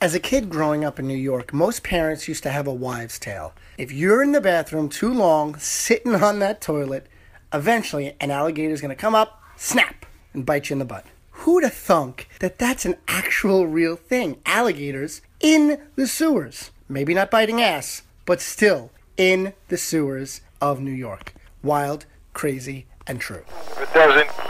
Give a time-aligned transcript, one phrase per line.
[0.00, 3.18] As a kid growing up in New York, most parents used to have a wives'
[3.18, 3.52] tale.
[3.76, 7.08] If you're in the bathroom too long, sitting on that toilet,
[7.52, 11.04] eventually an alligator's to come up, snap, and bite you in the butt.
[11.32, 14.40] Who'd have thunk that that's an actual real thing?
[14.46, 16.70] Alligators in the sewers.
[16.88, 21.34] Maybe not biting ass, but still in the sewers of New York.
[21.60, 23.42] Wild, crazy, and true.
[23.76, 24.47] It doesn't.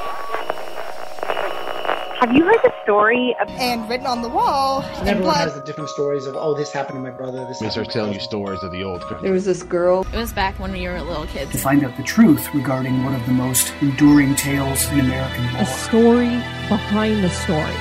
[2.21, 5.49] Have you heard the story of and written on the wall And in everyone blood.
[5.49, 7.91] has the different stories of, oh, this happened to my brother, this They happened start
[7.93, 9.21] to my telling you stories of the old country.
[9.23, 10.05] There was this girl.
[10.13, 11.53] It was back when we were little kids.
[11.53, 15.67] to find out the truth regarding one of the most enduring tales in American a
[15.67, 16.29] story
[16.69, 17.75] behind the story.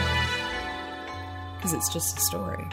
[1.55, 2.63] Because it's just a story.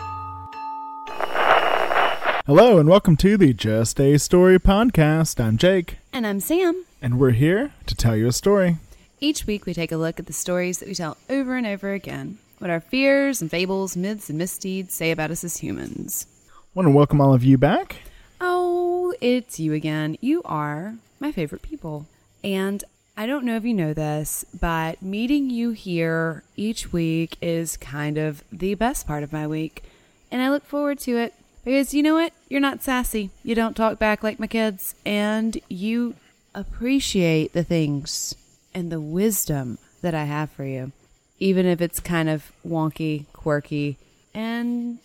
[2.47, 5.43] Hello and welcome to the Just a Story podcast.
[5.43, 6.85] I'm Jake, And I'm Sam.
[7.01, 8.77] and we're here to tell you a story.
[9.21, 11.93] Each week we take a look at the stories that we tell over and over
[11.93, 12.39] again.
[12.59, 16.27] What our fears and fables, myths and misdeeds say about us as humans.
[16.75, 17.97] Want to welcome all of you back.
[18.41, 20.19] Oh, it's you again.
[20.21, 22.07] You are my favorite people.
[22.43, 22.83] And
[23.17, 28.19] I don't know if you know this, but meeting you here each week is kind
[28.19, 29.85] of the best part of my week.
[30.31, 31.35] And I look forward to it
[31.65, 32.33] because you know what?
[32.49, 33.31] You're not sassy.
[33.45, 34.97] You don't talk back like my kids.
[35.07, 36.17] And you
[36.55, 38.35] appreciate the things
[38.75, 40.93] and the wisdom that I have for you,
[41.39, 43.97] even if it's kind of wonky, quirky,
[44.35, 44.99] and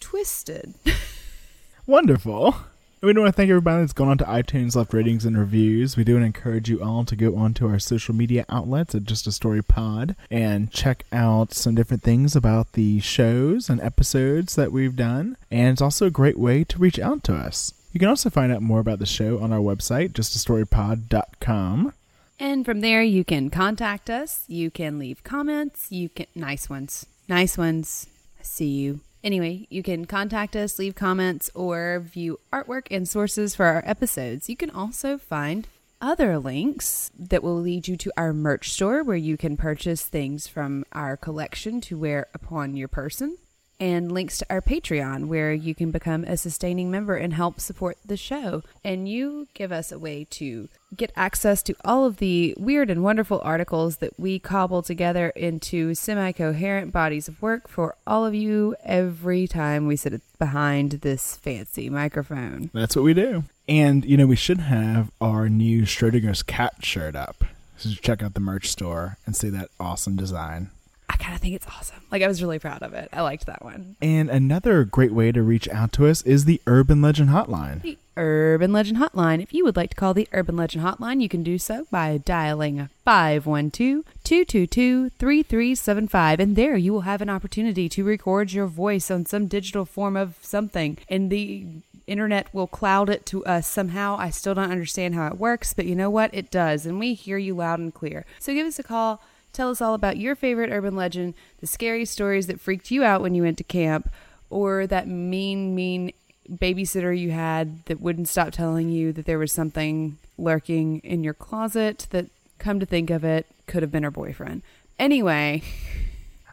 [0.00, 0.74] twisted.
[1.86, 2.56] Wonderful.
[3.02, 5.96] We do want to thank everybody that's gone on to iTunes, left ratings and reviews.
[5.96, 9.32] We do encourage you all to go onto our social media outlets at Just a
[9.32, 14.96] Story Pod and check out some different things about the shows and episodes that we've
[14.96, 15.36] done.
[15.50, 17.72] And it's also a great way to reach out to us.
[17.92, 21.92] You can also find out more about the show on our website, justastorypod.com.
[22.38, 24.44] And from there, you can contact us.
[24.46, 25.90] You can leave comments.
[25.90, 28.06] You can nice ones, nice ones.
[28.42, 29.00] See you.
[29.24, 34.48] Anyway, you can contact us, leave comments, or view artwork and sources for our episodes.
[34.48, 35.66] You can also find
[36.00, 40.46] other links that will lead you to our merch store where you can purchase things
[40.46, 43.38] from our collection to wear upon your person
[43.78, 47.96] and links to our Patreon where you can become a sustaining member and help support
[48.04, 48.62] the show.
[48.84, 53.02] And you give us a way to get access to all of the weird and
[53.02, 58.34] wonderful articles that we cobble together into semi coherent bodies of work for all of
[58.34, 62.70] you every time we sit behind this fancy microphone.
[62.72, 63.44] That's what we do.
[63.68, 67.44] And, you know, we should have our new Schrodinger's cat shirt up.
[67.78, 70.70] So check out the merch store and see that awesome design.
[71.08, 72.02] I kind of think it's awesome.
[72.10, 73.08] Like, I was really proud of it.
[73.12, 73.96] I liked that one.
[74.00, 77.82] And another great way to reach out to us is the Urban Legend Hotline.
[77.82, 79.42] The Urban Legend Hotline.
[79.42, 82.18] If you would like to call the Urban Legend Hotline, you can do so by
[82.18, 86.40] dialing 512 222 3375.
[86.40, 90.16] And there you will have an opportunity to record your voice on some digital form
[90.16, 90.98] of something.
[91.08, 91.66] And the
[92.06, 94.16] internet will cloud it to us somehow.
[94.18, 96.32] I still don't understand how it works, but you know what?
[96.32, 96.86] It does.
[96.86, 98.24] And we hear you loud and clear.
[98.38, 99.20] So give us a call.
[99.56, 103.22] Tell us all about your favorite urban legend, the scary stories that freaked you out
[103.22, 104.10] when you went to camp,
[104.50, 106.12] or that mean, mean
[106.46, 111.32] babysitter you had that wouldn't stop telling you that there was something lurking in your
[111.32, 112.26] closet that,
[112.58, 114.60] come to think of it, could have been her boyfriend.
[114.98, 115.62] Anyway,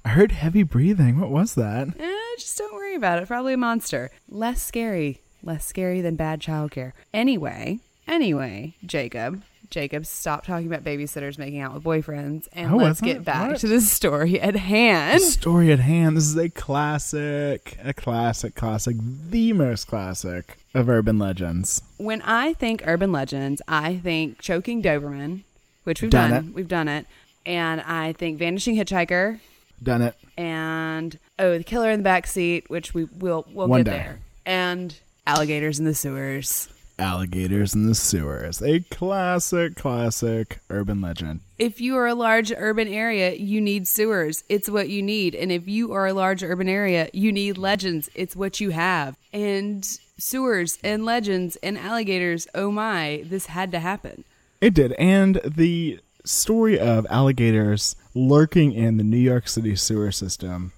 [0.06, 1.20] I heard heavy breathing.
[1.20, 1.90] What was that?
[2.00, 3.28] eh, just don't worry about it.
[3.28, 4.12] Probably a monster.
[4.30, 5.20] Less scary.
[5.44, 6.94] Less scary than bad childcare.
[7.14, 9.44] Anyway, anyway, Jacob.
[9.74, 13.60] Jacob, stop talking about babysitters making out with boyfriends and Oh, let's get back What?
[13.62, 15.20] to the story at hand.
[15.20, 16.16] The story at hand.
[16.16, 18.96] This is a classic, a classic, classic,
[19.30, 21.82] the most classic of urban legends.
[21.98, 25.42] when I think urban legends, I think choking Doberman,
[25.86, 26.54] which we've Done done.
[26.54, 27.08] We've done it.
[27.46, 29.40] And I think vanishing hitchhiker
[29.82, 30.16] Done it.
[30.38, 33.98] and oh, the killer in the back seat, which we will we'll One get day.
[33.98, 34.20] there.
[34.46, 34.96] And
[35.26, 36.70] alligators in the sewers.
[37.00, 38.62] Alligators in the sewers.
[38.62, 41.42] A classic, classic urban legend.
[41.58, 44.44] If you are a large urban area, you need sewers.
[44.50, 45.34] It's what you need.
[45.34, 48.10] And if you are a large urban area, you need legends.
[48.14, 49.18] It's what you have.
[49.32, 49.84] And
[50.18, 54.24] sewers and legends and alligators, oh my, this had to happen.
[54.62, 54.94] It did.
[54.94, 60.74] And the story of alligators lurking in the New York City sewer system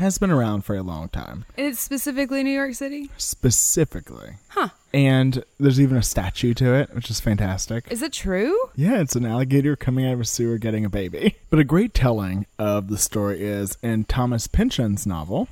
[0.00, 1.44] has been around for a long time.
[1.56, 3.10] It's specifically New York City?
[3.16, 4.34] Specifically.
[4.48, 4.68] Huh.
[4.92, 7.84] And there's even a statue to it, which is fantastic.
[7.90, 8.56] Is it true?
[8.74, 11.36] Yeah, it's an alligator coming out of a sewer getting a baby.
[11.50, 15.48] But a great telling of the story is in Thomas Pynchon's novel.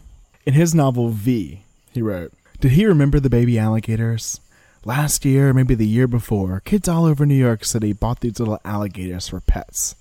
[0.47, 4.41] In his novel V, he wrote, Did he remember the baby alligators?
[4.85, 8.61] Last year, maybe the year before, kids all over New York City bought these little
[8.65, 9.97] alligators for pets.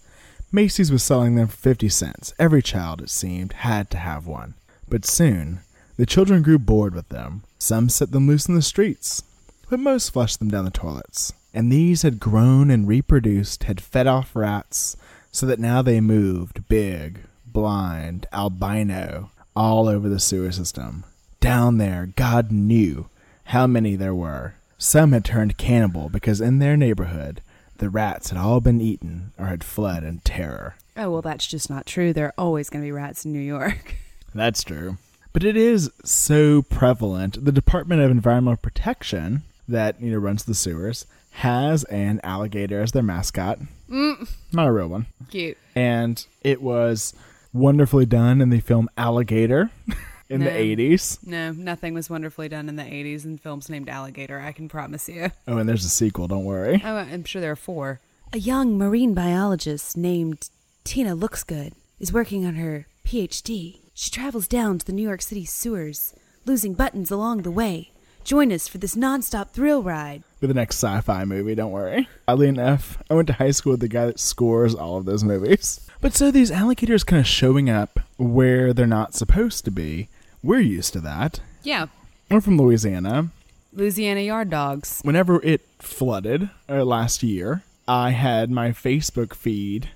[0.52, 2.34] Macy's was selling them for 50 cents.
[2.40, 4.54] Every child, it seemed, had to have one.
[4.88, 5.60] But soon,
[5.98, 7.44] The children grew bored with them.
[7.58, 9.24] Some set them loose in the streets,
[9.68, 11.34] but most flushed them down the toilets.
[11.56, 14.96] And these had grown and reproduced, had fed off rats,
[15.32, 21.04] so that now they moved big, blind, albino, all over the sewer system.
[21.40, 23.10] Down there, God knew
[23.46, 24.54] how many there were.
[24.78, 27.42] Some had turned cannibal because in their neighborhood,
[27.80, 30.76] the rats had all been eaten or had fled in terror.
[30.96, 32.12] Oh, well, that's just not true.
[32.14, 33.96] There are always going to be rats in New York.
[34.34, 34.98] That's true.
[35.32, 37.44] But it is so prevalent.
[37.46, 42.92] The Department of Environmental Protection, that you know runs the sewers, has an alligator as
[42.92, 43.60] their mascot.
[43.90, 44.28] Mm.
[44.52, 45.06] Not a real one.
[45.30, 45.58] Cute.
[45.76, 47.14] And it was
[47.54, 49.70] wonderfully done in the film Alligator
[50.30, 51.26] in the 80s.
[51.26, 55.08] No, nothing was wonderfully done in the 80s in films named Alligator, I can promise
[55.08, 55.32] you.
[55.48, 56.82] Oh, and there's a sequel, don't worry.
[56.84, 58.00] Oh, I'm sure there are four.
[58.34, 60.50] A young marine biologist named
[60.84, 63.80] Tina Looks Good is working on her PhD.
[63.94, 66.14] She travels down to the New York City sewers,
[66.46, 67.92] losing buttons along the way.
[68.24, 70.24] Join us for this nonstop thrill ride.
[70.42, 72.10] For the next sci fi movie, don't worry.
[72.28, 75.24] Oddly enough, I went to high school with the guy that scores all of those
[75.24, 75.80] movies.
[76.02, 80.10] But so these alligators kind of showing up where they're not supposed to be,
[80.44, 81.40] we're used to that.
[81.64, 81.88] Yeah,
[82.30, 83.30] We're from Louisiana.
[83.74, 85.02] Louisiana yard dogs.
[85.04, 89.90] Whenever it flooded uh, last year, I had my Facebook feed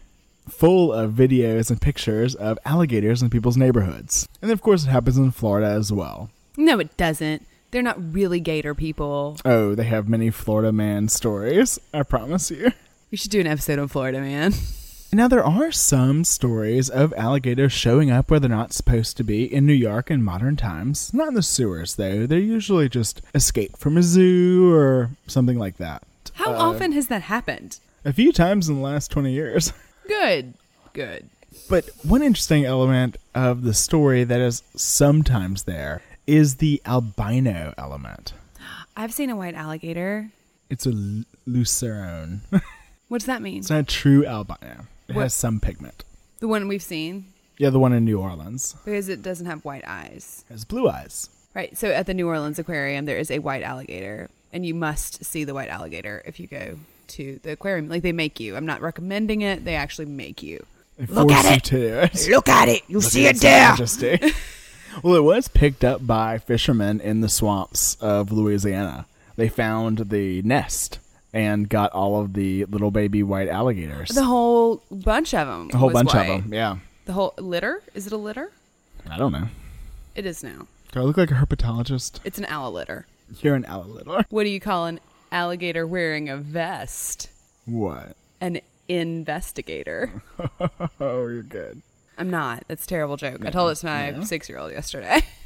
[0.49, 4.27] full of videos and pictures of alligators in people's neighborhoods.
[4.41, 6.29] And of course, it happens in Florida as well.
[6.57, 7.45] No, it doesn't.
[7.71, 9.37] They're not really gator people.
[9.45, 12.71] Oh, they have many Florida man stories, I promise you.
[13.11, 14.53] We should do an episode on Florida, man.
[15.13, 19.43] Now, there are some stories of alligators showing up where they're not supposed to be
[19.43, 21.13] in New York in modern times.
[21.13, 22.25] Not in the sewers, though.
[22.25, 26.03] They're usually just escaped from a zoo or something like that.
[26.35, 27.79] How uh, often has that happened?
[28.05, 29.73] A few times in the last 20 years.
[30.07, 30.53] Good.
[30.93, 31.27] Good.
[31.69, 38.31] But one interesting element of the story that is sometimes there is the albino element.
[38.95, 40.31] I've seen a white alligator.
[40.69, 42.39] It's a l- lucerone.
[43.11, 43.57] What does that mean?
[43.57, 44.85] it's not a true albino.
[45.11, 46.03] It What- has some pigment.
[46.39, 47.25] The one we've seen?
[47.57, 50.43] Yeah, the one in New Orleans Because it doesn't have white eyes.
[50.49, 51.29] It has blue eyes.
[51.53, 51.77] Right.
[51.77, 55.43] So at the New Orleans Aquarium, there is a white alligator, and you must see
[55.43, 56.79] the white alligator if you go
[57.09, 57.89] to the aquarium.
[57.89, 58.55] Like they make you.
[58.55, 59.65] I'm not recommending it.
[59.65, 60.65] They actually make you.
[60.97, 62.27] They you to do it.
[62.29, 62.83] Look at it.
[62.87, 63.75] You see it there.
[65.03, 69.05] well, it was picked up by fishermen in the swamps of Louisiana.
[69.35, 70.99] They found the nest
[71.33, 74.09] and got all of the little baby white alligators.
[74.09, 75.69] The whole bunch of them.
[75.73, 76.53] a whole bunch of them.
[76.53, 76.77] Yeah.
[77.05, 77.81] The whole litter.
[77.93, 78.51] Is it a litter?
[79.09, 79.47] I don't know.
[80.15, 80.67] It is now.
[80.91, 82.19] Do I look like a herpetologist?
[82.23, 83.05] It's an alligator.
[83.41, 84.25] You're an alligator.
[84.29, 84.99] What do you call an
[85.31, 87.29] alligator wearing a vest?
[87.65, 88.15] What?
[88.41, 90.21] An investigator.
[90.99, 91.81] Oh, you're good.
[92.17, 92.63] I'm not.
[92.67, 93.43] That's a terrible joke.
[93.43, 95.21] I told it to my six year old yesterday.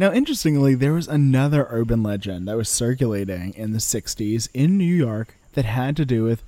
[0.00, 4.84] Now, interestingly, there was another urban legend that was circulating in the 60s in New
[4.86, 6.42] York that had to do with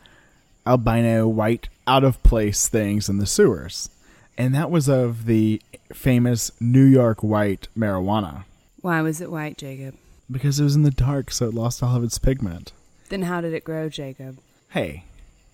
[0.66, 3.90] albino, white, out of place things in the sewers.
[4.38, 5.60] And that was of the
[5.92, 8.44] famous New York white marijuana
[8.80, 9.96] Why was it white, Jacob?
[10.30, 12.72] because it was in the dark, so it lost all of its pigment.
[13.10, 14.38] Then how did it grow, Jacob?
[14.70, 15.04] Hey,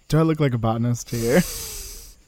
[0.07, 1.41] do I look like a botanist here?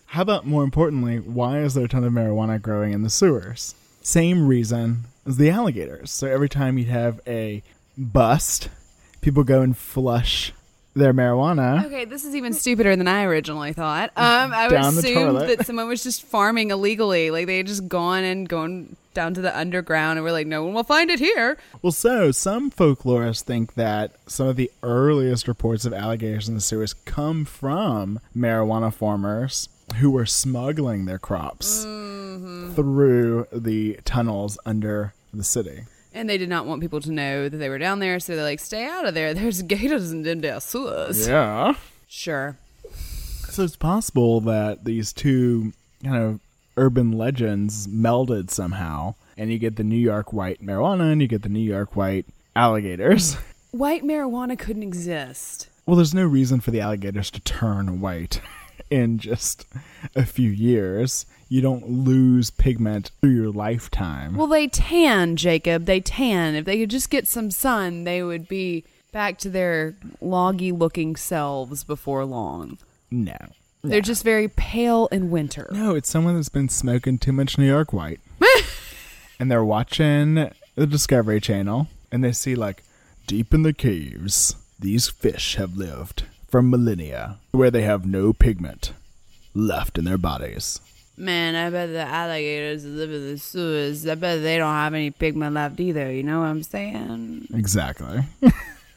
[0.06, 3.76] How about more importantly, why is there a ton of marijuana growing in the sewers?
[4.02, 6.10] Same reason the alligators.
[6.10, 7.62] So every time you have a
[7.96, 8.68] bust,
[9.20, 10.52] people go and flush
[10.94, 11.84] their marijuana.
[11.86, 14.10] Okay, this is even stupider than I originally thought.
[14.16, 15.56] Um, I would Down the assume toilet.
[15.58, 17.30] that someone was just farming illegally.
[17.30, 20.64] Like they had just gone and gone down to the underground and were like, no
[20.64, 21.56] one will find it here.
[21.80, 26.60] Well, so some folklorists think that some of the earliest reports of alligators in the
[26.60, 35.44] sewers come from marijuana farmers who were smuggling their crops through the tunnels under the
[35.44, 35.82] city.
[36.12, 38.44] And they did not want people to know that they were down there, so they're
[38.44, 39.32] like, stay out of there.
[39.34, 41.28] There's gators in them sewers.
[41.28, 41.74] Yeah.
[42.08, 42.56] Sure.
[43.48, 46.40] So it's possible that these two kind of
[46.76, 51.42] urban legends melded somehow, and you get the New York white marijuana and you get
[51.42, 53.36] the New York white alligators.
[53.72, 55.68] White marijuana couldn't exist.
[55.86, 58.40] Well, there's no reason for the alligators to turn white
[58.90, 59.66] in just
[60.14, 61.26] a few years.
[61.48, 64.36] You don't lose pigment through your lifetime.
[64.36, 65.86] Well, they tan, Jacob.
[65.86, 66.54] They tan.
[66.54, 71.16] If they could just get some sun, they would be back to their loggy looking
[71.16, 72.78] selves before long.
[73.10, 73.36] no.
[73.82, 75.66] They're just very pale in winter.
[75.72, 78.20] No, it's someone that's been smoking too much New York white.
[79.40, 80.34] and they're watching
[80.74, 82.82] the Discovery Channel and they see, like,
[83.26, 88.92] deep in the caves, these fish have lived for millennia where they have no pigment
[89.54, 90.80] left in their bodies.
[91.16, 94.94] Man, I bet the alligators that live in the sewers, I bet they don't have
[94.94, 96.10] any pigment left either.
[96.10, 97.48] You know what I'm saying?
[97.52, 98.24] Exactly.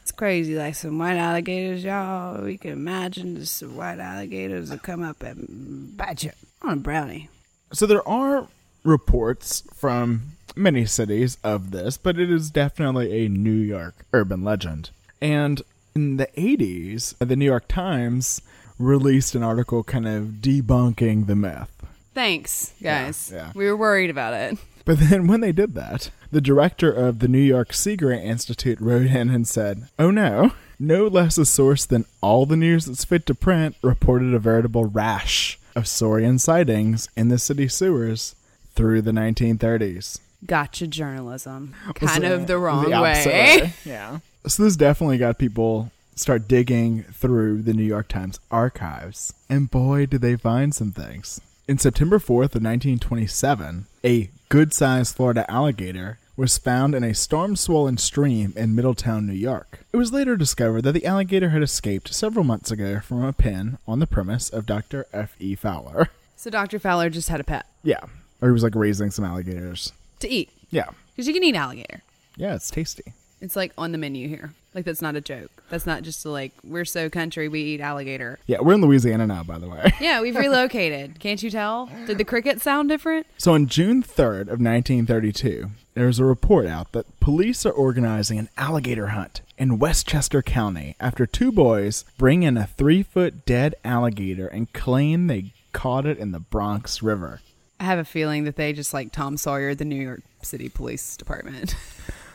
[0.04, 0.54] It's crazy.
[0.54, 2.42] Like some white alligators, y'all.
[2.42, 6.76] We can imagine just some white alligators will come up and bite you on a
[6.76, 7.30] brownie.
[7.72, 8.46] So there are
[8.84, 14.90] reports from many cities of this, but it is definitely a New York urban legend.
[15.22, 15.62] And
[15.94, 18.40] in the 80s, the New York Times
[18.78, 21.70] released an article kind of debunking the myth.
[22.14, 23.30] Thanks, guys.
[23.32, 23.52] yeah.
[23.54, 24.58] We were worried about it.
[24.84, 28.80] But then when they did that, the director of the New York Sea Grant Institute
[28.80, 33.04] wrote in and said, Oh no, no less a source than all the news that's
[33.04, 38.34] fit to print reported a veritable rash of saurian sightings in the city sewers
[38.74, 40.20] through the 1930s.
[40.44, 41.74] Gotcha journalism.
[41.94, 43.72] Kind So, of the wrong opposite way.
[43.84, 44.18] Yeah.
[44.46, 49.32] So this definitely got people start digging through the New York Times archives.
[49.48, 51.40] And boy, did they find some things.
[51.66, 58.52] In September 4th of 1927, a good-sized Florida alligator was found in a storm-swollen stream
[58.56, 59.80] in Middletown, New York.
[59.92, 63.78] It was later discovered that the alligator had escaped several months ago from a pen
[63.88, 65.06] on the premise of Dr.
[65.12, 65.54] F.E.
[65.54, 66.10] Fowler.
[66.36, 66.78] So Dr.
[66.78, 68.00] Fowler just had a pet Yeah.
[68.42, 69.92] Or he was like raising some alligators.
[70.20, 70.50] to eat.
[70.70, 70.90] Yeah.
[71.14, 72.02] Because you can eat alligator.
[72.36, 73.14] Yeah, it's tasty.
[73.40, 74.52] It's like on the menu here.
[74.74, 75.50] Like that's not a joke.
[75.70, 78.38] That's not just a, like we're so country we eat alligator.
[78.46, 79.92] Yeah, we're in Louisiana now, by the way.
[80.00, 81.18] Yeah, we've relocated.
[81.20, 81.88] Can't you tell?
[82.06, 83.26] Did the cricket sound different?
[83.38, 87.70] So on June 3rd of nineteen thirty two, there's a report out that police are
[87.70, 93.74] organizing an alligator hunt in Westchester County after two boys bring in a three-foot dead
[93.84, 97.40] alligator and claim they caught it in the Bronx River.
[97.78, 101.16] I have a feeling that they just like Tom Sawyer, the New York City Police
[101.16, 101.76] Department.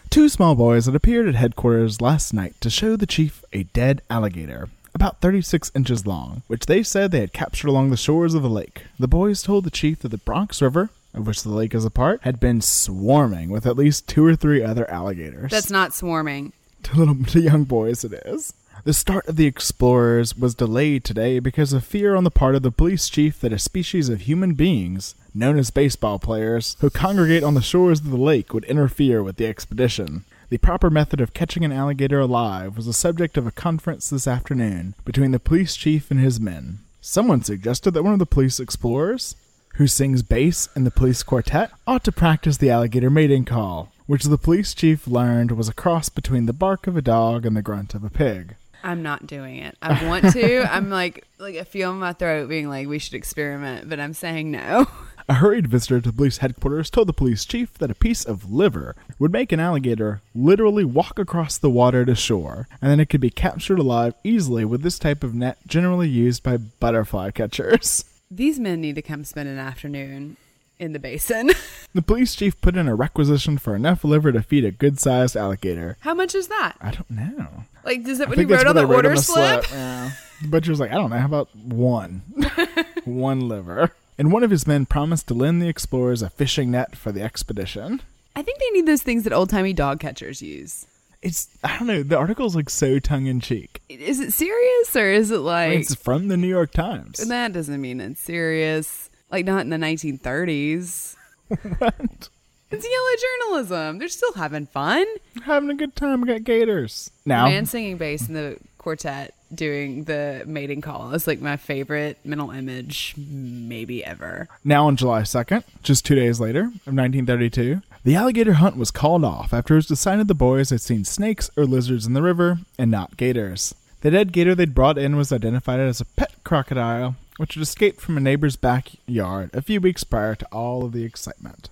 [0.09, 4.01] Two small boys had appeared at headquarters last night to show the chief a dead
[4.09, 8.41] alligator, about 36 inches long, which they said they had captured along the shores of
[8.41, 8.85] the lake.
[8.97, 11.91] The boys told the chief that the Bronx River, of which the lake is a
[11.91, 15.51] part, had been swarming with at least two or three other alligators.
[15.51, 16.53] That's not swarming.
[16.83, 18.53] to little to young boys it is.
[18.85, 22.63] The start of the explorers was delayed today because of fear on the part of
[22.63, 27.43] the police chief that a species of human beings, known as baseball players, who congregate
[27.43, 30.25] on the shores of the lake would interfere with the expedition.
[30.49, 34.27] The proper method of catching an alligator alive was the subject of a conference this
[34.27, 36.79] afternoon between the police chief and his men.
[37.01, 39.35] Someone suggested that one of the police explorers,
[39.75, 44.25] who sings bass in the police quartet, ought to practice the alligator mating call, which
[44.25, 47.61] the police chief learned was a cross between the bark of a dog and the
[47.61, 48.55] grunt of a pig.
[48.83, 49.77] I'm not doing it.
[49.81, 50.63] I want to.
[50.73, 54.13] I'm like like I feel in my throat being like we should experiment, but I'm
[54.13, 54.87] saying no.
[55.29, 58.95] A hurried visitor to police headquarters told the police chief that a piece of liver
[59.19, 63.21] would make an alligator literally walk across the water to shore, and that it could
[63.21, 68.05] be captured alive easily with this type of net generally used by butterfly catchers.
[68.31, 70.37] These men need to come spend an afternoon
[70.79, 71.51] in the basin.
[71.93, 75.35] The police chief put in a requisition for enough liver to feed a good sized
[75.35, 75.97] alligator.
[76.01, 76.75] How much is that?
[76.79, 77.63] I don't know.
[77.83, 79.65] Like, does it I when he think that's wrote on the order the slip?
[79.71, 80.11] Yeah.
[80.43, 82.21] The butcher's like, I don't know, how about one?
[83.05, 83.91] one liver.
[84.19, 87.21] And one of his men promised to lend the explorers a fishing net for the
[87.21, 88.01] expedition.
[88.35, 90.85] I think they need those things that old timey dog catchers use.
[91.21, 92.03] It's I don't know.
[92.03, 93.81] The article's like so tongue in cheek.
[93.87, 95.79] Is it serious or is it like?
[95.79, 97.17] It's from the New York Times.
[97.17, 99.09] that doesn't mean it's serious.
[99.31, 101.15] Like not in the 1930s.
[101.79, 102.29] What?
[102.71, 103.97] It's yellow journalism.
[103.97, 105.03] They're still having fun.
[105.45, 106.21] Having a good time.
[106.21, 107.09] We got gators.
[107.25, 112.17] Now, Man singing bass in the quartet doing the mating call is like my favorite
[112.23, 114.47] mental image maybe ever.
[114.63, 119.23] now on July 2nd, just two days later of 1932, the alligator hunt was called
[119.25, 122.59] off after it was decided the boys had seen snakes or lizards in the river
[122.77, 123.73] and not gators.
[124.01, 127.99] The dead gator they'd brought in was identified as a pet crocodile, which had escaped
[127.99, 131.69] from a neighbor's backyard a few weeks prior to all of the excitement.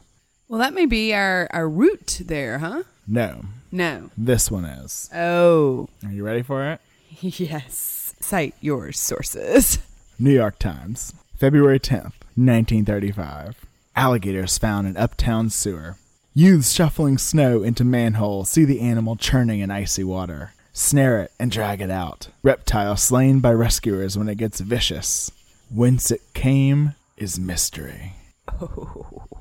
[0.49, 2.83] Well, that may be our, our route there, huh?
[3.07, 4.09] No, No.
[4.17, 5.09] this one is.
[5.15, 5.87] Oh.
[6.05, 6.81] Are you ready for it?
[7.21, 8.13] Yes.
[8.19, 9.79] Cite your sources.
[10.19, 13.65] New York Times, February 10th, 1935.
[13.95, 15.97] Alligators found in uptown sewer.
[16.33, 20.53] Youths shuffling snow into manhole see the animal churning in icy water.
[20.73, 22.27] Snare it and drag it out.
[22.43, 25.31] Reptile slain by rescuers when it gets vicious.
[25.73, 28.13] Whence it came is mystery.
[28.61, 29.23] Oh.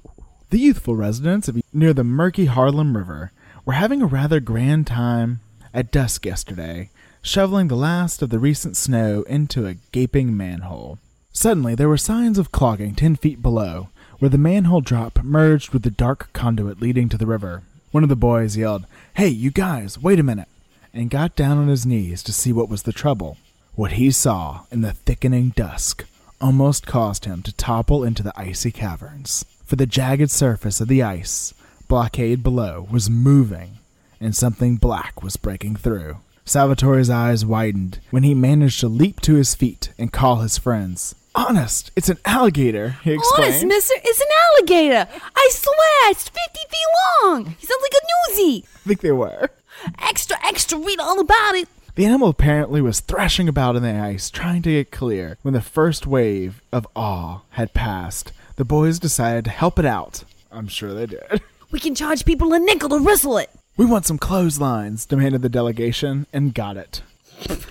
[0.50, 3.32] The youthful residents of near the murky Harlem River
[3.64, 5.40] were having a rather grand time
[5.74, 6.88] at dusk yesterday,
[7.26, 10.96] shoveling the last of the recent snow into a gaping manhole.
[11.32, 13.88] Suddenly, there were signs of clogging ten feet below,
[14.20, 17.64] where the manhole drop merged with the dark conduit leading to the river.
[17.90, 20.46] One of the boys yelled, Hey, you guys, wait a minute,
[20.94, 23.38] and got down on his knees to see what was the trouble.
[23.74, 26.06] What he saw in the thickening dusk
[26.40, 29.44] almost caused him to topple into the icy caverns.
[29.64, 31.52] For the jagged surface of the ice
[31.88, 33.78] blockade below was moving,
[34.20, 36.18] and something black was breaking through.
[36.46, 41.16] Salvatore's eyes widened when he managed to leap to his feet and call his friends.
[41.34, 43.48] Honest, it's an alligator, he exclaimed.
[43.48, 45.08] Honest, mister, it's an alligator.
[45.34, 47.46] I swear, it's 50 feet long.
[47.58, 48.64] He sounds like a newsie.
[48.64, 49.50] I think they were.
[50.00, 51.68] Extra, extra, read all about it.
[51.96, 55.38] The animal apparently was thrashing about in the ice, trying to get clear.
[55.42, 60.22] When the first wave of awe had passed, the boys decided to help it out.
[60.52, 61.42] I'm sure they did.
[61.72, 63.50] We can charge people a nickel to whistle it.
[63.76, 67.02] We want some clotheslines, demanded the delegation, and got it.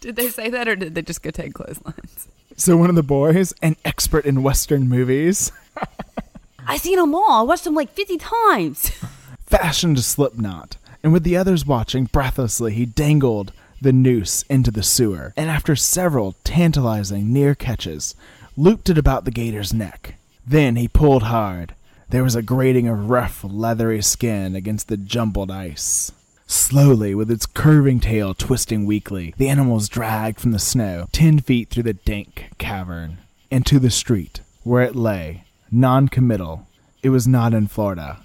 [0.00, 2.28] Did they say that or did they just go take clotheslines?
[2.56, 5.50] So one of the boys, an expert in Western movies,
[6.66, 7.40] I seen them all.
[7.40, 8.90] I watched them like 50 times.
[9.46, 14.70] fashioned a slip knot, and with the others watching breathlessly, he dangled the noose into
[14.70, 18.14] the sewer, and after several tantalizing near catches,
[18.56, 20.14] looped it about the gator's neck.
[20.46, 21.74] Then he pulled hard.
[22.10, 26.10] There was a grating of rough, leathery skin against the jumbled ice.
[26.46, 31.38] Slowly, with its curving tail twisting weakly, the animal was dragged from the snow ten
[31.38, 33.18] feet through the dank cavern
[33.50, 36.66] into the street, where it lay, non-committal.
[37.02, 38.20] It was not in Florida.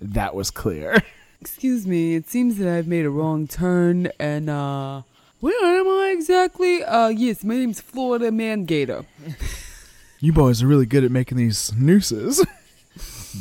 [0.00, 1.02] That was clear.
[1.40, 5.02] Excuse me, it seems that I've made a wrong turn and, uh,
[5.40, 6.84] where am I exactly?
[6.84, 9.04] Uh, yes, my name's Florida Man Gator.
[10.20, 12.46] You boys are really good at making these nooses.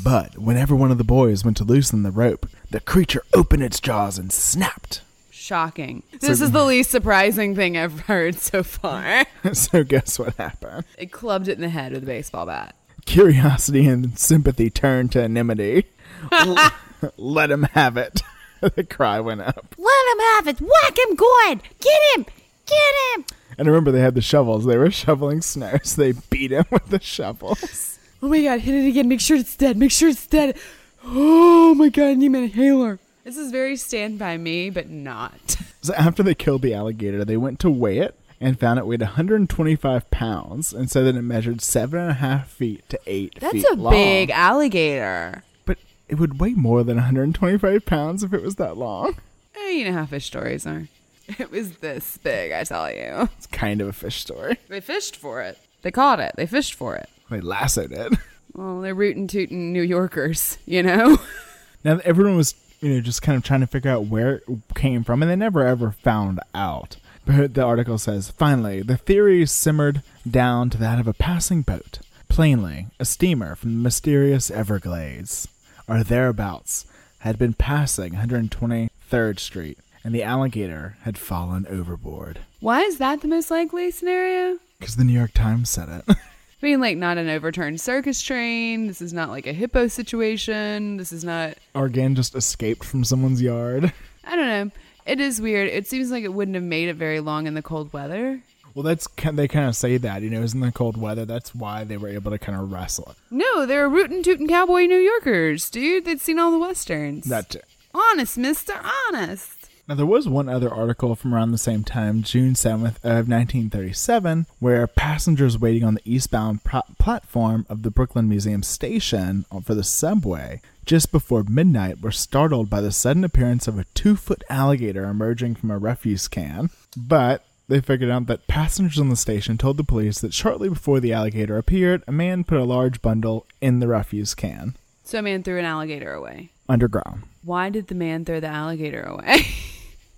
[0.03, 3.79] but whenever one of the boys went to loosen the rope, the creature opened its
[3.79, 5.01] jaws and snapped.
[5.29, 6.03] Shocking.
[6.21, 9.25] This is the least surprising thing I've heard so far.
[9.53, 10.85] so guess what happened?
[10.97, 12.75] It clubbed it in the head with a baseball bat.
[13.05, 15.85] Curiosity and sympathy turned to enmity.
[16.31, 16.71] L-
[17.17, 18.21] Let him have it.
[18.61, 19.75] the cry went up.
[19.77, 20.61] Let him have it.
[20.61, 21.61] Whack him good.
[21.81, 22.25] Get him.
[22.65, 23.25] Get him.
[23.57, 24.63] And remember, they had the shovels.
[24.65, 27.99] They were shoveling snow, so they beat him with the shovels.
[28.23, 29.09] Oh my god, hit it again.
[29.09, 29.75] Make sure it's dead.
[29.75, 30.57] Make sure it's dead.
[31.03, 32.99] Oh my god, I need an inhaler.
[33.25, 35.57] This is very stand by me, but not.
[35.83, 39.01] So after they killed the alligator, they went to weigh it and found it weighed
[39.01, 43.51] 125 pounds and said that it measured seven and a half feet to eight That's
[43.51, 43.91] feet a long.
[43.91, 45.43] big alligator.
[45.65, 49.17] But it would weigh more than 125 pounds if it was that long.
[49.57, 50.87] Eh, you know how fish stories are.
[51.37, 53.27] It was this big, I tell you.
[53.37, 54.59] It's kind of a fish story.
[54.69, 55.57] They fished for it.
[55.81, 56.31] They caught it.
[56.37, 57.09] They fished for it.
[57.33, 58.13] They lassoed it.
[58.55, 61.17] Well, they're rootin' tootin' New Yorkers, you know?
[61.83, 64.43] Now everyone was, you know, just kind of trying to figure out where it
[64.75, 66.97] came from, and they never ever found out.
[67.25, 71.97] But the article says, finally, the theory simmered down to that of a passing boat.
[72.29, 75.47] Plainly, a steamer from the mysterious Everglades,
[75.87, 76.85] or thereabouts,
[77.19, 82.39] had been passing 123rd Street, and the alligator had fallen overboard.
[82.59, 84.59] Why is that the most likely scenario?
[84.79, 86.17] Because the New York Times said it.
[86.63, 88.87] Mean, like, not an overturned circus train.
[88.87, 90.95] This is not like a hippo situation.
[90.95, 91.55] This is not.
[91.75, 93.91] or again, just escaped from someone's yard.
[94.23, 94.71] I don't know.
[95.05, 95.67] It is weird.
[95.67, 98.39] It seems like it wouldn't have made it very long in the cold weather.
[98.73, 101.25] Well, that's they kind of say that, you know, it was in the cold weather.
[101.25, 103.17] That's why they were able to kind of wrestle it.
[103.29, 106.05] No, they're rootin' tootin' cowboy New Yorkers, dude.
[106.05, 107.25] They'd seen all the westerns.
[107.25, 107.59] That too.
[107.93, 108.73] honest, Mister,
[109.09, 109.52] honest.
[109.85, 114.45] Now, there was one other article from around the same time, June 7th of 1937,
[114.59, 120.61] where passengers waiting on the eastbound platform of the Brooklyn Museum station for the subway
[120.85, 125.69] just before midnight were startled by the sudden appearance of a two-foot alligator emerging from
[125.69, 126.69] a refuse can.
[126.95, 131.01] But they figured out that passengers on the station told the police that shortly before
[131.01, 135.21] the alligator appeared, a man put a large bundle in the refuse can So a
[135.21, 136.51] man threw an alligator away.
[136.69, 137.23] underground.
[137.43, 139.45] Why did the man throw the alligator away?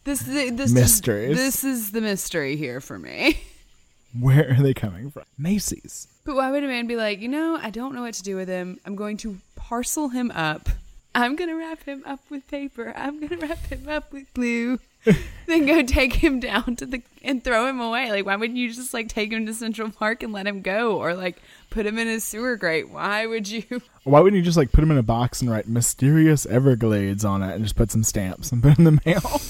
[0.05, 1.35] this this Mysteries.
[1.35, 3.39] This is the mystery here for me.
[4.19, 5.23] Where are they coming from?
[5.37, 6.07] Macy's.
[6.23, 8.35] But why would a man be like, you know, I don't know what to do
[8.35, 8.79] with him.
[8.85, 10.69] I'm going to parcel him up.
[11.13, 12.93] I'm gonna wrap him up with paper.
[12.95, 14.79] I'm gonna wrap him up with glue.
[15.47, 18.11] then go take him down to the and throw him away.
[18.11, 20.97] Like, why wouldn't you just like take him to Central Park and let him go,
[20.97, 22.89] or like put him in a sewer grate?
[22.89, 23.63] Why would you?
[24.03, 27.41] Why wouldn't you just like put him in a box and write "Mysterious Everglades" on
[27.41, 29.41] it and just put some stamps and put in the mail?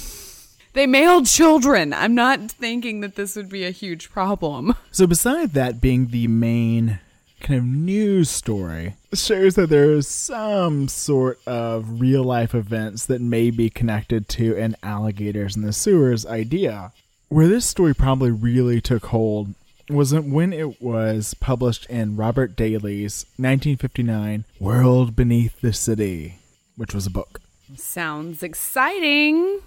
[0.75, 1.93] They mailed children.
[1.93, 4.75] I'm not thinking that this would be a huge problem.
[4.91, 6.99] so, beside that being the main
[7.39, 13.21] kind of news story, shows that there is some sort of real life events that
[13.21, 16.91] may be connected to an alligators in the sewers idea.
[17.29, 19.53] Where this story probably really took hold
[19.89, 26.39] was when it was published in Robert Daley's 1959 World Beneath the City,
[26.75, 27.39] which was a book.
[27.77, 29.59] Sounds exciting.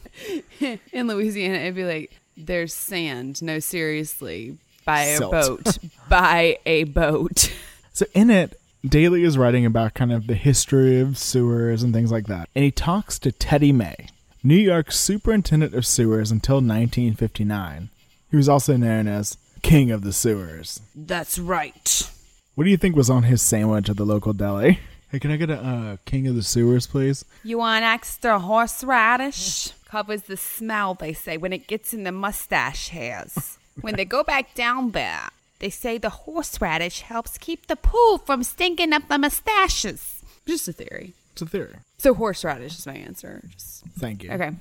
[0.92, 3.42] In Louisiana, it'd be like, there's sand.
[3.42, 4.59] No, seriously.
[4.85, 5.33] By a Silt.
[5.33, 5.79] boat.
[6.09, 7.53] by a boat.
[7.92, 12.12] So in it, Daley is writing about kind of the history of sewers and things
[12.12, 12.49] like that.
[12.55, 14.07] And he talks to Teddy May,
[14.42, 17.88] New York's superintendent of sewers until 1959.
[18.31, 20.81] He was also known as King of the Sewers.
[20.94, 22.11] That's right.
[22.55, 24.79] What do you think was on his sandwich at the local deli?
[25.11, 27.25] Hey, can I get a uh, King of the Sewers, please?
[27.42, 29.71] You want extra horseradish?
[29.88, 33.57] Covers the smell, they say, when it gets in the mustache hairs.
[33.81, 38.42] when they go back down there, they say the horseradish helps keep the poo from
[38.42, 40.23] stinking up the mustaches.
[40.47, 41.14] Just a theory.
[41.33, 41.77] It's a theory.
[41.97, 43.42] So horseradish is my answer.
[43.51, 44.31] Just, Thank you.
[44.33, 44.53] okay.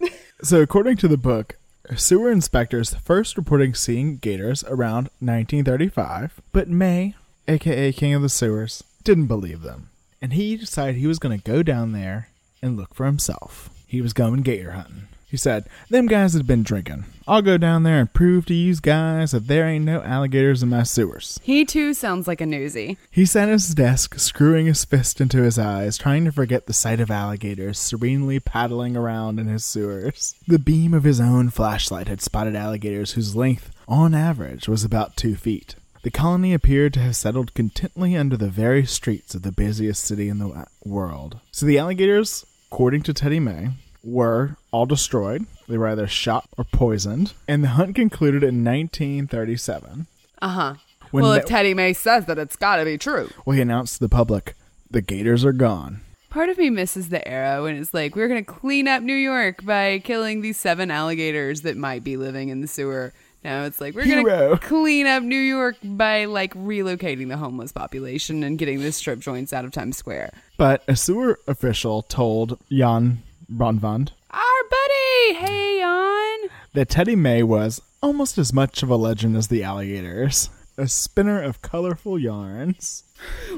[0.42, 1.56] So, according to the book,
[1.96, 7.14] sewer inspectors first reporting seeing gators around 1935, but May,
[7.48, 9.88] aka King of the Sewers, didn't believe them.
[10.20, 12.28] And he decided he was going to go down there
[12.60, 13.70] and look for himself.
[13.86, 15.06] He was going gator hunting.
[15.28, 17.04] He said, Them guys had been drinking.
[17.26, 20.70] I'll go down there and prove to you guys that there ain't no alligators in
[20.70, 21.38] my sewers.
[21.42, 22.96] He too sounds like a newsie.
[23.10, 26.72] He sat at his desk, screwing his fist into his eyes, trying to forget the
[26.72, 30.34] sight of alligators serenely paddling around in his sewers.
[30.48, 35.16] The beam of his own flashlight had spotted alligators whose length, on average, was about
[35.16, 35.76] two feet.
[36.06, 40.28] The colony appeared to have settled contently under the very streets of the busiest city
[40.28, 41.40] in the world.
[41.50, 43.70] So the alligators, according to Teddy May,
[44.04, 45.46] were all destroyed.
[45.66, 50.06] They were either shot or poisoned, and the hunt concluded in 1937.
[50.40, 50.74] Uh huh.
[51.10, 53.28] Well, if Teddy May says that, it's got to be true.
[53.44, 54.54] Well, he announced to the public,
[54.88, 56.02] the gators are gone.
[56.30, 59.64] Part of me misses the era when it's like we're gonna clean up New York
[59.64, 63.12] by killing these seven alligators that might be living in the sewer.
[63.46, 64.24] Now it's like we're Hero.
[64.24, 69.20] gonna clean up New York by like relocating the homeless population and getting the strip
[69.20, 70.32] joints out of Times Square.
[70.56, 76.50] But a sewer official told Jan Brunvand Our buddy, hey Jan.
[76.72, 81.40] that Teddy May was almost as much of a legend as the alligators, a spinner
[81.40, 83.04] of colorful yarns.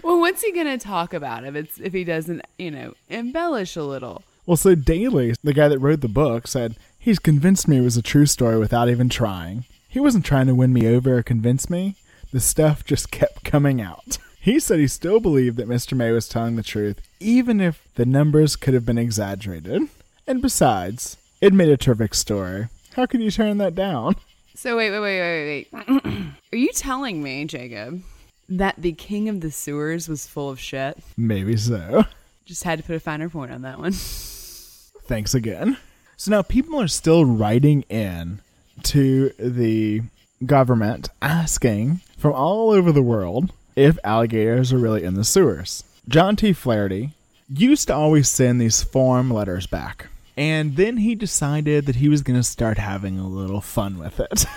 [0.04, 3.84] Well, what's he gonna talk about if it's if he doesn't, you know, embellish a
[3.84, 4.22] little?
[4.44, 7.96] Well, so Daley, the guy that wrote the book, said he's convinced me it was
[7.96, 9.64] a true story without even trying.
[9.88, 11.96] He wasn't trying to win me over or convince me.
[12.30, 14.18] The stuff just kept coming out.
[14.38, 15.96] He said he still believed that Mr.
[15.96, 19.88] May was telling the truth, even if the numbers could have been exaggerated.
[20.26, 22.68] And besides, it made a terrific story.
[22.94, 24.16] How could you turn that down?
[24.54, 25.88] So wait, wait, wait, wait, wait.
[25.88, 26.04] wait.
[26.52, 28.02] Are you telling me, Jacob,
[28.48, 30.98] that the king of the sewers was full of shit?
[31.16, 32.04] Maybe so.
[32.44, 33.92] Just had to put a finer point on that one.
[33.92, 35.78] Thanks again.
[36.16, 38.40] So now people are still writing in
[38.84, 40.02] to the
[40.44, 45.84] government asking from all over the world if alligators are really in the sewers.
[46.08, 46.52] John T.
[46.52, 47.12] Flaherty
[47.48, 50.06] used to always send these form letters back.
[50.36, 54.20] And then he decided that he was going to start having a little fun with
[54.20, 54.44] it.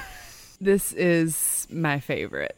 [0.61, 2.55] This is my favorite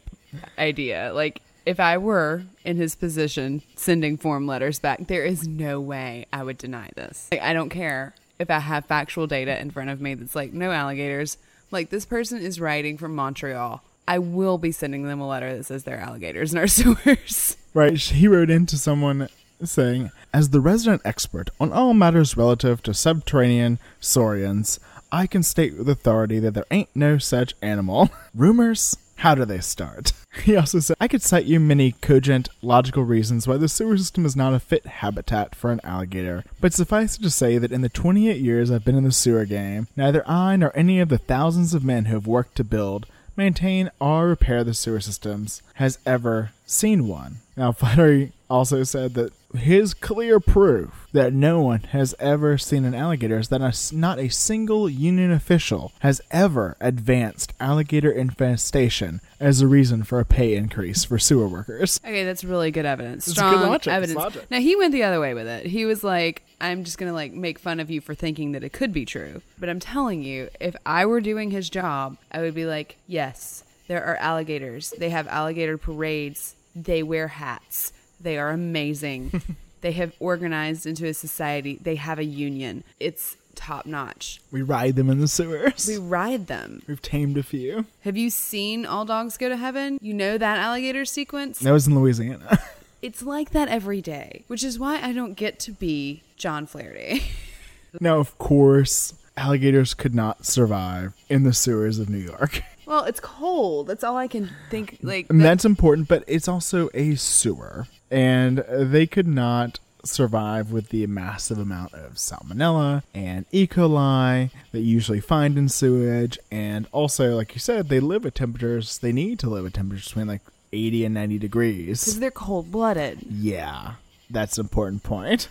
[0.59, 1.13] idea.
[1.13, 6.25] Like, if I were in his position sending form letters back, there is no way
[6.33, 7.29] I would deny this.
[7.31, 10.51] Like, I don't care if I have factual data in front of me that's like,
[10.51, 11.37] no alligators.
[11.73, 13.81] Like, this person is writing from Montreal.
[14.07, 17.57] I will be sending them a letter that says there are alligators in our sewers.
[17.73, 19.27] Right, he wrote into someone
[19.63, 24.79] saying, As the resident expert on all matters relative to subterranean saurians,
[25.11, 28.11] I can state with authority that there ain't no such animal.
[28.35, 28.95] Rumors?
[29.17, 30.13] How do they start?
[30.43, 34.25] He also said, I could cite you many cogent, logical reasons why the sewer system
[34.25, 37.81] is not a fit habitat for an alligator, but suffice it to say that in
[37.81, 41.19] the 28 years I've been in the sewer game, neither I nor any of the
[41.19, 43.05] thousands of men who have worked to build,
[43.37, 47.37] maintain or repair the sewer systems has ever seen one.
[47.55, 52.95] Now, Flaherty also said that his clear proof that no one has ever seen an
[52.95, 59.61] alligator is that a not a single union official has ever advanced alligator infestation as
[59.61, 61.99] a reason for a pay increase for sewer workers.
[62.03, 63.27] Okay, that's really good evidence.
[63.27, 63.93] It's Strong good logic.
[63.93, 64.37] Evidence.
[64.49, 65.65] Now he went the other way with it.
[65.65, 68.73] He was like, "I'm just gonna like make fun of you for thinking that it
[68.73, 72.55] could be true." But I'm telling you, if I were doing his job, I would
[72.55, 74.93] be like, "Yes, there are alligators.
[74.97, 76.55] They have alligator parades.
[76.75, 77.93] They wear hats.
[78.23, 79.41] They are amazing.
[79.81, 81.77] they have organized into a society.
[81.81, 82.83] They have a union.
[82.99, 84.41] It's top notch.
[84.51, 85.87] We ride them in the sewers.
[85.87, 86.81] We ride them.
[86.87, 87.85] We've tamed a few.
[88.01, 89.99] Have you seen All Dogs Go to Heaven?
[90.01, 91.59] You know that alligator sequence?
[91.59, 92.59] That was in Louisiana.
[93.03, 97.21] It's like that every day, which is why I don't get to be John Flaherty.
[97.99, 102.63] now, of course, alligators could not survive in the sewers of New York.
[102.85, 103.87] well, it's cold.
[103.87, 104.99] That's all I can think.
[105.01, 107.87] Like And that's important, but it's also a sewer.
[108.13, 113.65] And they could not survive with the massive amount of salmonella and E.
[113.65, 116.37] coli that you usually find in sewage.
[116.51, 120.09] And also, like you said, they live at temperatures, they need to live at temperatures
[120.09, 122.01] between like 80 and 90 degrees.
[122.01, 123.19] Because they're cold blooded.
[123.29, 123.93] Yeah,
[124.29, 125.47] that's an important point.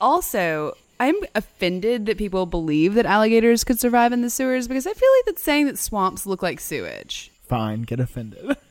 [0.00, 4.92] Also, I'm offended that people believe that alligators could survive in the sewers because I
[4.92, 7.30] feel like that's saying that swamps look like sewage.
[7.48, 8.56] Fine, get offended.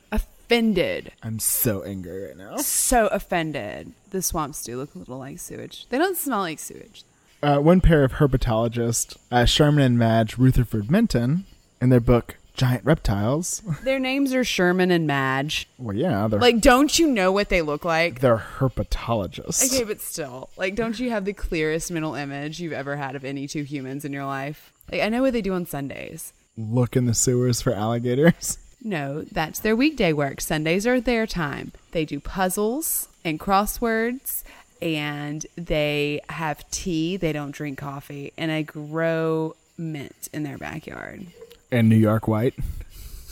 [0.53, 1.11] Offended.
[1.23, 2.57] I'm so angry right now.
[2.57, 3.91] So offended.
[4.11, 5.87] The swamps do look a little like sewage.
[5.89, 7.03] They don't smell like sewage.
[7.41, 11.45] Uh, one pair of herpetologists, uh, Sherman and Madge Rutherford Minton,
[11.81, 13.63] in their book Giant Reptiles.
[13.83, 15.67] Their names are Sherman and Madge.
[15.79, 18.19] Well, yeah, they're Like, don't you know what they look like?
[18.19, 19.73] they're herpetologists.
[19.73, 23.25] Okay, but still, like, don't you have the clearest mental image you've ever had of
[23.25, 24.71] any two humans in your life?
[24.91, 26.31] Like, I know what they do on Sundays.
[26.55, 28.59] Look in the sewers for alligators.
[28.83, 30.41] No, that's their weekday work.
[30.41, 31.71] Sundays are their time.
[31.91, 34.43] They do puzzles and crosswords,
[34.81, 37.15] and they have tea.
[37.15, 41.27] They don't drink coffee, and I grow mint in their backyard.
[41.71, 42.55] And New York White.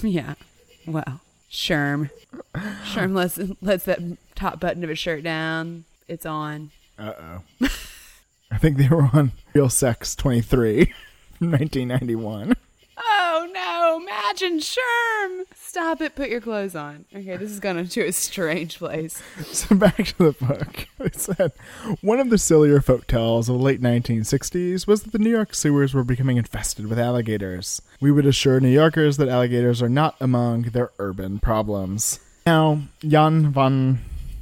[0.03, 0.33] Yeah.
[0.87, 2.09] Well, Sherm.
[2.55, 3.99] Sherm lets lets that
[4.33, 5.83] top button of his shirt down.
[6.07, 6.71] It's on.
[6.97, 7.41] Uh oh.
[8.51, 10.85] I think they were on Real Sex 23
[11.37, 12.55] from 1991.
[13.23, 13.99] Oh no!
[14.01, 15.43] Imagine Sherm.
[15.55, 16.15] Stop it.
[16.15, 17.05] Put your clothes on.
[17.15, 19.21] Okay, this has gone into a strange place.
[19.51, 20.87] So back to the book.
[20.99, 21.51] It said
[22.01, 25.53] one of the sillier folk tales of the late 1960s was that the New York
[25.55, 27.81] sewers were becoming infested with alligators.
[27.99, 32.19] We would assure New Yorkers that alligators are not among their urban problems.
[32.45, 33.99] Now, Jan van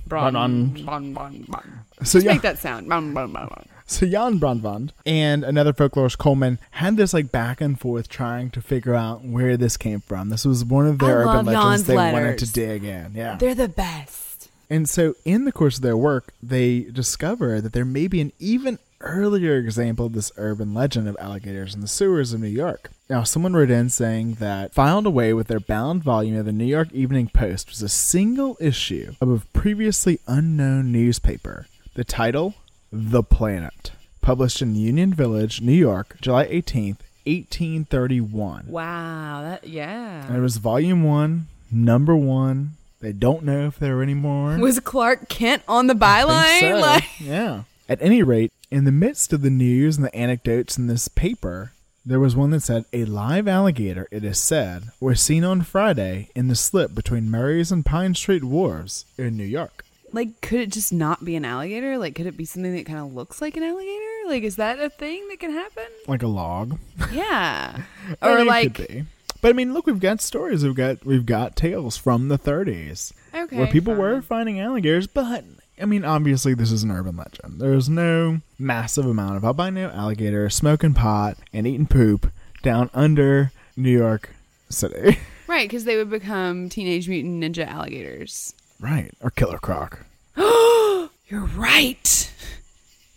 [0.07, 1.79] Bron, Bron- bon, bon, bon.
[2.03, 2.87] so Just Jan, make that sound.
[2.89, 3.65] Bon, bon, bon, bon.
[3.89, 8.61] So Jan Brunvand and another folklorist Coleman had this like back and forth trying to
[8.61, 10.29] figure out where this came from.
[10.29, 13.13] This was one of their I urban legends Jan's they wanted to dig in.
[13.15, 13.35] Yeah.
[13.37, 14.49] They're the best.
[14.69, 18.31] And so, in the course of their work, they discover that there may be an
[18.37, 22.91] even earlier example of this urban legend of alligators in the sewers of New York.
[23.09, 26.65] Now, someone wrote in saying that filed away with their bound volume of the New
[26.65, 31.65] York Evening Post was a single issue of a previously unknown newspaper.
[31.95, 32.53] The title,
[32.91, 38.65] The Planet, published in Union Village, New York, July 18th, 1831.
[38.67, 39.41] Wow.
[39.43, 40.25] That yeah.
[40.27, 42.71] And it was volume one, number one.
[43.01, 44.57] They don't know if there are any more.
[44.57, 46.59] Was Clark Kent on the byline?
[46.59, 46.79] so.
[46.79, 47.63] Like yeah.
[47.87, 51.71] At any rate, in the midst of the news and the anecdotes in this paper,
[52.05, 56.29] there was one that said a live alligator, it is said, was seen on Friday
[56.35, 59.85] in the slip between Murray's and Pine Street wharves in New York.
[60.13, 61.97] Like could it just not be an alligator?
[61.97, 64.27] Like could it be something that kind of looks like an alligator?
[64.27, 65.85] Like is that a thing that can happen?
[66.07, 66.77] Like a log.
[67.11, 67.81] Yeah.
[68.21, 69.05] I or mean, it like could be.
[69.41, 70.63] But I mean, look, we've got stories.
[70.63, 73.57] We've got we've got tales from the 30s okay.
[73.57, 74.01] where people fine.
[74.01, 75.45] were finding alligators, but
[75.81, 77.59] I mean, obviously, this is an urban legend.
[77.59, 83.95] There's no massive amount of albino alligators smoking pot and eating poop down under New
[83.97, 84.29] York
[84.69, 85.19] City.
[85.49, 88.53] Right, because they would become teenage mutant ninja alligators.
[88.79, 89.11] Right.
[89.21, 90.05] Or Killer Croc.
[90.37, 92.31] You're right.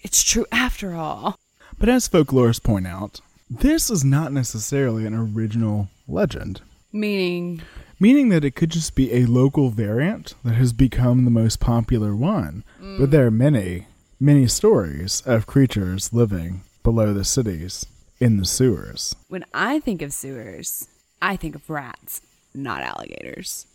[0.03, 1.37] It's true after all.
[1.79, 6.61] But as folklorists point out, this is not necessarily an original legend,
[6.93, 7.63] Meaning,
[7.99, 12.15] meaning that it could just be a local variant that has become the most popular
[12.15, 12.65] one.
[12.81, 12.99] Mm.
[12.99, 13.87] But there are many,
[14.21, 17.87] many stories of creatures living below the cities
[18.21, 19.17] in the sewers.
[19.29, 20.87] when I think of sewers,
[21.23, 22.21] I think of rats,
[22.55, 23.67] not alligators.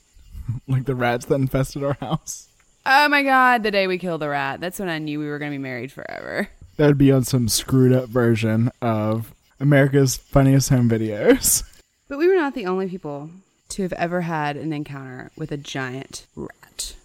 [0.68, 2.48] Like the rats that infested our house.
[2.86, 4.60] Oh my god, the day we killed the rat.
[4.62, 6.50] That's when I knew we were going to be married forever.
[6.78, 11.64] That would be on some screwed up version of America's Funniest Home Videos.
[12.10, 13.32] But we were not the only people
[13.68, 16.96] to have ever had an encounter with a giant rat.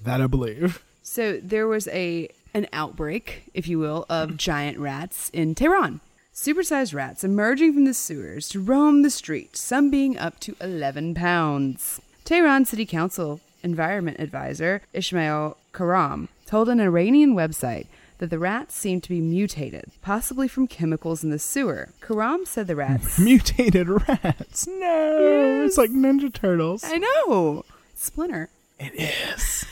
[0.00, 0.84] That I believe.
[1.02, 6.00] So there was a an outbreak, if you will, of giant rats in Tehran.
[6.32, 11.14] Supersized rats emerging from the sewers to roam the streets, some being up to 11
[11.14, 12.00] pounds.
[12.24, 17.86] Tehran City Council Environment Advisor Ismail Kahram told an Iranian website
[18.18, 21.88] that the rats seemed to be mutated, possibly from chemicals in the sewer.
[22.00, 23.18] Kahram said the rats.
[23.18, 24.68] Mutated rats.
[24.68, 25.64] No.
[25.64, 26.84] It's like Ninja Turtles.
[26.84, 27.64] I know!
[27.96, 28.48] Splinter.
[28.78, 29.64] It is.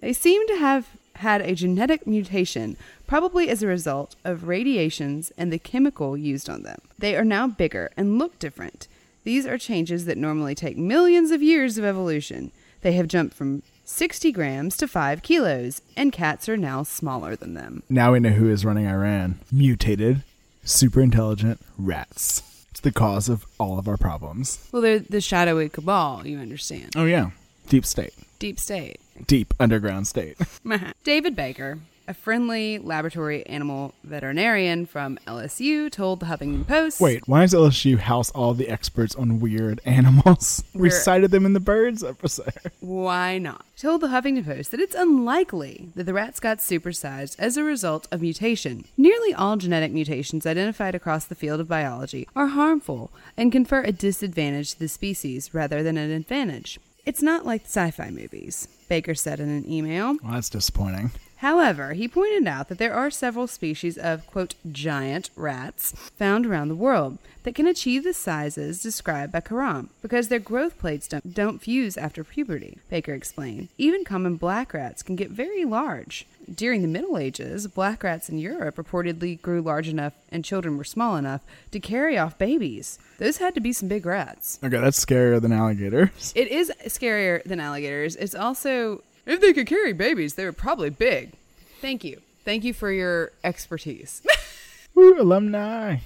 [0.00, 2.76] They seem to have had a genetic mutation,
[3.08, 6.80] probably as a result of radiations and the chemical used on them.
[6.96, 8.86] They are now bigger and look different.
[9.28, 12.50] These are changes that normally take millions of years of evolution.
[12.80, 17.52] They have jumped from 60 grams to 5 kilos, and cats are now smaller than
[17.52, 17.82] them.
[17.90, 19.38] Now we know who is running Iran.
[19.52, 20.22] Mutated,
[20.64, 22.42] super intelligent rats.
[22.70, 24.66] It's the cause of all of our problems.
[24.72, 26.94] Well, they're the shadowy cabal, you understand.
[26.96, 27.32] Oh, yeah.
[27.68, 28.14] Deep state.
[28.38, 28.98] Deep state.
[29.26, 30.38] Deep underground state.
[31.04, 37.02] David Baker, A friendly laboratory animal veterinarian from LSU told the Huffington Post.
[37.02, 40.64] Wait, why does LSU house all the experts on weird animals?
[40.74, 42.70] We cited them in the birds episode.
[42.80, 43.66] Why not?
[43.76, 48.08] Told the Huffington Post that it's unlikely that the rats got supersized as a result
[48.10, 48.86] of mutation.
[48.96, 53.92] Nearly all genetic mutations identified across the field of biology are harmful and confer a
[53.92, 56.78] disadvantage to the species rather than an advantage.
[57.04, 60.16] It's not like sci fi movies, Baker said in an email.
[60.22, 61.10] Well, that's disappointing.
[61.38, 66.68] However, he pointed out that there are several species of, quote, giant rats found around
[66.68, 71.32] the world that can achieve the sizes described by Kahram because their growth plates don't,
[71.34, 73.68] don't fuse after puberty, Baker explained.
[73.78, 76.26] Even common black rats can get very large.
[76.52, 80.84] During the Middle Ages, black rats in Europe reportedly grew large enough and children were
[80.84, 82.98] small enough to carry off babies.
[83.18, 84.58] Those had to be some big rats.
[84.64, 86.32] Okay, that's scarier than alligators.
[86.34, 88.16] It is scarier than alligators.
[88.16, 91.34] It's also, if they could carry babies, they were probably big.
[91.80, 92.20] Thank you.
[92.44, 94.22] Thank you for your expertise.
[94.94, 95.98] Woo, alumni.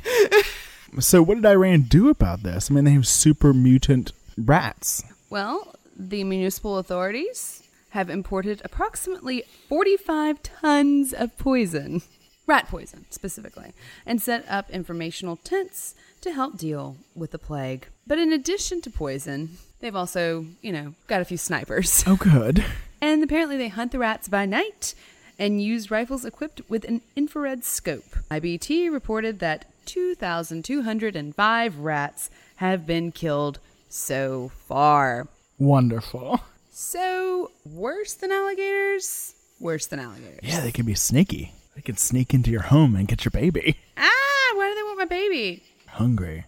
[0.99, 2.71] so, what did Iran do about this?
[2.71, 5.03] I mean, they have super mutant rats.
[5.31, 12.03] well, the municipal authorities have imported approximately 45 tons of poison,
[12.47, 13.73] rat poison specifically,
[14.07, 17.87] and set up informational tents to help deal with the plague.
[18.07, 22.03] But in addition to poison, they've also, you know, got a few snipers.
[22.07, 22.65] Oh, good.
[23.03, 24.95] And apparently, they hunt the rats by night
[25.37, 28.17] and use rifles equipped with an infrared scope.
[28.31, 35.27] IBT reported that 2,205 rats have been killed so far.
[35.59, 36.43] Wonderful.
[36.71, 39.35] So, worse than alligators?
[39.59, 40.39] Worse than alligators.
[40.43, 41.53] Yeah, they can be sneaky.
[41.75, 43.77] They can sneak into your home and get your baby.
[43.97, 45.65] Ah, why do they want my baby?
[45.89, 46.45] Hungry.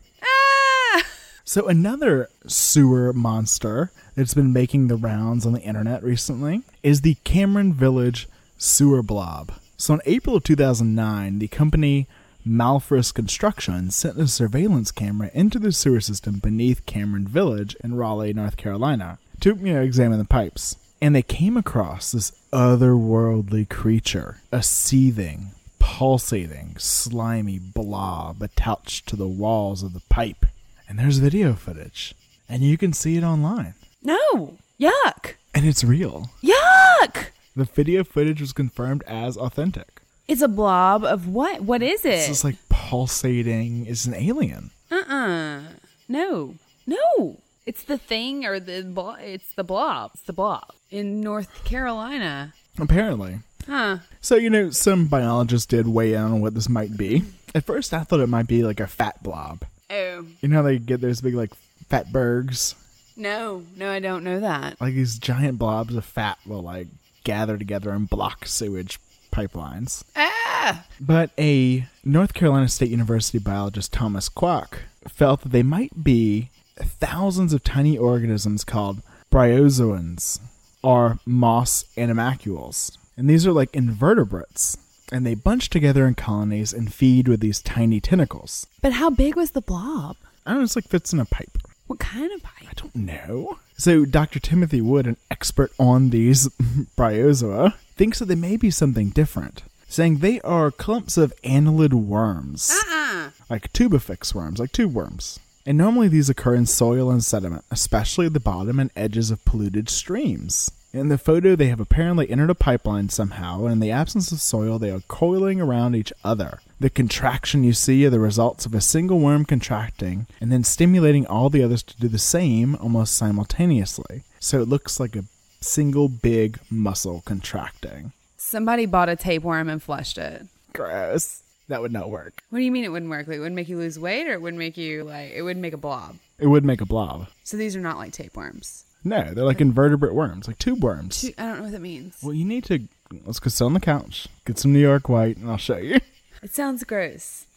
[1.47, 7.17] So, another sewer monster that's been making the rounds on the internet recently is the
[7.23, 8.27] Cameron Village
[8.57, 9.53] sewer blob.
[9.77, 12.07] So, in April of 2009, the company
[12.49, 18.33] Malfris Construction sent a surveillance camera into the sewer system beneath Cameron Village in Raleigh,
[18.33, 20.77] North Carolina, to you know examine the pipes.
[21.03, 29.29] And they came across this otherworldly creature, a seething, pulsating, slimy blob attached to the
[29.29, 30.47] walls of the pipe.
[30.89, 32.15] And there's video footage,
[32.49, 33.75] and you can see it online.
[34.03, 34.59] No!
[34.81, 35.35] Yuck!
[35.55, 36.31] And it's real.
[36.43, 37.27] Yuck!
[37.57, 40.03] The video footage was confirmed as authentic.
[40.27, 41.61] It's a blob of what?
[41.63, 42.15] What is it?
[42.15, 43.87] It's just like pulsating.
[43.87, 44.71] It's an alien.
[44.91, 45.61] Uh-uh.
[46.09, 46.55] No.
[46.87, 47.39] No.
[47.67, 50.13] It's the thing or the blo- it's the blob.
[50.15, 52.53] It's the blob in North Carolina.
[52.79, 53.39] Apparently.
[53.67, 53.99] Huh.
[54.21, 57.23] So, you know, some biologists did weigh in on what this might be.
[57.55, 59.63] At first, I thought it might be like a fat blob.
[59.91, 60.27] Oh.
[60.41, 61.55] You know how they get those big, like,
[61.89, 62.75] fat bergs?
[63.17, 63.65] No.
[63.77, 64.81] No, I don't know that.
[64.81, 66.89] Like these giant blobs of fat will, like,
[67.23, 68.99] gather together and block sewage
[69.33, 70.05] pipelines.
[70.17, 70.87] Ah!
[71.01, 77.53] But a North Carolina State University biologist, Thomas Kwak, felt that they might be thousands
[77.53, 80.41] of tiny organisms called bryozoans,
[80.83, 82.97] or moss animalcules.
[83.17, 84.77] And these are like invertebrates.
[85.13, 88.67] And they bunch together in colonies and feed with these tiny tentacles.
[88.83, 90.17] But how big was the blob?
[90.47, 91.59] I don't know, it's like fits in a pipe.
[91.87, 92.69] What kind of pipe?
[92.69, 93.59] I don't know.
[93.77, 94.41] So, Dr.
[94.41, 96.49] Timothy Wood, an expert on these
[96.97, 102.71] bryozoa, thinks that they may be something different, saying they are clumps of annelid worms,
[102.89, 103.31] Uh-uh.
[103.51, 105.39] like tubifex worms, like tube worms.
[105.67, 109.45] And normally these occur in soil and sediment, especially at the bottom and edges of
[109.45, 110.71] polluted streams.
[110.95, 114.41] In the photo, they have apparently entered a pipeline somehow, and in the absence of
[114.41, 116.61] soil, they are coiling around each other.
[116.79, 121.27] The contraction you see are the results of a single worm contracting and then stimulating
[121.27, 124.23] all the others to do the same almost simultaneously.
[124.39, 125.25] So it looks like a
[125.61, 128.13] single big muscle contracting.
[128.37, 130.47] Somebody bought a tapeworm and flushed it.
[130.75, 131.43] Gross.
[131.67, 132.41] That would not work.
[132.51, 133.27] What do you mean it wouldn't work?
[133.27, 135.63] Like, it wouldn't make you lose weight, or it wouldn't make you like it wouldn't
[135.63, 136.19] make a blob.
[136.39, 137.27] It would make a blob.
[137.43, 138.85] So these are not like tapeworms.
[139.05, 141.21] No, they're like invertebrate worms, like tube worms.
[141.23, 142.17] Two- I don't know what that means.
[142.23, 142.81] Well, you need to
[143.27, 145.99] let's go sit on the couch, get some New York White, and I'll show you.
[146.43, 147.47] It sounds gross.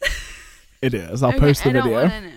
[0.80, 1.24] It is.
[1.24, 2.06] I'll Okay, post the I don't video.
[2.08, 2.30] know.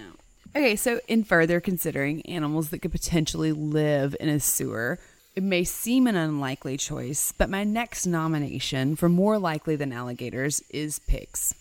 [0.55, 4.97] Okay, so in further considering animals that could potentially live in a sewer,
[5.35, 10.59] it may seem an unlikely choice, but my next nomination for more likely than alligators
[10.71, 11.53] is pigs.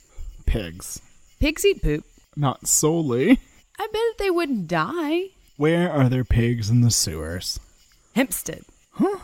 [0.46, 1.03] Pigs,
[1.38, 2.03] Pigs eat poop.
[2.34, 3.38] not solely.
[3.78, 5.24] I bet they wouldn't die.
[5.61, 7.61] Where are there pigs in the sewers?
[8.14, 8.62] Hempstead.
[8.92, 9.18] Huh?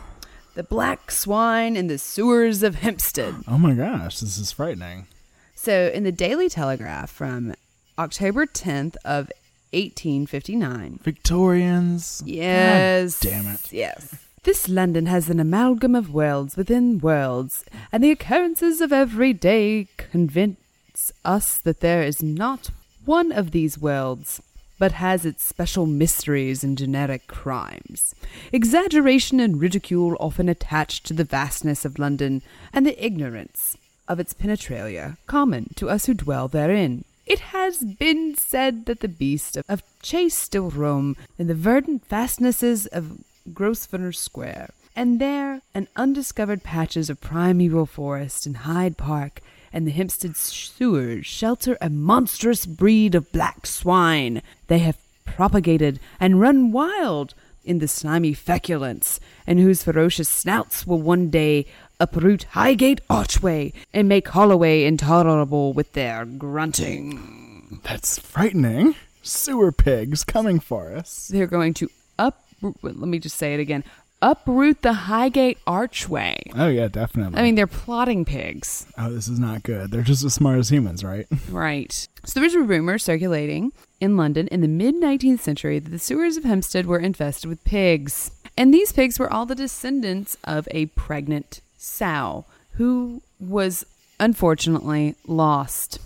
[0.53, 3.33] The black swine in the sewers of Hempstead.
[3.47, 5.07] Oh my gosh, this is frightening.
[5.55, 7.55] So, in the Daily Telegraph from
[7.97, 9.31] October 10th of
[9.73, 12.21] 1859, Victorians.
[12.23, 13.19] Yes.
[13.19, 13.73] damn it.
[13.73, 14.13] Yes.
[14.43, 19.87] This London has an amalgam of worlds within worlds, and the occurrences of every day
[19.97, 22.69] convince us that there is not
[23.05, 24.39] one of these worlds,
[24.79, 28.13] but has its special mysteries and genetic crimes.
[28.51, 34.33] Exaggeration and ridicule often attached to the vastness of London and the ignorance of its
[34.33, 37.03] penetralia common to us who dwell therein.
[37.25, 42.85] It has been said that the beast of, chase still roam in the verdant fastnesses
[42.87, 43.19] of
[43.53, 49.41] Grosvenor Square, and there an undiscovered patches of primeval forest in Hyde Park
[49.77, 54.41] and the Hempstead sewers shelter a monstrous breed of black swine.
[54.69, 60.99] They have propagated and run wild in the slimy feculence, and whose ferocious snouts will
[60.99, 61.67] one day
[61.99, 67.79] uproot Highgate Archway and make Holloway intolerable with their grunting.
[67.83, 68.95] That's frightening.
[69.21, 71.27] Sewer pigs coming for us.
[71.27, 72.47] They're going to up.
[72.81, 73.83] Let me just say it again.
[74.21, 76.37] Uproot the Highgate Archway.
[76.55, 77.37] Oh yeah, definitely.
[77.37, 78.87] I mean, they're plotting pigs.
[78.97, 79.91] oh, this is not good.
[79.91, 81.27] They're just as smart as humans, right?
[81.49, 82.07] Right.
[82.25, 85.99] So there was a rumor circulating in London in the mid 19th century that the
[85.99, 88.31] sewers of Hempstead were infested with pigs.
[88.57, 93.85] And these pigs were all the descendants of a pregnant sow who was
[94.19, 95.99] unfortunately lost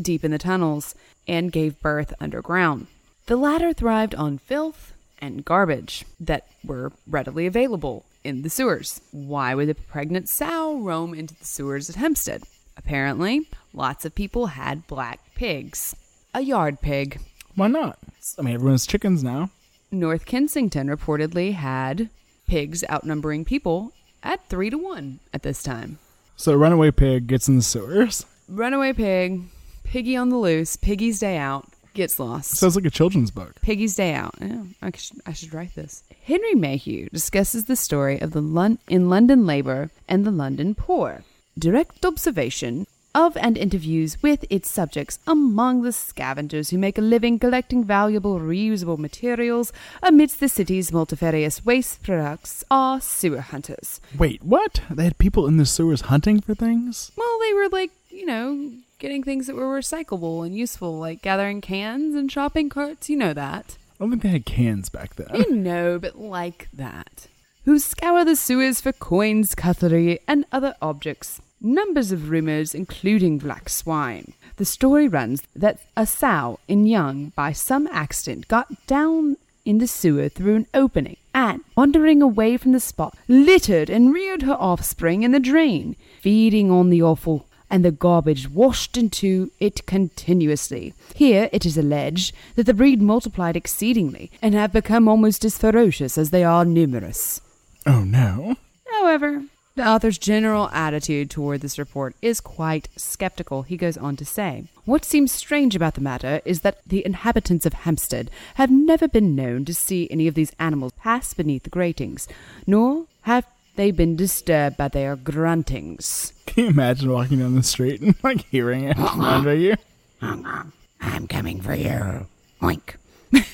[0.00, 0.94] deep in the tunnels
[1.26, 2.86] and gave birth underground.
[3.26, 9.00] The latter thrived on filth and garbage that were readily available in the sewers.
[9.10, 12.42] Why would a pregnant sow roam into the sewers at Hempstead?
[12.76, 15.96] Apparently, lots of people had black pigs.
[16.34, 17.20] A yard pig.
[17.54, 17.98] Why not?
[18.38, 19.50] I mean, everyone's chickens now.
[19.90, 22.10] North Kensington reportedly had
[22.46, 23.92] pigs outnumbering people
[24.22, 25.98] at three to one at this time.
[26.36, 28.26] So runaway pig gets in the sewers.
[28.48, 29.42] Runaway pig,
[29.84, 32.56] piggy on the loose, piggy's day out, gets lost.
[32.56, 33.60] Sounds like a children's book.
[33.60, 34.34] Piggy's Day Out.
[34.40, 36.04] Yeah, I should, I should write this.
[36.24, 41.24] Henry Mayhew discusses the story of the Lon- in London labor and the London poor.
[41.58, 47.38] Direct observation of and interviews with its subjects among the scavengers who make a living
[47.38, 49.72] collecting valuable reusable materials
[50.02, 54.00] amidst the city's multifarious waste products are sewer hunters.
[54.16, 54.82] Wait, what?
[54.90, 57.10] They had people in the sewers hunting for things?
[57.16, 61.60] Well, they were like, you know, getting things that were recyclable and useful, like gathering
[61.60, 63.08] cans and shopping carts.
[63.08, 63.76] You know that.
[63.98, 65.28] I don't think they had cans back then.
[65.34, 67.28] You know, but like that.
[67.64, 71.40] Who scour the sewers for coins, cutlery, and other objects.
[71.60, 74.32] Numbers of rumors, including black swine.
[74.56, 79.86] The story runs that a sow in Young, by some accident, got down in the
[79.86, 85.24] sewer through an opening and, wandering away from the spot, littered and reared her offspring
[85.24, 90.94] in the drain, feeding on the offal and the garbage washed into it continuously.
[91.14, 96.18] Here it is alleged that the breed multiplied exceedingly and have become almost as ferocious
[96.18, 97.40] as they are numerous.
[97.86, 98.56] Oh no.
[98.90, 99.42] However,
[99.78, 103.62] the author's general attitude toward this report is quite skeptical.
[103.62, 107.64] He goes on to say, What seems strange about the matter is that the inhabitants
[107.64, 111.70] of Hampstead have never been known to see any of these animals pass beneath the
[111.70, 112.26] gratings,
[112.66, 113.46] nor have
[113.78, 116.32] they been disturbed by their gruntings.
[116.46, 119.76] Can you imagine walking down the street and like hearing it from under you?
[120.20, 122.26] I'm coming for you.
[122.60, 122.96] Oink.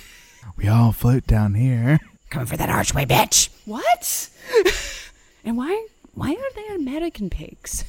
[0.57, 1.99] We all float down here.
[2.31, 3.49] Coming for that archway, bitch.
[3.65, 4.31] What?
[5.45, 7.85] and why why are they American pigs?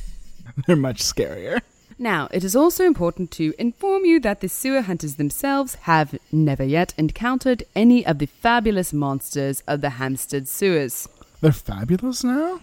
[0.66, 1.62] They're much scarier.
[2.00, 6.64] Now, it is also important to inform you that the sewer hunters themselves have never
[6.64, 11.08] yet encountered any of the fabulous monsters of the Hampstead sewers.
[11.46, 12.60] They're fabulous now?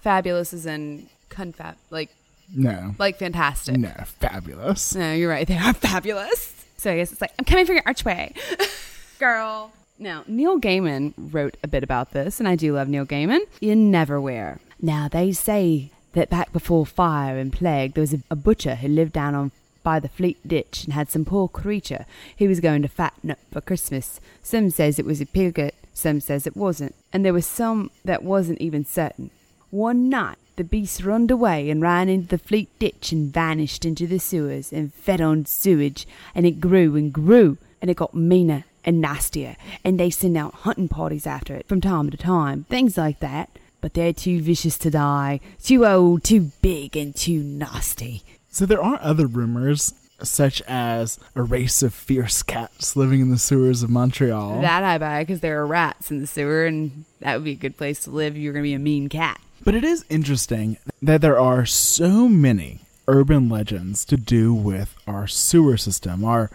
[0.00, 2.10] Fabulous is in confab, like
[2.52, 2.96] No.
[2.98, 3.76] like fantastic.
[3.76, 4.92] No, fabulous.
[4.92, 5.46] No, you're right.
[5.48, 6.64] They are fabulous.
[6.76, 8.34] So I guess it's like, I'm coming for your archway.
[9.20, 9.70] Girl.
[10.00, 13.92] Now, Neil Gaiman wrote a bit about this, and I do love Neil Gaiman, in
[13.92, 14.58] Neverwhere.
[14.82, 18.88] Now, they say that back before fire and plague, there was a, a butcher who
[18.88, 19.52] lived down on
[19.84, 22.04] by the Fleet Ditch and had some poor creature
[22.34, 24.18] he was going to fatten up for Christmas.
[24.42, 28.22] Some says it was a piglet, some says it wasn't, and there was some that
[28.22, 29.30] wasn't even certain.
[29.70, 34.06] One night, the beast runned away and ran into the Fleet Ditch and vanished into
[34.06, 38.64] the sewers and fed on sewage, and it grew and grew, and it got meaner
[38.84, 42.98] and nastier, and they send out hunting parties after it from time to time, things
[42.98, 43.48] like that.
[43.80, 48.22] But they're too vicious to die, too old, too big, and too nasty.
[48.50, 49.92] So there are other rumors,
[50.28, 54.60] such as a race of fierce cats living in the sewers of Montreal.
[54.60, 57.56] That I buy because there are rats in the sewer, and that would be a
[57.56, 58.36] good place to live.
[58.36, 59.40] You're gonna be a mean cat.
[59.62, 65.26] But it is interesting that there are so many urban legends to do with our
[65.26, 66.50] sewer system, our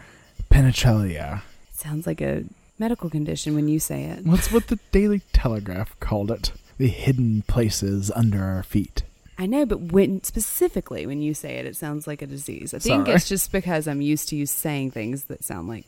[0.49, 1.41] penetralia.
[1.71, 2.43] Sounds like a
[2.77, 4.25] medical condition when you say it.
[4.25, 6.51] What's what the Daily Telegraph called it?
[6.79, 9.03] the hidden places under our feet.
[9.39, 12.73] I know, but when specifically when you say it, it sounds like a disease.
[12.73, 13.15] I think Sorry.
[13.15, 15.85] it's just because I'm used to you saying things that sound like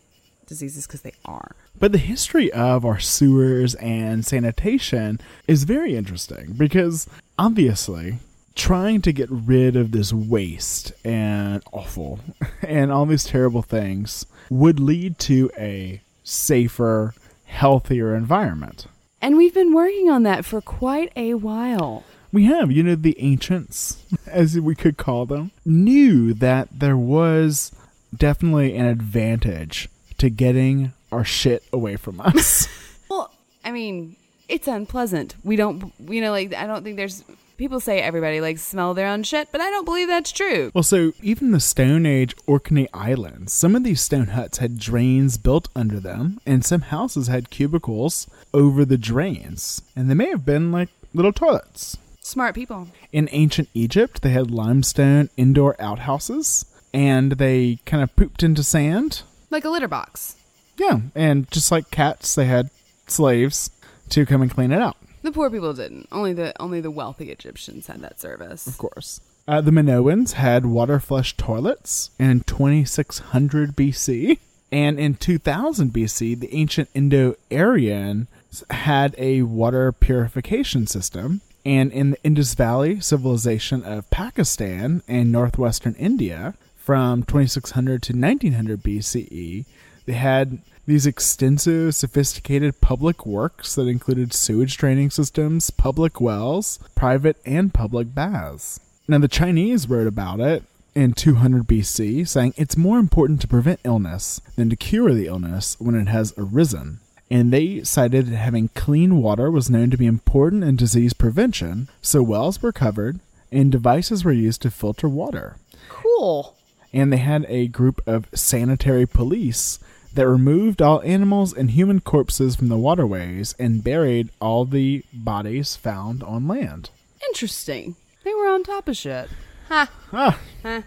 [0.48, 1.54] diseases because they are.
[1.78, 8.20] But the history of our sewers and sanitation is very interesting because obviously
[8.56, 12.22] trying to get rid of this waste and awful
[12.62, 17.14] and all these terrible things would lead to a safer,
[17.46, 18.88] healthier environment.
[19.22, 22.06] And we've been working on that for quite a while.
[22.32, 27.72] We have, you know, the ancients, as we could call them, knew that there was
[28.16, 32.68] definitely an advantage to getting our shit away from us.
[33.10, 33.30] Well,
[33.66, 34.16] I mean,
[34.48, 35.36] it's unpleasant.
[35.44, 37.26] We don't, you know, like I don't think there's.
[37.58, 40.72] People say everybody likes smell their own shit, but I don't believe that's true.
[40.74, 45.38] well, so even the Stone Age Orkney Islands, some of these stone huts had drains
[45.38, 50.46] built under them, and some houses had cubicles over the drains, and they may have
[50.46, 51.98] been like little toilets.
[52.24, 52.88] Smart people.
[53.12, 59.24] In ancient Egypt, they had limestone indoor outhouses, and they kind of pooped into sand.
[59.50, 60.36] Like a litter box.
[60.78, 62.70] Yeah, and just like cats, they had
[63.08, 63.72] slaves
[64.10, 66.08] to come and clean it out, The poor people didn't.
[66.12, 68.68] Only the only the wealthy Egyptians had that service.
[68.68, 69.20] of course.
[69.48, 74.38] Uh, the Minoans had water flush toilets in 2600 BC.
[74.72, 78.28] And in 2000 BC, the ancient Indo Aryan
[78.70, 81.42] had a water purification system.
[81.66, 88.82] And in the Indus Valley civilization of Pakistan and northwestern India, from 2600 to 1900
[88.82, 89.66] BCE,
[90.06, 97.38] they had these extensive, sophisticated public works that included sewage draining systems, public wells, private
[97.46, 98.80] and public baths.
[99.08, 100.64] Now, the Chinese wrote about it
[100.96, 105.78] in 200 BC, saying it's more important to prevent illness than to cure the illness
[105.80, 107.00] when it has arisen.
[107.32, 111.88] And they cited that having clean water was known to be important in disease prevention,
[112.02, 113.20] so wells were covered
[113.52, 115.56] and devices were used to filter water
[115.90, 116.56] Cool.
[116.94, 119.80] and they had a group of sanitary police
[120.14, 125.78] that removed all animals and human corpses from the waterways and buried all the bodies
[125.78, 126.90] found on land.
[127.30, 127.96] Interesting.
[128.26, 129.30] They were on top of shit.
[129.70, 129.90] Ha.
[130.12, 130.84] Ha.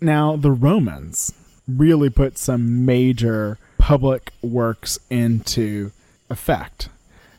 [0.00, 1.32] Now, the Romans
[1.66, 3.58] really put some major
[3.88, 5.90] public works into
[6.28, 6.90] effect.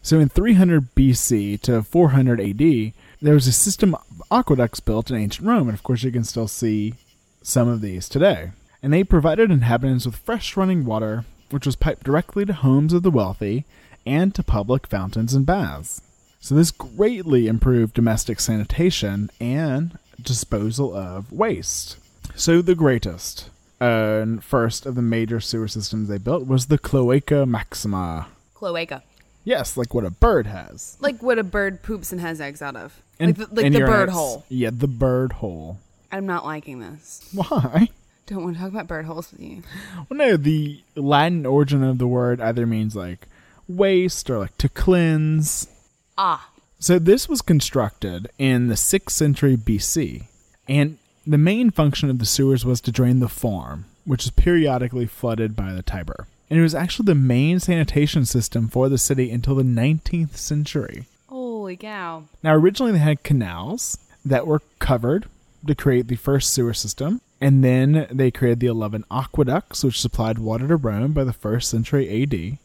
[0.02, 5.16] So, in 300 BC to 400 AD, there was a system of aqueducts built in
[5.16, 6.96] ancient Rome, and of course, you can still see
[7.44, 8.50] some of these today.
[8.82, 13.04] And they provided inhabitants with fresh running water, which was piped directly to homes of
[13.04, 13.66] the wealthy
[14.04, 16.02] and to public fountains and baths.
[16.40, 21.98] So, this greatly improved domestic sanitation and disposal of waste.
[22.34, 27.46] So, the greatest and first of the major sewer systems they built was the Cloaca
[27.46, 28.28] Maxima.
[28.54, 29.04] Cloaca.
[29.44, 30.98] Yes, like what a bird has.
[31.00, 33.02] Like what a bird poops and has eggs out of.
[33.20, 34.46] And- like the, like the bird hole.
[34.50, 35.80] Yeah, the bird hole.
[36.12, 37.28] I'm not liking this.
[37.34, 37.90] Why?
[38.28, 39.64] Don't want to talk about bird holes with you.
[40.08, 43.28] Well, no, the Latin origin of the word either means like
[43.68, 45.68] waste or like to cleanse.
[46.16, 46.50] Ah.
[46.80, 50.28] So this was constructed in the 6th century BC,
[50.68, 50.99] and
[51.30, 55.56] the main function of the sewers was to drain the Forum, which is periodically flooded
[55.56, 56.28] by the Tiber.
[56.50, 61.06] And it was actually the main sanitation system for the city until the 19th century.
[61.28, 62.24] Holy cow.
[62.42, 65.28] Now, originally they had canals that were covered
[65.68, 70.40] to create the first sewer system, and then they created the 11 aqueducts, which supplied
[70.40, 72.58] water to Rome by the first century AD,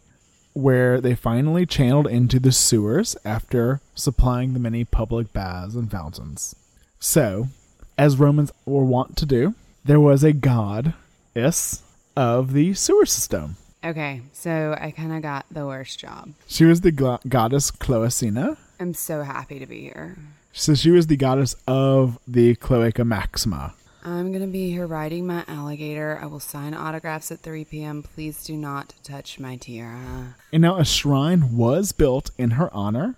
[0.55, 6.57] where they finally channeled into the sewers after supplying the many public baths and fountains.
[6.99, 7.49] So,
[7.97, 11.83] as Romans were wont to do, there was a goddess
[12.17, 13.57] of the sewer system.
[13.85, 16.31] Okay, so I kind of got the worst job.
[16.47, 18.57] She was the glo- goddess Cloacina.
[18.81, 20.17] I'm so happy to be here.
[20.53, 23.75] So she was the goddess of the Cloaca Maxima.
[24.05, 26.19] I'm going to be here riding my alligator.
[26.21, 28.03] I will sign autographs at 3 p.m.
[28.03, 30.37] Please do not touch my tiara.
[30.53, 33.17] And now a shrine was built in her honor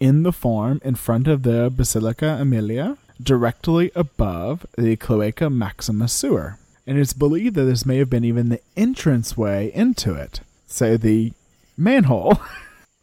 [0.00, 6.58] in the Forum in front of the Basilica Aemilia, directly above the Cloaca Maxima sewer.
[6.86, 10.40] And it's believed that this may have been even the entranceway into it.
[10.66, 11.32] So the
[11.76, 12.40] manhole.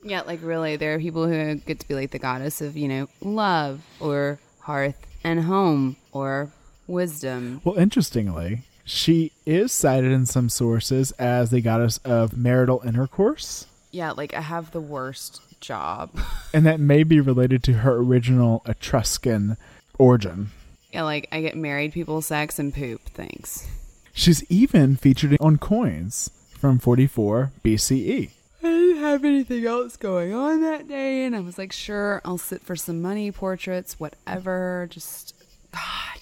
[0.04, 2.88] Yeah, like really, there are people who get to be like the goddess of, you
[2.88, 6.52] know, love or hearth and home or
[6.88, 7.62] wisdom.
[7.64, 13.68] well, interestingly, she is cited in some sources as the goddess of marital intercourse.
[13.92, 16.10] Yeah, like I have the worst job.
[16.54, 19.56] And that may be related to her original Etruscan
[20.02, 20.50] origin.
[20.92, 23.02] yeah, like I get married people, sex, and poop.
[23.06, 23.68] Thanks.
[24.14, 28.30] She's even featured on coins from 44 BCE.
[28.64, 32.38] I didn't have anything else going on that day, and I was like, sure, I'll
[32.38, 34.88] sit for some money portraits, whatever.
[34.90, 35.34] Just
[35.72, 36.20] God,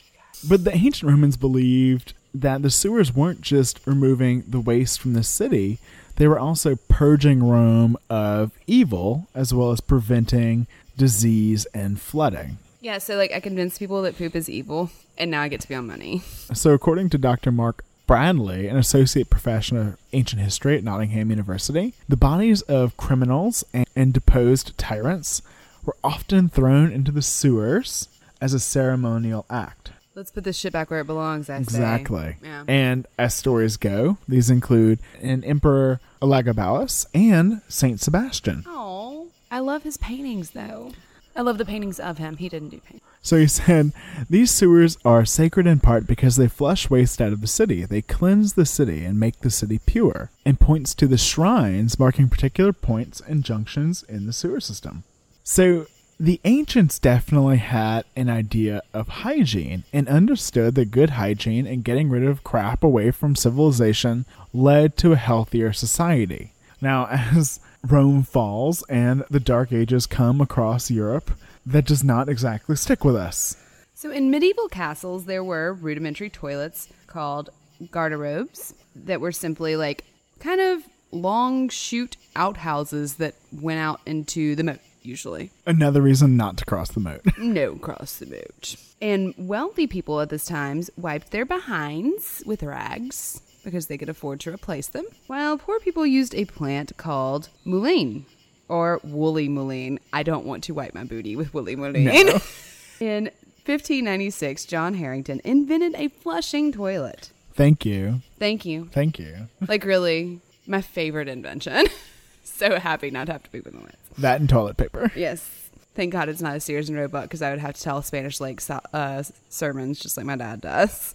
[0.48, 5.24] But the ancient Romans believed that the sewers weren't just removing the waste from the
[5.24, 5.80] city,
[6.18, 12.58] they were also purging Rome of evil as well as preventing disease and flooding.
[12.82, 12.98] Yeah.
[12.98, 15.76] So like, I convinced people that poop is evil, and now I get to be
[15.76, 16.22] on money.
[16.54, 17.52] So, according to Dr.
[17.52, 23.64] Mark Bradley, an associate professor of ancient history at Nottingham University, the bodies of criminals
[23.74, 25.42] and, and deposed tyrants
[25.86, 28.10] were often thrown into the sewers
[28.42, 29.92] as a ceremonial act.
[30.16, 31.50] Let's put this shit back where it belongs.
[31.50, 31.62] I say.
[31.62, 32.36] Exactly.
[32.44, 32.64] Yeah.
[32.68, 38.64] And as stories go, these include an Emperor Elagabalus and Saint Sebastian.
[38.68, 40.92] Oh, I love his paintings though.
[41.40, 42.36] I love the paintings of him.
[42.36, 43.02] He didn't do paintings.
[43.22, 43.94] So he said,
[44.30, 47.86] These sewers are sacred in part because they flush waste out of the city.
[47.86, 52.28] They cleanse the city and make the city pure, and points to the shrines marking
[52.28, 55.06] particular points and junctions in the sewer system.
[55.46, 55.86] So
[56.20, 62.10] the ancients definitely had an idea of hygiene and understood that good hygiene and getting
[62.10, 66.52] rid of crap away from civilization led to a healthier society.
[66.82, 71.32] Now, as Rome falls and the Dark Ages come across Europe,
[71.66, 73.56] that does not exactly stick with us.
[73.94, 77.50] So in medieval castles, there were rudimentary toilets called
[77.86, 80.04] garderobes that were simply like
[80.40, 84.80] kind of long chute outhouses that went out into the moat.
[85.02, 87.22] Usually, Another reason not to cross the moat.
[87.38, 88.76] no cross the moat.
[89.02, 94.40] And wealthy people at this times wiped their behinds with rags because they could afford
[94.42, 98.26] to replace them, while poor people used a plant called mullein
[98.68, 100.00] or woolly mullein.
[100.12, 102.42] I don't want to wipe my booty with woolly mullein.
[103.00, 103.26] In
[103.66, 107.32] 1596, John Harrington invented a flushing toilet.
[107.54, 108.22] Thank you.
[108.40, 108.90] Thank you.
[108.92, 109.48] Thank you.
[109.68, 111.88] Like, really, my favorite invention.
[112.44, 113.98] so happy not to have to poop in the woods.
[114.18, 115.12] That and toilet paper.
[115.16, 115.48] Yes.
[115.96, 118.40] Thank God it's not a Sears and Roebuck because I would have to tell Spanish
[118.40, 118.62] Lake
[118.94, 121.14] uh, sermons just like my dad does.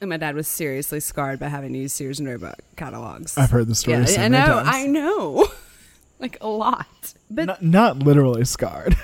[0.00, 3.36] And my dad was seriously scarred by having to use Sears and Roebuck catalogs.
[3.36, 4.46] I've heard the story Yeah, so I know.
[4.46, 4.68] times.
[4.70, 5.48] I know.
[6.18, 7.14] like a lot.
[7.30, 8.96] But Not, not literally scarred.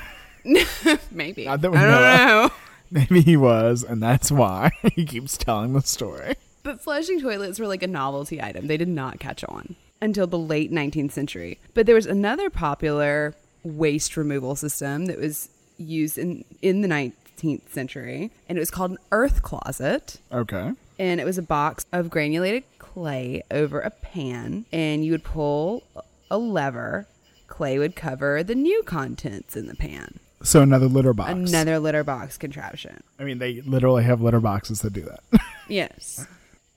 [1.10, 1.44] maybe.
[1.44, 2.50] Not that we I don't know know.
[2.90, 6.36] Maybe he was, and that's why he keeps telling the story.
[6.62, 8.68] But flushing toilets were like a novelty item.
[8.68, 11.58] They did not catch on until the late 19th century.
[11.74, 13.34] But there was another popular
[13.64, 18.92] waste removal system that was used in, in the 19th century, and it was called
[18.92, 20.18] an earth closet.
[20.30, 20.70] Okay.
[20.98, 25.82] And it was a box of granulated clay over a pan, and you would pull
[26.30, 27.06] a lever.
[27.48, 30.18] Clay would cover the new contents in the pan.
[30.42, 31.32] So another litter box.
[31.32, 33.02] Another litter box contraption.
[33.18, 35.20] I mean, they literally have litter boxes that do that.
[35.68, 36.24] Yes.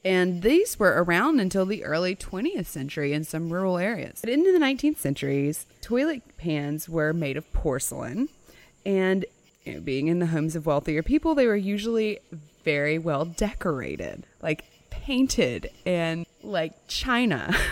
[0.04, 4.20] And these were around until the early 20th century in some rural areas.
[4.22, 8.30] But into the 19th centuries, toilet pans were made of porcelain.
[8.84, 9.26] And
[9.64, 12.18] you know, being in the homes of wealthier people, they were usually
[12.64, 17.56] very well decorated, like painted and like china.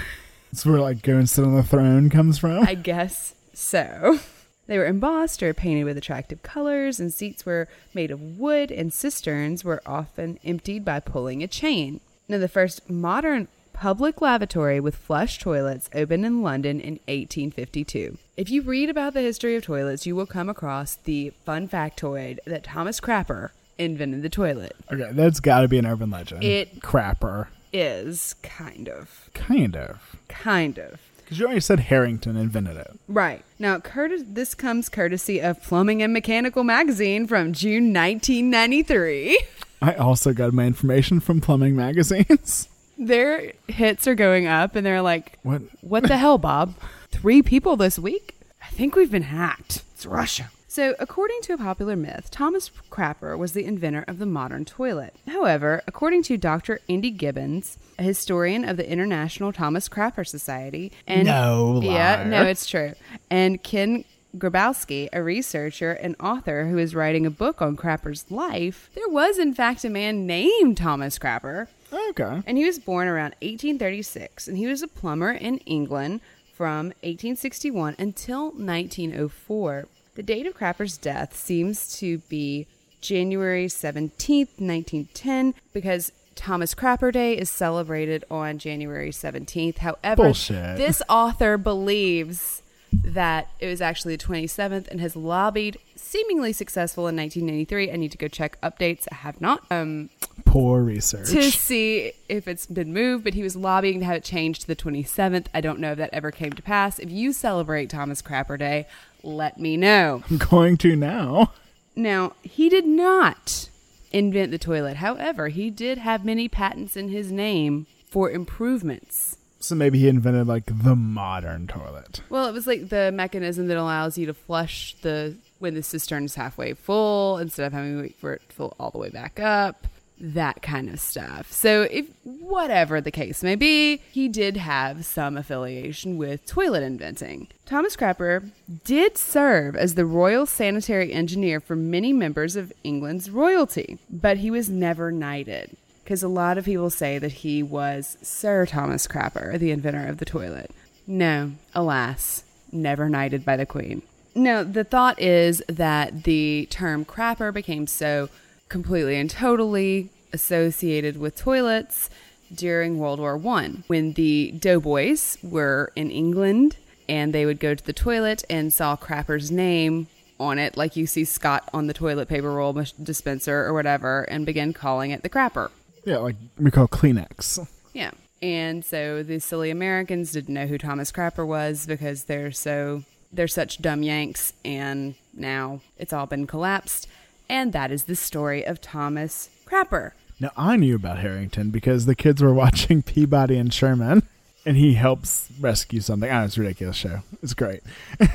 [0.49, 2.65] It's where like go and sit on the throne comes from.
[2.65, 4.19] I guess so.
[4.65, 8.93] They were embossed or painted with attractive colors, and seats were made of wood, and
[8.93, 11.99] cisterns were often emptied by pulling a chain.
[12.27, 18.17] Now, the first modern public lavatory with flush toilets opened in London in 1852.
[18.35, 22.39] If you read about the history of toilets, you will come across the fun factoid
[22.45, 24.75] that Thomas Crapper invented the toilet.
[24.91, 26.43] okay, that's got to be an urban legend.
[26.43, 29.30] It- crapper, Is kind of.
[29.34, 30.15] kind of.
[30.30, 30.99] Kind of.
[31.17, 32.97] Because you already said Harrington invented it.
[33.09, 33.43] Right.
[33.59, 39.39] Now, curtis- this comes courtesy of Plumbing and Mechanical Magazine from June 1993.
[39.82, 42.67] I also got my information from plumbing magazines.
[42.97, 45.61] Their hits are going up, and they're like, What?
[45.82, 46.73] What the hell, Bob?
[47.11, 48.34] Three people this week?
[48.63, 49.84] I think we've been hacked.
[49.93, 50.49] It's Russia.
[50.78, 55.15] So, according to a popular myth, Thomas Crapper was the inventor of the modern toilet.
[55.28, 56.82] However, according to Dr.
[56.88, 62.25] Andy Gibbons, a historian of the International Thomas Crapper Society, and No yeah, liar.
[62.25, 62.93] no, it's true,
[63.32, 64.05] and Ken
[64.38, 69.39] Grabowski, a researcher and author who is writing a book on Crapper's life, there was
[69.39, 71.69] in fact a man named Thomas Crapper
[72.09, 72.43] Okay.
[72.45, 76.21] and he was born around 1836, and he was a plumber in England
[76.53, 79.88] from 1861 until 1904.
[80.18, 82.65] The date of Crapper's death seems to be
[83.01, 89.78] January 17th, 1910, because Thomas Crapper Day is celebrated on January 17th.
[89.78, 90.78] However, Bullshit.
[90.78, 97.15] this author believes that it was actually the 27th and has lobbied seemingly successful in
[97.15, 97.91] 1993.
[97.91, 99.07] I need to go check updates.
[99.11, 99.63] I have not.
[99.70, 100.09] Um,
[100.45, 101.30] Poor research.
[101.30, 104.68] to see if it's been moved, but he was lobbying to have it changed to
[104.68, 105.47] the 27th.
[105.53, 106.97] I don't know if that ever came to pass.
[106.97, 108.88] If you celebrate Thomas Crapper Day,
[109.24, 110.24] let me know.
[110.30, 111.53] I'm going to now.
[111.95, 113.70] Now, he did not
[114.11, 114.97] invent the toilet.
[114.97, 119.38] However, he did have many patents in his name for improvements.
[119.59, 122.22] So maybe he invented like the modern toilet.
[122.30, 126.26] Well, it was like the mechanism that allows you to flush the when the cistern
[126.26, 129.09] is halfway full instead of having to wait for it to fill all the way
[129.09, 129.88] back up.
[130.20, 131.51] That kind of stuff.
[131.51, 137.49] So, if whatever the case may be, he did have some affiliation with toilet inventing.
[137.65, 138.49] Thomas Crapper
[138.84, 144.49] did serve as the royal sanitary engineer for many members of England's royalty, but he
[144.49, 149.59] was never knighted because a lot of people say that he was Sir Thomas Crapper,
[149.59, 150.72] the inventor of the toilet.
[151.05, 154.01] No, alas, never knighted by the Queen.
[154.34, 158.30] No, the thought is that the term crapper became so
[158.70, 162.09] completely and totally associated with toilets
[162.53, 166.78] during World War One, when the doughboys were in England
[167.09, 170.07] and they would go to the toilet and saw Crapper's name
[170.39, 174.45] on it, like you see Scott on the toilet paper roll dispenser or whatever, and
[174.45, 175.70] begin calling it the crapper.
[176.05, 177.68] Yeah, like we call Kleenex.
[177.93, 178.11] Yeah.
[178.41, 183.03] And so the silly Americans didn't know who Thomas Crapper was because they're so
[183.34, 187.07] they're such dumb yanks and now it's all been collapsed.
[187.49, 190.11] And that is the story of Thomas Crapper.
[190.39, 194.23] Now I knew about Harrington because the kids were watching Peabody and Sherman,
[194.65, 196.29] and he helps rescue something.
[196.29, 197.21] Ah, it's a ridiculous show.
[197.41, 197.81] It's great.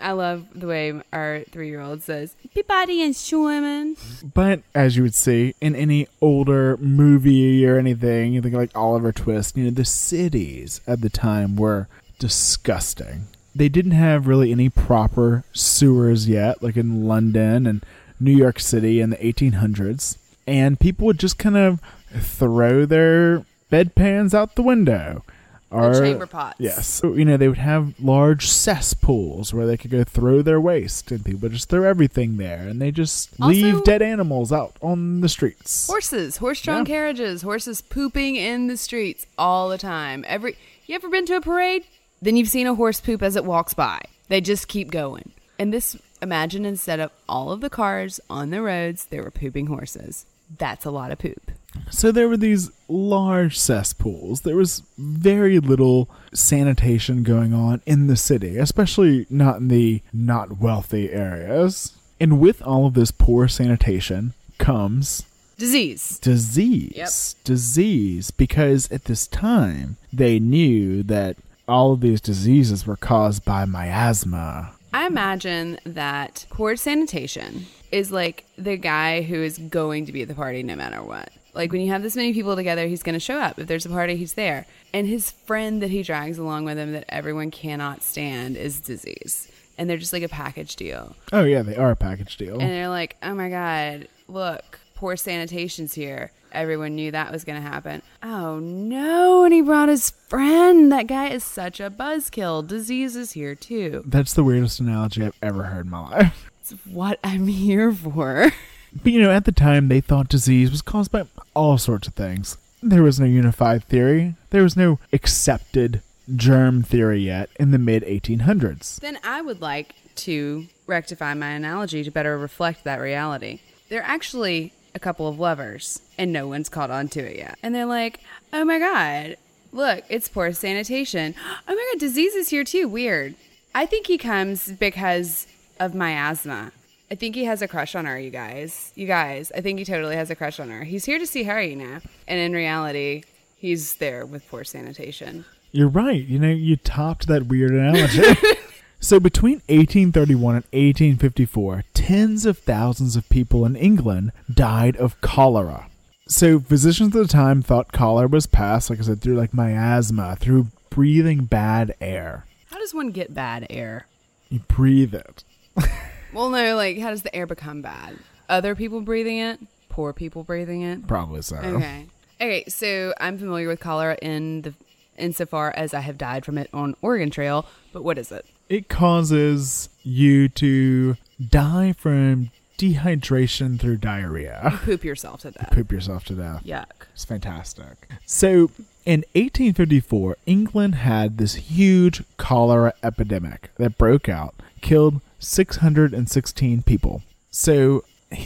[0.00, 3.96] I love the way our three year old says, Peabody and Sherman.
[4.22, 9.12] But as you would see in any older movie or anything, you think like Oliver
[9.12, 11.86] Twist, you know, the cities at the time were
[12.18, 13.26] disgusting.
[13.54, 17.84] They didn't have really any proper sewers yet, like in London and
[18.20, 20.16] New York City in the 1800s.
[20.46, 21.80] And people would just kind of
[22.12, 25.24] throw their bedpans out the window.
[25.72, 26.56] Or, chamber pots.
[26.58, 26.88] Yes.
[26.88, 31.12] So, you know, they would have large cesspools where they could go throw their waste,
[31.12, 34.74] and people would just throw everything there, and they just Also- leave dead animals out
[34.82, 35.86] on the streets.
[35.86, 36.84] Horses, horse drawn Yeah.
[36.86, 40.24] carriages, horses pooping in the streets all the time.
[40.26, 40.56] Every
[40.88, 41.84] you ever been to a parade?
[42.20, 44.00] Then you've seen a horse poop as it walks by.
[44.28, 45.30] They just keep going.
[45.56, 49.66] And this imagine instead of all of the cars on the roads, there were pooping
[49.66, 50.26] horses.
[50.58, 51.52] That's a lot of poop.
[51.90, 54.40] So there were these large cesspools.
[54.40, 60.58] There was very little sanitation going on in the city, especially not in the not
[60.58, 61.96] wealthy areas.
[62.18, 65.24] And with all of this poor sanitation comes
[65.58, 66.18] Disease.
[66.18, 66.92] disease.
[66.96, 67.44] Yep.
[67.44, 71.36] Disease, because at this time they knew that
[71.68, 74.72] all of these diseases were caused by miasma.
[74.92, 80.28] I imagine that cord sanitation is like the guy who is going to be at
[80.28, 81.30] the party no matter what.
[81.54, 83.58] Like when you have this many people together, he's going to show up.
[83.58, 84.66] If there's a party, he's there.
[84.92, 89.50] And his friend that he drags along with him that everyone cannot stand is disease.
[89.76, 91.16] And they're just like a package deal.
[91.32, 92.60] Oh yeah, they are a package deal.
[92.60, 96.30] And they're like, oh my God, look, poor sanitation's here.
[96.52, 98.02] Everyone knew that was going to happen.
[98.22, 99.44] Oh no.
[99.44, 100.90] And he brought his friend.
[100.92, 102.66] That guy is such a buzzkill.
[102.66, 104.02] Disease is here too.
[104.06, 106.50] That's the weirdest analogy I've ever heard in my life.
[106.60, 108.52] It's what I'm here for.
[108.92, 111.24] But you know, at the time, they thought disease was caused by
[111.54, 112.56] all sorts of things.
[112.82, 114.34] There was no unified theory.
[114.50, 116.02] There was no accepted
[116.34, 118.98] germ theory yet in the mid 1800s.
[119.00, 123.60] Then I would like to rectify my analogy to better reflect that reality.
[123.88, 127.58] They're actually a couple of lovers, and no one's caught on to it yet.
[127.62, 128.20] And they're like,
[128.52, 129.36] oh my god,
[129.72, 131.34] look, it's poor sanitation.
[131.68, 132.88] Oh my god, disease is here too.
[132.88, 133.34] Weird.
[133.74, 135.46] I think he comes because
[135.78, 136.72] of my asthma.
[137.10, 138.92] I think he has a crush on her, you guys.
[138.94, 140.84] You guys, I think he totally has a crush on her.
[140.84, 141.98] He's here to see her, you know.
[142.28, 143.24] And in reality,
[143.56, 145.44] he's there with poor sanitation.
[145.72, 146.24] You're right.
[146.24, 148.22] You know, you topped that weird analogy.
[149.00, 155.88] so between 1831 and 1854, tens of thousands of people in England died of cholera.
[156.28, 160.36] So physicians at the time thought cholera was passed, like I said, through like miasma,
[160.36, 162.44] through breathing bad air.
[162.70, 164.06] How does one get bad air?
[164.48, 165.44] You breathe it.
[166.32, 168.16] Well, no, like how does the air become bad?
[168.48, 171.06] Other people breathing it, poor people breathing it.
[171.06, 171.56] Probably so.
[171.56, 172.06] Okay.
[172.40, 174.74] Okay, so I'm familiar with cholera in the
[175.18, 178.46] insofar as I have died from it on Oregon Trail, but what is it?
[178.70, 184.78] It causes you to die from dehydration through diarrhea.
[184.84, 185.70] Poop yourself to death.
[185.72, 186.62] Poop yourself to death.
[186.64, 187.08] Yuck.
[187.12, 188.08] It's fantastic.
[188.26, 188.70] So,
[189.04, 197.22] in 1854, England had this huge cholera epidemic that broke out, killed 616 people.
[197.50, 198.04] So,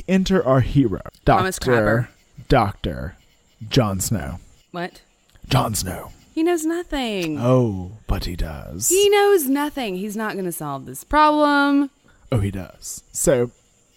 [0.08, 1.58] enter our hero, Thomas
[2.48, 3.16] Doctor
[3.68, 4.38] John Snow.
[4.70, 5.02] What?
[5.50, 6.12] John Snow.
[6.34, 7.38] He knows nothing.
[7.40, 8.88] Oh, but he does.
[8.88, 9.94] He knows nothing.
[9.94, 11.90] He's not going to solve this problem.
[12.32, 13.04] Oh, he does.
[13.12, 13.52] So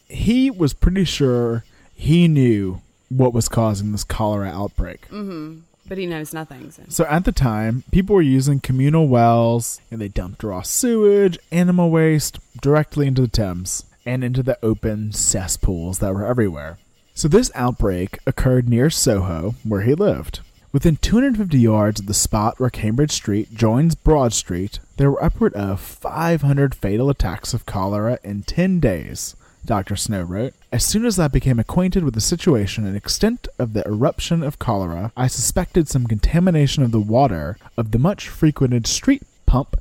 [0.07, 1.63] he was pretty sure
[1.95, 5.09] he knew what was causing this cholera outbreak.
[5.09, 5.61] Mm-hmm.
[5.88, 6.69] But he knows nothing.
[6.69, 6.83] So.
[6.89, 11.89] So at the time, people were using communal wells and they dumped raw sewage, animal
[11.89, 16.77] waste directly into the Thames and into the open cesspools that were everywhere.
[17.15, 20.41] So this outbreak occurred near Soho, where he lived.
[20.78, 25.55] Within 250 yards of the spot where Cambridge Street joins Broad Street, there were upward
[25.55, 29.95] of 500 fatal attacks of cholera in 10 days, Dr.
[29.95, 30.53] Snow wrote.
[30.71, 34.59] As soon as I became acquainted with the situation and extent of the eruption of
[34.59, 39.78] cholera, I suspected some contamination of the water of the much frequented street pump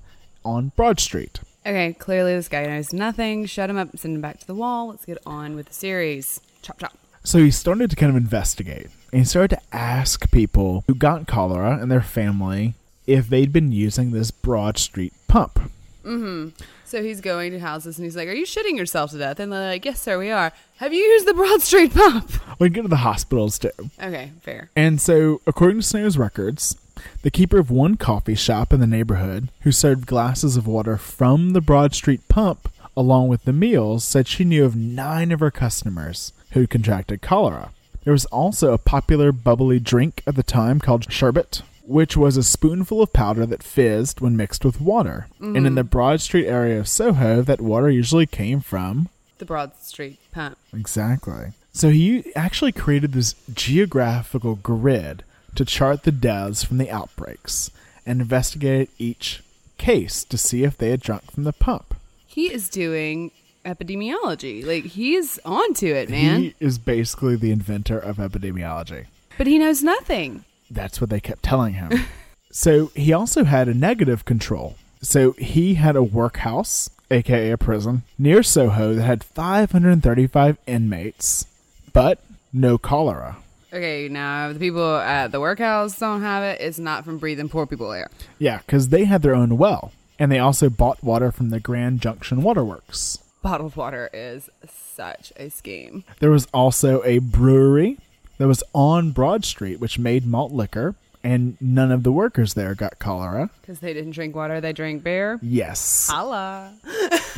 [0.46, 1.40] on Broad Street.
[1.66, 3.44] Okay, clearly this guy knows nothing.
[3.44, 4.88] Shut him up and send him back to the wall.
[4.88, 6.40] Let's get on with the series.
[6.62, 6.96] Chop, chop.
[7.22, 8.86] So he started to kind of investigate.
[9.16, 12.74] And he started to ask people who got cholera and their family
[13.06, 15.58] if they'd been using this Broad Street pump.
[16.04, 16.48] Mm-hmm.
[16.84, 19.40] So he's going to houses and he's like, Are you shitting yourself to death?
[19.40, 20.52] And they're like, Yes, sir, we are.
[20.76, 22.30] Have you used the Broad Street pump?
[22.58, 23.70] We go to the hospitals too.
[23.98, 24.68] Okay, fair.
[24.76, 26.76] And so, according to Snow's records,
[27.22, 31.54] the keeper of one coffee shop in the neighborhood who served glasses of water from
[31.54, 35.50] the Broad Street pump along with the meals said she knew of nine of her
[35.50, 37.70] customers who contracted cholera.
[38.06, 42.44] There was also a popular bubbly drink at the time called sherbet, which was a
[42.44, 45.26] spoonful of powder that fizzed when mixed with water.
[45.40, 45.90] And in the mm.
[45.90, 50.56] Broad Street area of Soho, that water usually came from The Broad Street pump.
[50.72, 51.50] Exactly.
[51.72, 55.24] So he actually created this geographical grid
[55.56, 57.72] to chart the deaths from the outbreaks
[58.06, 59.42] and investigated each
[59.78, 61.96] case to see if they had drunk from the pump.
[62.24, 63.32] He is doing
[63.66, 64.64] epidemiology.
[64.64, 66.40] Like, he's onto it, man.
[66.40, 69.06] He is basically the inventor of epidemiology.
[69.36, 70.44] but he knows nothing.
[70.70, 71.90] That's what they kept telling him.
[72.50, 74.76] so he also had a negative control.
[75.02, 81.46] So he had a workhouse, aka a prison, near Soho that had 535 inmates,
[81.92, 82.18] but
[82.52, 83.36] no cholera.
[83.72, 86.60] Okay, now the people at the workhouse don't have it.
[86.60, 88.08] It's not from breathing poor people air.
[88.38, 92.00] Yeah, because they had their own well, and they also bought water from the Grand
[92.00, 93.18] Junction Waterworks.
[93.46, 96.02] Bottled water is such a scheme.
[96.18, 97.96] There was also a brewery
[98.38, 102.74] that was on Broad Street, which made malt liquor, and none of the workers there
[102.74, 103.50] got cholera.
[103.60, 105.38] Because they didn't drink water, they drank beer.
[105.40, 106.08] Yes.
[106.10, 106.74] Holla.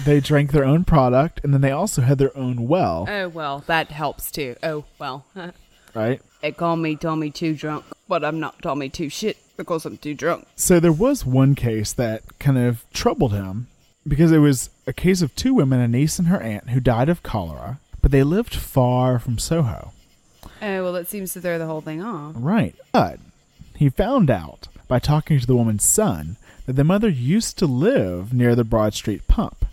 [0.07, 3.65] They drank their own product, and then they also had their own well, Oh, well,
[3.67, 4.57] that helps too.
[4.63, 5.27] Oh, well.
[5.95, 6.23] right?
[6.41, 10.15] they call me Tommy Too Drunk, but I'm not Tommy Too Shit because I'm too
[10.15, 10.47] drunk.
[10.57, 13.67] So there was one case that kind of troubled him
[14.09, 17.09] because it was a case of two women, a niece and her aunt, who died
[17.09, 19.93] of cholera, but they lived far from Soho.
[20.61, 22.35] Oh, well, it seems to throw the whole thing off.
[22.37, 22.75] Right.
[22.93, 23.21] But
[23.77, 26.37] he found out by talking to the woman's son
[26.67, 29.65] that the mother used to live near the Broad Street pump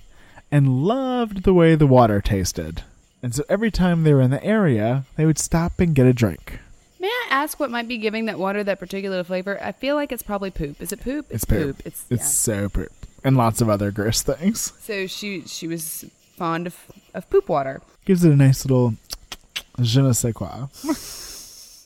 [0.51, 2.83] and loved the way the water tasted.
[3.23, 6.13] And so every time they were in the area, they would stop and get a
[6.13, 6.59] drink.
[6.99, 9.61] May I ask what might be giving that water that particular flavor?
[9.61, 10.79] I feel like it's probably poop.
[10.81, 11.25] Is it poop?
[11.29, 11.81] It's poop.
[11.85, 12.27] It's, It's yeah.
[12.27, 12.91] so poop.
[13.25, 14.71] And lots of other gross things.
[14.81, 16.05] So she she was
[16.37, 16.75] fond of,
[17.13, 17.81] of poop water.
[18.05, 18.93] Gives it a nice little
[19.81, 20.67] je ne sais quoi.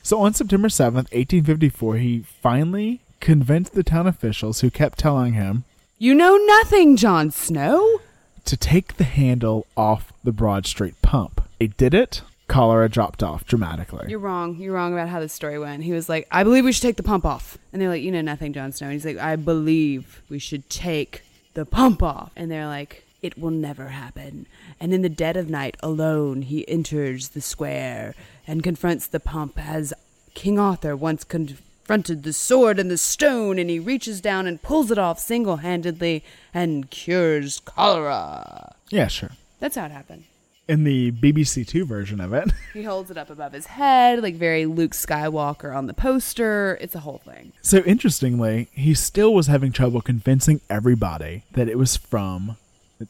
[0.04, 5.64] so on September 7th, 1854, he finally convinced the town officials who kept telling him
[5.98, 8.02] You know nothing, John Snow.
[8.46, 11.42] to take the handle off the Broad Street pump.
[11.60, 12.22] They did it.
[12.48, 14.08] Cholera dropped off dramatically.
[14.10, 14.56] You're wrong.
[14.58, 15.84] You're wrong about how the story went.
[15.84, 17.60] He was like, I believe we should take the pump off.
[17.72, 18.88] And they're like, You know nothing, Jon Snow.
[18.88, 21.22] And he's like, I believe we should take
[21.54, 22.32] the pump off.
[22.36, 24.46] And they're like, It will never happen.
[24.80, 28.16] And in the dead of night, alone, he enters the square
[28.48, 29.94] and confronts the pump as
[30.34, 33.60] King Arthur once confronted the sword and the stone.
[33.60, 36.24] And he reaches down and pulls it off single handedly
[36.54, 38.76] and cures cholera.
[38.90, 39.32] yeah, sure.
[39.60, 40.24] That's how it happened.
[40.70, 42.52] In the BBC Two version of it.
[42.74, 46.78] He holds it up above his head, like very Luke Skywalker on the poster.
[46.80, 47.52] It's a whole thing.
[47.64, 52.58] So interestingly, he still was having trouble convincing everybody that it was from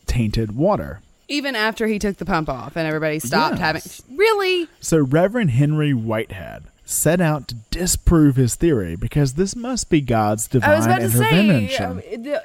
[0.06, 1.02] tainted water.
[1.28, 4.02] Even after he took the pump off and everybody stopped Yes.
[4.02, 4.18] having.
[4.18, 4.70] Really?
[4.80, 10.48] So Reverend Henry Whitehead set out to disprove his theory because this must be God's
[10.48, 12.02] divine I was about to say, um,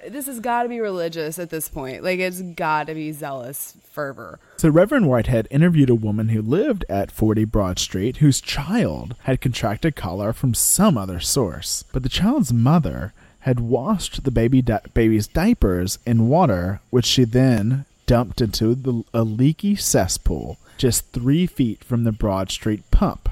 [0.07, 2.05] this has got to be religious at this point.
[2.05, 4.39] Like, it's got to be zealous fervor.
[4.59, 9.41] So, Reverend Whitehead interviewed a woman who lived at 40 Broad Street whose child had
[9.41, 11.85] contracted cholera from some other source.
[11.93, 17.25] But the child's mother had washed the baby di- baby's diapers in water, which she
[17.25, 23.31] then dumped into the, a leaky cesspool just three feet from the Broad Street pump.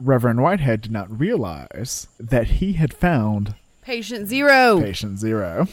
[0.00, 4.80] Reverend Whitehead did not realize that he had found Patient zero.
[4.80, 5.66] patient zero.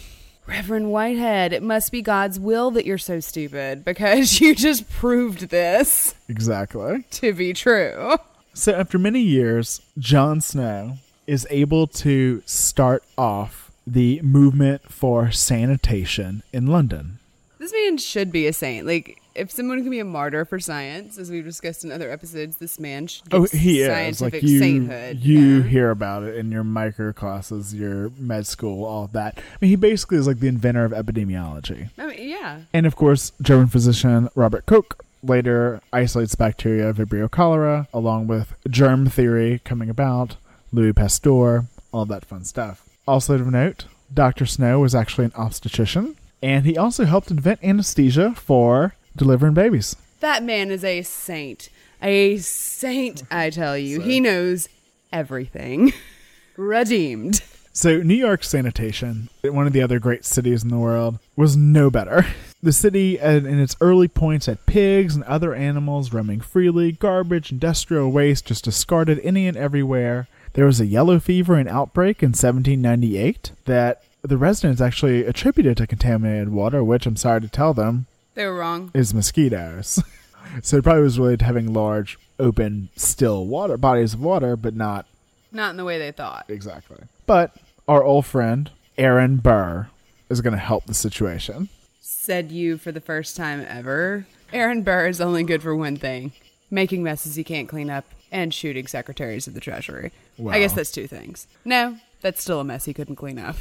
[0.48, 5.50] Reverend Whitehead, it must be God's will that you're so stupid because you just proved
[5.50, 7.04] this Exactly.
[7.12, 8.16] to be true.
[8.54, 10.98] So after many years, Jon Snow
[11.28, 17.20] is able to start off the movement for sanitation in London.
[17.60, 18.86] This man should be a saint.
[18.86, 22.58] Like, if someone can be a martyr for science, as we've discussed in other episodes,
[22.58, 24.60] this man should get Oh, he is scientific like you.
[24.60, 25.20] sainthood.
[25.20, 25.64] You yeah.
[25.64, 29.38] hear about it in your micro classes, your med school, all of that.
[29.38, 31.90] I mean, he basically is like the inventor of epidemiology.
[31.98, 32.62] I mean, yeah.
[32.74, 39.08] And of course, German physician Robert Koch later isolates bacteria Vibrio cholera, along with germ
[39.08, 40.38] theory coming about,
[40.72, 42.88] Louis Pasteur, all that fun stuff.
[43.08, 44.46] Also of note, Dr.
[44.46, 49.96] Snow was actually an obstetrician, and he also helped invent anesthesia for delivering babies.
[50.20, 51.70] That man is a saint.
[52.02, 54.02] A saint, I tell you.
[54.02, 54.70] He knows
[55.12, 55.94] everything.
[56.58, 57.42] Redeemed.
[57.74, 61.90] So, New York sanitation, one of the other great cities in the world, was no
[61.90, 62.26] better.
[62.64, 67.52] The city, uh, in its early points, had pigs and other animals roaming freely, garbage,
[67.52, 70.28] industrial waste just discarded any and everywhere.
[70.54, 75.86] There was a yellow fever and outbreak in 1798 that the residents actually attributed to
[75.86, 78.92] contaminated water, which I'm sorry to tell them They were wrong.
[78.94, 80.02] is mosquitoes.
[80.62, 84.76] so it probably was related to having large, open, still water bodies of water, but
[84.76, 85.06] not
[85.52, 86.46] Not in the way they thought.
[86.50, 86.98] Exactly.
[87.26, 87.56] But
[87.88, 89.88] our old friend, Aaron Burr,
[90.30, 91.70] is going to help the situation.
[92.02, 94.26] Said you for the first time ever.
[94.54, 96.32] Aaron Burr is only good for one thing
[96.72, 100.12] making messes he can't clean up and shooting secretaries of the Treasury.
[100.50, 100.76] I guess Wow.
[100.78, 101.48] that's two things.
[101.64, 103.56] No, that's still a mess he couldn't clean up.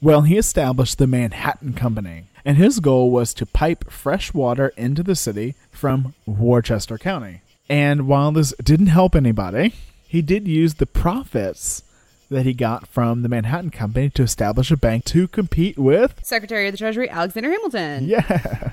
[0.00, 5.02] Well, he established the Manhattan Company, and his goal was to pipe fresh water into
[5.02, 7.42] the city from Westchester County.
[7.68, 9.74] And while this didn't help anybody,
[10.06, 11.82] he did use the profits
[12.30, 16.14] that he got from the Manhattan Company to establish a bank to compete with.
[16.22, 18.06] Secretary of the Treasury Alexander Hamilton.
[18.06, 18.20] Yeah.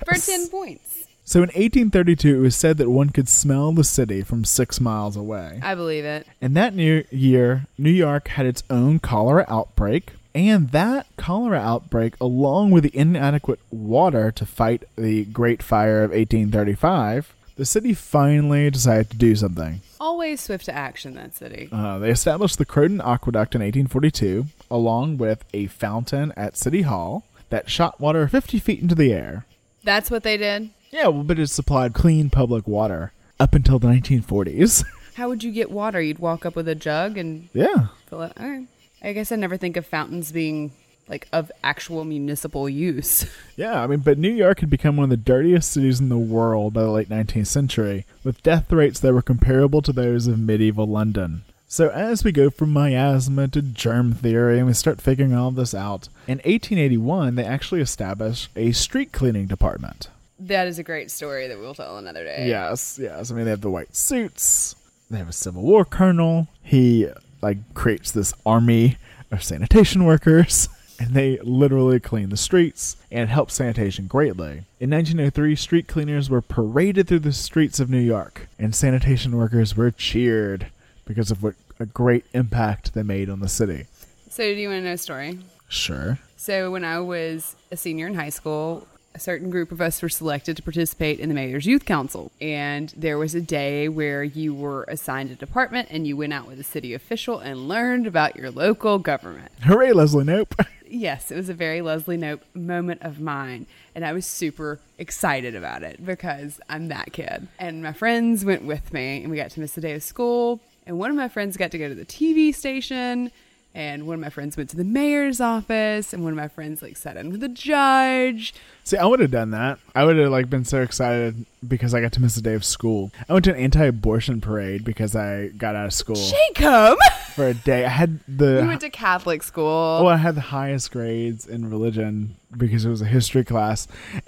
[0.06, 1.08] For 10 points.
[1.26, 5.16] So in 1832, it was said that one could smell the city from six miles
[5.16, 5.60] away.
[5.64, 6.28] I believe it.
[6.42, 10.12] And that new year, New York had its own cholera outbreak.
[10.36, 16.12] And that cholera outbreak, along with the inadequate water to fight the Great Fire of
[16.12, 19.82] 1835, the city finally decided to do something.
[20.00, 21.70] Always swift to action, that city.
[21.72, 27.26] Uh, they established the Croton Aqueduct in 1842, along with a fountain at City Hall
[27.50, 29.46] that shot water 50 feet into the air.
[29.84, 30.72] That's what they did.
[30.90, 34.84] Yeah, well, but it supplied clean public water up until the 1940s.
[35.16, 36.02] How would you get water?
[36.02, 37.88] You'd walk up with a jug and yeah.
[38.08, 38.34] fill it.
[38.40, 38.68] All right.
[39.04, 40.72] I guess I never think of fountains being
[41.08, 43.26] like of actual municipal use.
[43.56, 46.18] Yeah, I mean, but New York had become one of the dirtiest cities in the
[46.18, 50.40] world by the late 19th century, with death rates that were comparable to those of
[50.40, 51.44] medieval London.
[51.68, 55.76] So, as we go from miasma to germ theory and we start figuring all this
[55.76, 60.08] out, in 1881 they actually established a street cleaning department.
[60.40, 62.48] That is a great story that we'll tell another day.
[62.48, 63.30] Yes, yes.
[63.30, 64.76] I mean, they have the white suits,
[65.12, 66.48] they have a Civil War colonel.
[66.64, 67.08] He,
[67.44, 68.98] like, creates this army
[69.32, 70.70] of sanitation workers.
[71.00, 74.64] And they literally clean the streets and help sanitation greatly.
[74.80, 79.76] In 1903, street cleaners were paraded through the streets of New York, and sanitation workers
[79.76, 80.68] were cheered
[81.06, 83.88] because of what a great impact they made on the city.
[84.30, 85.40] So, do you want to know a story?
[85.68, 86.20] Sure.
[86.38, 90.10] So, when I was a senior in high school, a certain group of us were
[90.10, 92.32] selected to participate in the mayor's youth council.
[92.42, 96.48] And there was a day where you were assigned a department and you went out
[96.48, 99.52] with a city official and learned about your local government.
[99.62, 100.66] Hooray, Leslie Knope.
[100.86, 103.66] Yes, it was a very Leslie Knope moment of mine.
[103.96, 107.48] And I was super excited about it because I'm that kid.
[107.58, 110.60] And my friends went with me and we got to miss a day of school.
[110.86, 113.32] And one of my friends got to go to the TV station.
[113.76, 116.14] And one of my friends went to the mayor's office.
[116.14, 118.54] And one of my friends like sat in with the judge.
[118.84, 119.80] See, I would have done that.
[119.96, 122.64] I would have like been so excited because I got to miss a day of
[122.64, 123.12] school.
[123.28, 126.98] I went to an anti-abortion parade because I got out of school Jacob!
[127.36, 127.86] for a day.
[127.86, 130.04] I had the you went to Catholic school.
[130.04, 133.88] well, I had the highest grades in religion because it was a history class,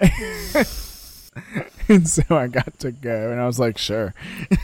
[1.88, 4.14] and so I got to go, and I was like, sure.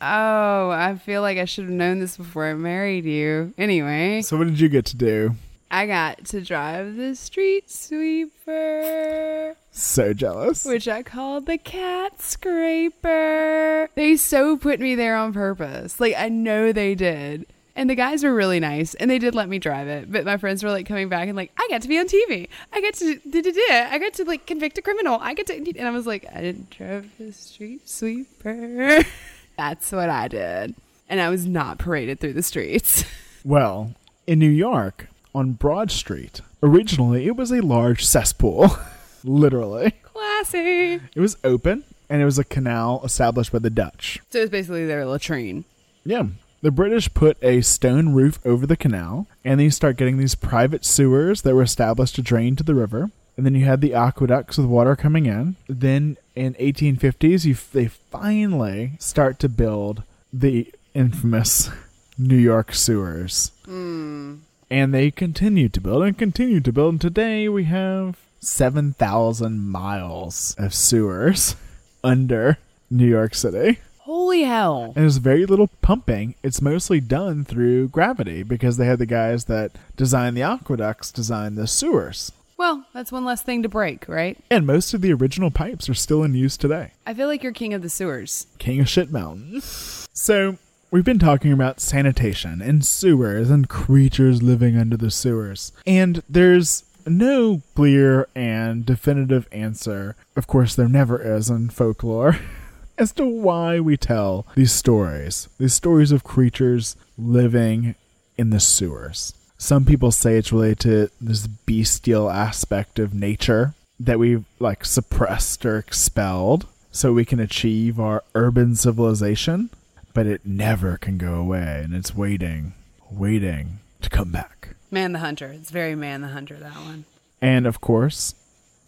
[0.00, 3.52] Oh, I feel like I should have known this before I married you.
[3.58, 5.34] Anyway, So what did you get to do?
[5.70, 10.64] I got to drive the street sweeper, So jealous.
[10.64, 13.88] which I called the cat scraper.
[13.94, 16.00] They so put me there on purpose.
[16.00, 17.46] Like, I know they did.
[17.76, 20.10] And the guys were really nice, and they did let me drive it.
[20.10, 22.48] But my friends were like coming back and like, I got to be on TV.
[22.72, 23.88] I got to, da, da, da.
[23.92, 25.18] I got to like convict a criminal.
[25.22, 29.04] I get to, and I was like, I didn't drive the street sweeper.
[29.60, 30.74] That's what I did,
[31.06, 33.04] and I was not paraded through the streets.
[33.44, 33.94] Well,
[34.26, 38.70] in New York, on Broad Street, originally it was a large cesspool.
[39.24, 39.92] Literally.
[40.02, 41.00] Classy.
[41.14, 44.18] It was open and it was a canal established by the Dutch.
[44.30, 45.64] So it was basically their latrine.
[46.04, 46.24] Yeah.
[46.60, 50.34] The British put a stone roof over the canal, and then you start getting these
[50.34, 53.10] private sewers that were established to drain to the river.
[53.38, 55.56] And then you had the aqueducts with water coming in.
[55.66, 61.68] Then in 1850s, you they finally start to build the infamous
[62.16, 63.52] New York sewers.
[63.66, 64.36] Hmm.
[64.70, 66.94] And they continued to build and continued to build.
[66.94, 71.56] And today we have 7,000 miles of sewers
[72.04, 72.56] under
[72.90, 73.78] New York City.
[73.98, 74.92] Holy hell.
[74.96, 76.36] And there's very little pumping.
[76.42, 81.56] It's mostly done through gravity because they had the guys that designed the aqueducts design
[81.56, 82.32] the sewers.
[82.60, 84.36] Well, that's one less thing to break, right?
[84.50, 86.92] And most of the original pipes are still in use today.
[87.06, 88.48] I feel like you're king of the sewers.
[88.58, 89.62] King of Shit Mountain.
[89.62, 90.58] So,
[90.90, 95.72] we've been talking about sanitation and sewers and creatures living under the sewers.
[95.86, 100.14] And there's no clear and definitive answer.
[100.36, 102.40] Of course, there never is in folklore.
[102.98, 107.94] As to why we tell these stories, these stories of creatures living
[108.36, 109.32] in the sewers.
[109.60, 115.66] Some people say it's related to this bestial aspect of nature that we've like suppressed
[115.66, 119.68] or expelled so we can achieve our urban civilization,
[120.14, 122.72] but it never can go away and it's waiting,
[123.10, 124.76] waiting to come back.
[124.90, 125.48] Man the Hunter.
[125.48, 127.04] It's very Man the Hunter, that one.
[127.42, 128.34] And of course,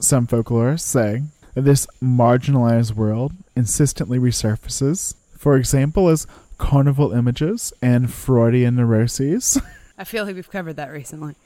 [0.00, 8.10] some folklorists say that this marginalized world insistently resurfaces, for example, as carnival images and
[8.10, 9.60] Freudian neuroses.
[10.02, 11.36] I feel like we've covered that recently.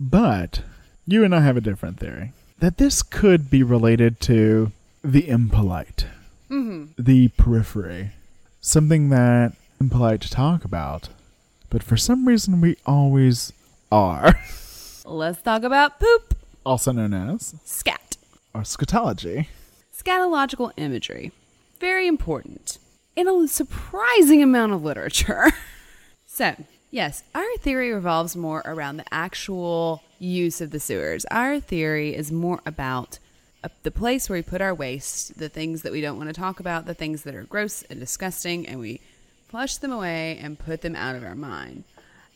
[0.00, 0.62] But
[1.06, 4.72] you and I have a different theory that this could be related to
[5.04, 6.06] the impolite,
[6.50, 6.92] mm-hmm.
[6.98, 8.12] the periphery,
[8.62, 11.10] something that impolite to talk about,
[11.68, 13.52] but for some reason we always
[13.92, 14.40] are,
[15.04, 16.38] Let's talk about poop.
[16.64, 18.16] also known as Scat.
[18.54, 19.48] or scatology.
[19.94, 21.32] Scatological imagery.
[21.80, 22.78] Very important.
[23.14, 25.52] In a surprising amount of literature.
[26.26, 26.56] so,
[26.90, 31.24] yes, our theory revolves more around the actual use of the sewers.
[31.30, 33.18] Our theory is more about
[33.64, 36.40] uh, the place where we put our waste, the things that we don't want to
[36.40, 39.00] talk about, the things that are gross and disgusting, and we
[39.48, 41.84] flush them away and put them out of our mind.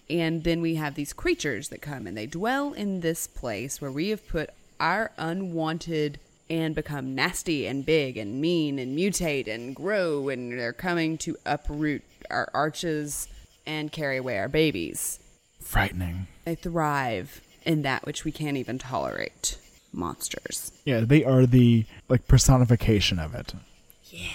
[0.09, 3.93] And then we have these creatures that come and they dwell in this place where
[3.93, 9.77] we have put our unwanted and become nasty and big and mean and mutate and
[9.77, 13.29] grow and they're coming to uproot our arches
[13.67, 15.19] and carry away our babies.
[15.61, 16.27] Frightening.
[16.45, 19.59] They thrive in that which we can't even tolerate.
[19.93, 20.73] Monsters.
[20.85, 23.55] Yeah, they are the like personification of it.
[24.05, 24.29] Yeah.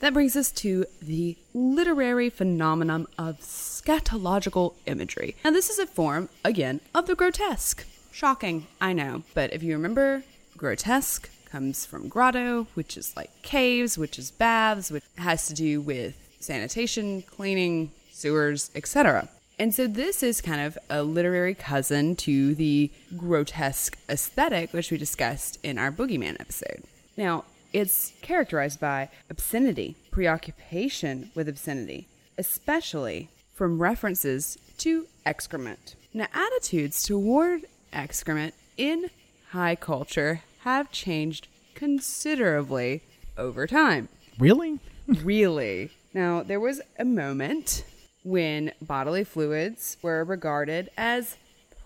[0.00, 5.36] That brings us to the literary phenomenon of scatological imagery.
[5.44, 7.86] Now, this is a form, again, of the grotesque.
[8.12, 9.22] Shocking, I know.
[9.34, 10.22] But if you remember,
[10.56, 15.80] grotesque comes from grotto, which is like caves, which is baths, which has to do
[15.80, 19.28] with sanitation, cleaning, sewers, etc.
[19.58, 24.98] And so this is kind of a literary cousin to the grotesque aesthetic, which we
[24.98, 26.84] discussed in our Boogeyman episode.
[27.16, 32.08] Now, it's characterized by obscenity, preoccupation with obscenity,
[32.38, 35.94] especially from references to excrement.
[36.12, 37.62] Now, attitudes toward
[37.92, 39.10] excrement in
[39.50, 43.02] high culture have changed considerably
[43.36, 44.08] over time.
[44.38, 44.80] Really?
[45.06, 45.90] really.
[46.12, 47.84] Now, there was a moment
[48.24, 51.36] when bodily fluids were regarded as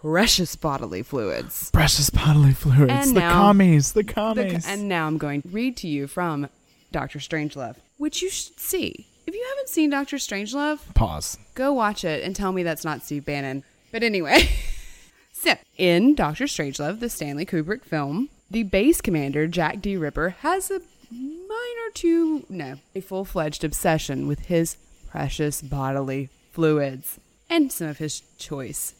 [0.00, 1.70] precious bodily fluids.
[1.72, 2.90] Precious bodily fluids.
[2.92, 3.92] And the now- commies.
[3.92, 4.66] The The- commies.
[4.66, 6.48] and now I'm going to read to you from
[6.92, 9.06] Doctor Strangelove, which you should see.
[9.26, 11.36] If you haven't seen Doctor Strangelove, Pause.
[11.54, 13.62] go watch it and tell me that's not Steve Bannon.
[13.92, 14.48] But anyway,
[15.32, 19.96] so in Doctor Strangelove, the Stanley Kubrick film, the base commander, Jack D.
[19.96, 24.76] Ripper, has a minor to, no, a full fledged obsession with his
[25.10, 27.18] precious bodily fluids
[27.48, 28.94] and some of his choice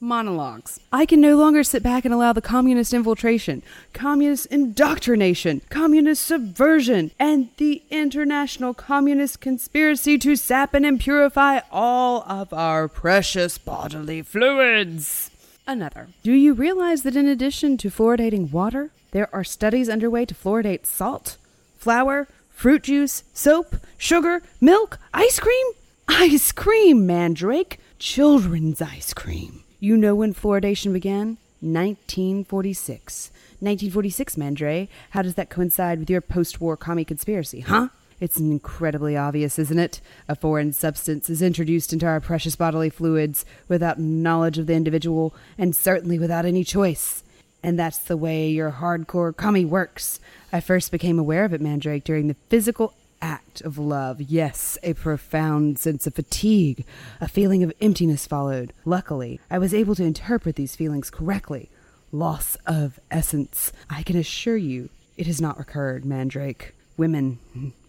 [0.00, 0.80] monologues.
[0.92, 3.62] I can no longer sit back and allow the communist infiltration,
[3.92, 12.52] communist indoctrination, communist subversion, and the international communist conspiracy to sap and impurify all of
[12.52, 15.30] our precious bodily fluids.
[15.66, 16.08] Another.
[16.22, 20.86] Do you realize that in addition to fluoridating water, there are studies underway to fluoridate
[20.86, 21.36] salt,
[21.76, 22.28] flour,
[22.58, 25.66] fruit juice, soap, sugar, milk, ice cream?
[26.08, 27.78] Ice cream, Mandrake!
[28.00, 29.62] Children's ice cream.
[29.78, 31.38] You know when fluoridation began?
[31.60, 33.30] 1946.
[33.60, 34.88] 1946, Mandre.
[35.10, 37.90] How does that coincide with your post war commie conspiracy, huh?
[38.20, 40.00] It's incredibly obvious, isn't it?
[40.28, 45.32] A foreign substance is introduced into our precious bodily fluids without knowledge of the individual
[45.56, 47.22] and certainly without any choice.
[47.62, 50.18] And that's the way your hardcore commie works.
[50.52, 54.20] I first became aware of it, Mandrake, during the physical act of love.
[54.20, 56.84] Yes, a profound sense of fatigue,
[57.20, 58.72] a feeling of emptiness followed.
[58.84, 61.68] Luckily, I was able to interpret these feelings correctly.
[62.12, 63.72] Loss of essence.
[63.90, 66.74] I can assure you it has not recurred, Mandrake.
[66.96, 67.38] Women,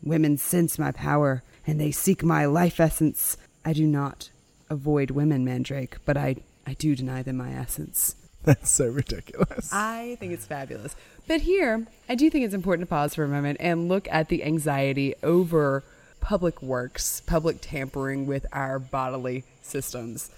[0.03, 3.37] women sense my power, and they seek my life essence.
[3.63, 4.31] I do not
[4.69, 6.37] avoid women, Mandrake, but I,
[6.67, 8.15] I do deny them my essence.
[8.43, 9.71] That's so ridiculous.
[9.73, 10.95] I think it's fabulous.
[11.27, 14.29] But here, I do think it's important to pause for a moment and look at
[14.29, 15.83] the anxiety over
[16.21, 20.31] public works, public tampering with our bodily systems.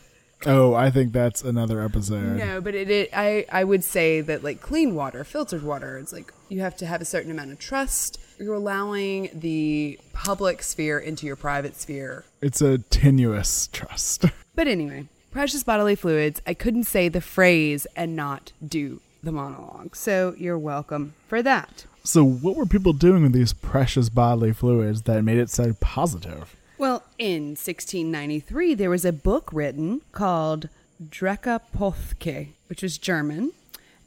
[0.45, 2.37] oh, I think that's another episode.
[2.37, 6.11] No, but it, it I I would say that like clean water, filtered water, it's
[6.11, 8.19] like you have to have a certain amount of trust.
[8.39, 12.25] You're allowing the public sphere into your private sphere.
[12.41, 14.25] It's a tenuous trust.
[14.53, 16.41] But anyway, precious bodily fluids.
[16.45, 19.95] I couldn't say the phrase and not do the monologue.
[19.95, 21.85] So you're welcome for that.
[22.03, 26.55] so, what were people doing with these precious bodily fluids that made it so positive?
[26.77, 30.67] Well, in 1693, there was a book written called
[31.03, 33.51] Dreckapotheke, which was German,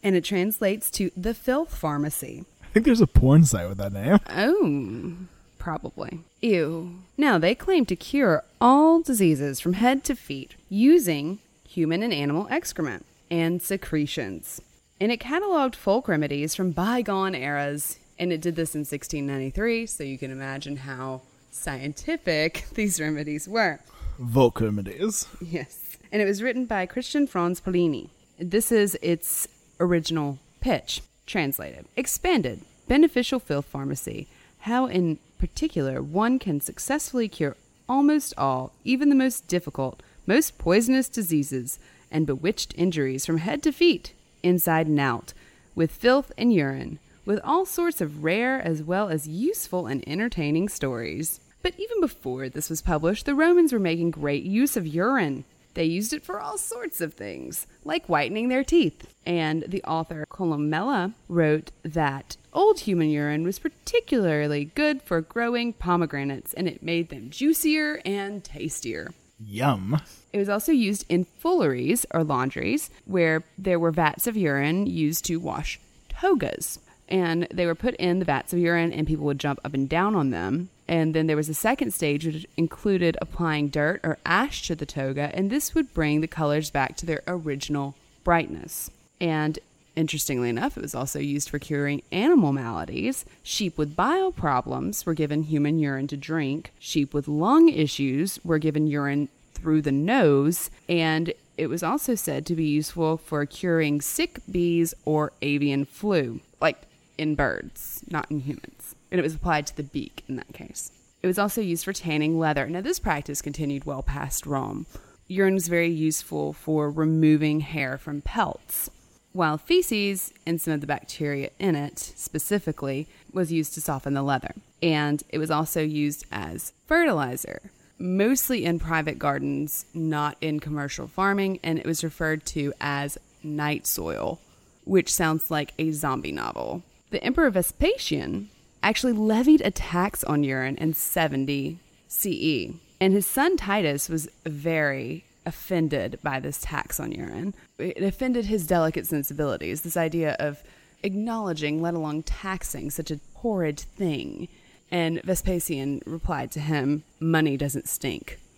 [0.02, 2.44] and it translates to the filth pharmacy.
[2.62, 4.18] I think there's a porn site with that name.
[4.28, 5.14] Oh,
[5.58, 6.20] probably.
[6.44, 6.96] Ew.
[7.16, 12.46] Now, they claim to cure all diseases from head to feet using human and animal
[12.50, 14.60] excrement and secretions.
[15.00, 20.04] And it cataloged folk remedies from bygone eras, and it did this in 1693, so
[20.04, 23.80] you can imagine how scientific these remedies were.
[24.18, 25.26] Volk remedies.
[25.40, 25.96] Yes.
[26.12, 28.10] And it was written by Christian Franz Paullini.
[28.38, 29.48] This is its
[29.80, 31.86] original pitch, translated.
[31.96, 34.28] Expanded, beneficial filth pharmacy.
[34.64, 37.54] How, in particular, one can successfully cure
[37.86, 41.78] almost all, even the most difficult, most poisonous diseases
[42.10, 45.34] and bewitched injuries from head to feet, inside and out,
[45.74, 50.70] with filth and urine, with all sorts of rare as well as useful and entertaining
[50.70, 51.40] stories.
[51.60, 55.44] But even before this was published, the Romans were making great use of urine.
[55.74, 59.06] They used it for all sorts of things, like whitening their teeth.
[59.26, 66.54] And the author Columella wrote that old human urine was particularly good for growing pomegranates,
[66.54, 69.12] and it made them juicier and tastier.
[69.40, 70.00] Yum.
[70.32, 75.24] It was also used in fulleries or laundries, where there were vats of urine used
[75.26, 76.78] to wash togas.
[77.08, 79.88] And they were put in the vats of urine, and people would jump up and
[79.88, 80.70] down on them.
[80.86, 84.86] And then there was a second stage, which included applying dirt or ash to the
[84.86, 88.90] toga, and this would bring the colors back to their original brightness.
[89.20, 89.58] And
[89.96, 93.24] interestingly enough, it was also used for curing animal maladies.
[93.42, 98.58] Sheep with bile problems were given human urine to drink, sheep with lung issues were
[98.58, 104.00] given urine through the nose, and it was also said to be useful for curing
[104.00, 106.82] sick bees or avian flu, like
[107.16, 108.94] in birds, not in humans.
[109.14, 110.90] And it was applied to the beak in that case.
[111.22, 112.66] It was also used for tanning leather.
[112.66, 114.86] Now, this practice continued well past Rome.
[115.28, 118.90] Urine was very useful for removing hair from pelts,
[119.30, 124.22] while feces and some of the bacteria in it specifically was used to soften the
[124.22, 124.52] leather.
[124.82, 127.70] And it was also used as fertilizer,
[128.00, 133.86] mostly in private gardens, not in commercial farming, and it was referred to as night
[133.86, 134.40] soil,
[134.82, 136.82] which sounds like a zombie novel.
[137.10, 138.50] The Emperor Vespasian
[138.84, 145.24] actually levied a tax on urine in 70 CE, and his son Titus was very
[145.46, 147.54] offended by this tax on urine.
[147.78, 150.62] It offended his delicate sensibilities, this idea of
[151.02, 154.48] acknowledging, let alone taxing, such a horrid thing.
[154.90, 158.38] And Vespasian replied to him, Money doesn't stink.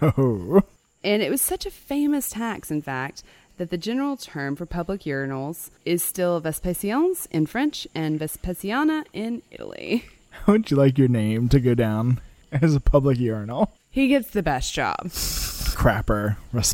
[0.00, 0.62] Oh.
[1.04, 3.24] And it was such a famous tax, in fact,
[3.56, 9.42] that the general term for public urinals is still Vespasiennes in French and Vespasiana in
[9.50, 10.06] Italy.
[10.30, 12.20] How would you like your name to go down
[12.52, 13.72] as a public urinal?
[13.90, 15.08] He gets the best job.
[15.08, 16.36] Crapper.
[16.52, 16.72] It's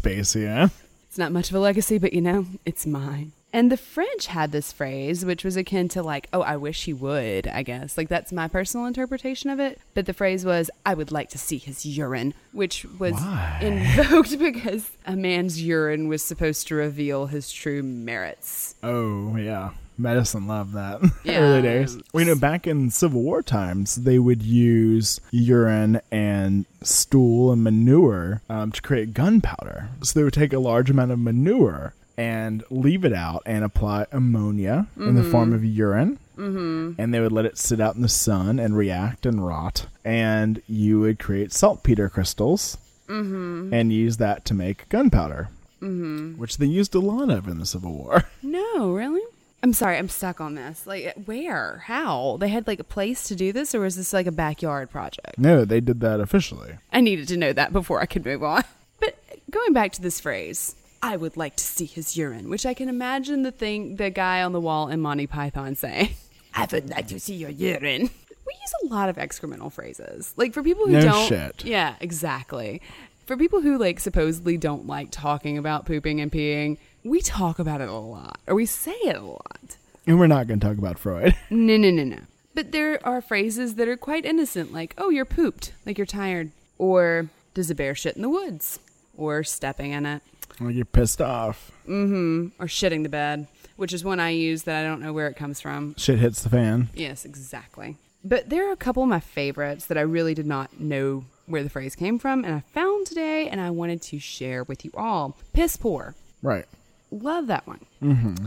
[1.09, 3.33] It's not much of a legacy, but you know, it's mine.
[3.53, 6.93] And the French had this phrase, which was akin to like, oh, I wish he
[6.93, 7.97] would, I guess.
[7.97, 9.81] Like, that's my personal interpretation of it.
[9.95, 13.59] But the phrase was, I would like to see his urine, which was Why?
[13.63, 18.75] invoked because a man's urine was supposed to reveal his true merits.
[18.83, 21.01] Oh yeah, medicine loved that.
[21.25, 21.41] Yeah.
[21.41, 21.97] Early days.
[22.13, 27.65] Well, you know, back in Civil War times, they would use urine and stool and
[27.65, 29.89] manure um, to create gunpowder.
[30.03, 34.07] So they would take a large amount of manure and leave it out and apply
[34.11, 36.19] ammonia in the form of urine.
[36.37, 37.01] Mm-hmm.
[37.01, 39.87] And they would let it sit out in the sun and react and rot.
[40.05, 42.77] And you would create saltpeter crystals
[43.09, 45.49] and use that to make gunpowder,
[45.81, 46.39] mm-hmm.
[46.39, 48.25] which they used a lot of in the Civil War.
[48.43, 49.23] No, really?
[49.63, 50.87] I'm sorry, I'm stuck on this.
[50.87, 51.83] Like, where?
[51.87, 52.37] How?
[52.39, 55.37] They had like a place to do this, or was this like a backyard project?
[55.37, 56.75] No, they did that officially.
[56.93, 58.63] I needed to know that before I could move on.
[59.01, 59.17] But
[59.51, 62.89] going back to this phrase, I would like to see his urine, which I can
[62.89, 66.11] imagine the thing, the guy on the wall in Monty Python saying,
[66.55, 68.11] I would like to see your urine.
[68.47, 70.33] We use a lot of excremental phrases.
[70.37, 71.29] Like for people who No don't.
[71.29, 71.65] shit.
[71.65, 72.81] Yeah, exactly.
[73.27, 77.81] For people who like supposedly don't like talking about pooping and peeing, we talk about
[77.81, 79.77] it a lot, or we say it a lot.
[80.07, 81.37] And we're not going to talk about Freud.
[81.51, 82.19] No, no, no, no.
[82.55, 86.51] But there are phrases that are quite innocent, like, oh, you're pooped, like you're tired.
[86.79, 88.79] Or, does a bear shit in the woods?
[89.17, 90.23] Or stepping in it.
[90.61, 91.71] Like you're pissed off.
[91.89, 92.63] Mm-hmm.
[92.63, 95.37] Or shitting the bed, which is one I use that I don't know where it
[95.37, 95.95] comes from.
[95.97, 96.89] Shit hits the fan.
[96.95, 97.97] Yes, exactly.
[98.25, 101.63] But there are a couple of my favorites that I really did not know where
[101.63, 104.91] the phrase came from, and I found today, and I wanted to share with you
[104.95, 105.37] all.
[105.53, 106.15] Piss poor.
[106.43, 106.67] Right.
[107.11, 107.87] Love that one.
[108.03, 108.47] Mm-hmm.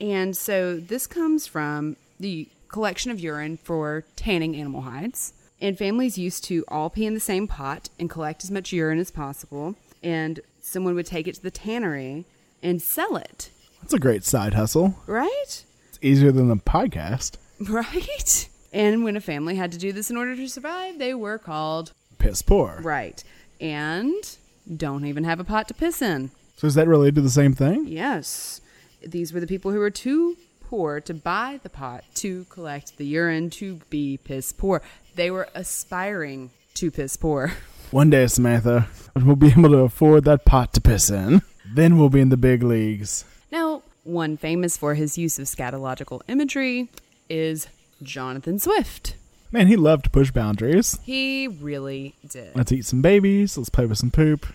[0.00, 5.32] And so this comes from the collection of urine for tanning animal hides.
[5.60, 9.00] And families used to all pee in the same pot and collect as much urine
[9.00, 9.74] as possible.
[10.02, 10.38] And
[10.68, 12.24] someone would take it to the tannery
[12.62, 13.50] and sell it.
[13.80, 14.96] That's a great side hustle.
[15.06, 15.64] Right?
[15.88, 17.36] It's easier than the podcast.
[17.68, 18.48] Right?
[18.72, 21.92] And when a family had to do this in order to survive, they were called
[22.18, 22.78] Piss poor.
[22.82, 23.24] right.
[23.60, 24.36] And
[24.76, 26.30] don't even have a pot to piss in.
[26.56, 27.86] So is that related to the same thing?
[27.88, 28.60] Yes.
[29.04, 33.06] These were the people who were too poor to buy the pot to collect the
[33.06, 34.82] urine to be piss poor.
[35.16, 37.52] They were aspiring to piss poor.
[37.90, 38.86] One day, Samantha,
[39.16, 41.40] we'll be able to afford that pot to piss in.
[41.66, 43.24] Then we'll be in the big leagues.
[43.50, 46.90] Now, one famous for his use of scatological imagery
[47.30, 47.68] is
[48.02, 49.14] Jonathan Swift.
[49.50, 50.98] Man, he loved to push boundaries.
[51.02, 52.54] He really did.
[52.54, 53.56] Let's eat some babies.
[53.56, 54.46] Let's play with some poop.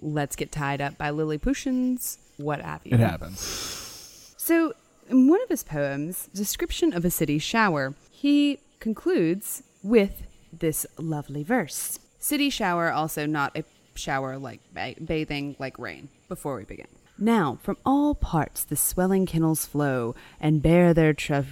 [0.00, 2.94] Let's get tied up by lily Lilliputians, what have you.
[2.94, 4.34] It happens.
[4.38, 4.72] So,
[5.10, 11.42] in one of his poems, Description of a City Shower, he concludes with this lovely
[11.42, 13.64] verse City shower, also not a
[13.94, 16.86] shower like ba- bathing like rain, before we begin.
[17.18, 21.44] Now, from all parts the swelling kennels flow, and bear their tro-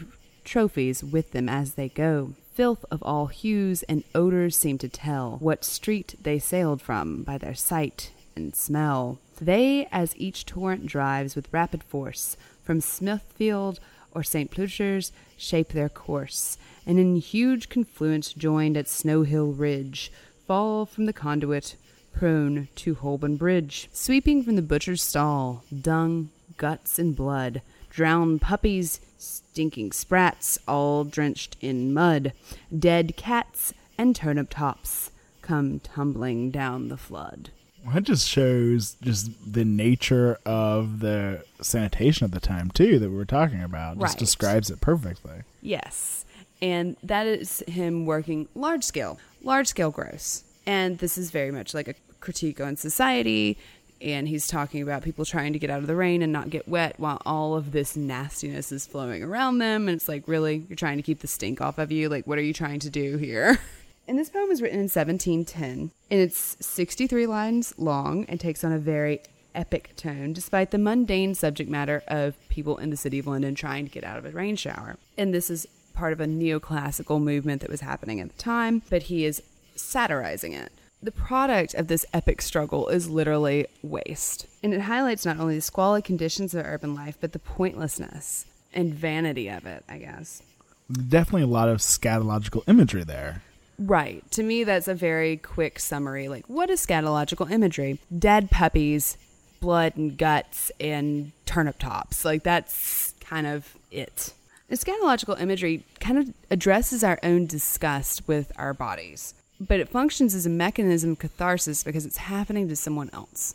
[0.44, 2.34] trophies with them as they go.
[2.54, 7.36] Filth of all hues and odors seem to tell what street they sailed from by
[7.36, 9.18] their sight and smell.
[9.40, 13.80] They, as each torrent drives with rapid force, from Smithfield
[14.14, 14.50] or St.
[14.50, 16.56] Pulchre's, shape their course,
[16.86, 20.10] and in huge confluence joined at Snow Hill Ridge,
[20.46, 21.76] fall from the conduit,
[22.12, 29.00] prone to Holborn Bridge, sweeping from the butcher's stall, dung, guts, and blood, drowned puppies,
[29.18, 32.32] stinking sprats, all drenched in mud,
[32.76, 35.10] dead cats, and turnip tops
[35.42, 37.50] come tumbling down the flood.
[37.94, 43.14] That just shows just the nature of the sanitation at the time too that we
[43.16, 43.98] were talking about.
[44.00, 44.18] Just Right.
[44.18, 45.42] describes it perfectly.
[45.62, 46.24] Yes.
[46.60, 50.44] And that is him working large scale, large scale gross.
[50.66, 53.56] And this is very much like a critique on society.
[54.02, 56.68] And he's talking about people trying to get out of the rain and not get
[56.68, 59.88] wet while all of this nastiness is flowing around them.
[59.88, 60.66] And it's like, really?
[60.68, 62.08] You're trying to keep the stink off of you?
[62.08, 63.58] Like, what are you trying to do here?
[64.08, 65.90] And this poem was written in 1710.
[66.12, 69.20] And it's 63 lines long and takes on a very
[69.52, 73.84] epic tone, despite the mundane subject matter of people in the city of London trying
[73.84, 74.96] to get out of a rain shower.
[75.18, 75.66] And this is
[75.96, 79.42] part of a neoclassical movement that was happening at the time, but he is
[79.74, 80.70] satirizing it.
[81.02, 84.46] The product of this epic struggle is literally waste.
[84.62, 88.94] And it highlights not only the squalid conditions of urban life, but the pointlessness and
[88.94, 90.42] vanity of it, I guess.
[90.90, 93.42] Definitely a lot of scatological imagery there.
[93.78, 94.28] Right.
[94.32, 96.28] To me, that's a very quick summary.
[96.28, 97.98] Like, what is scatological imagery?
[98.16, 99.18] Dead puppies,
[99.60, 102.24] blood and guts, and turnip tops.
[102.24, 104.32] Like, that's kind of it.
[104.68, 110.34] And scatological imagery kind of addresses our own disgust with our bodies, but it functions
[110.34, 113.54] as a mechanism of catharsis because it's happening to someone else.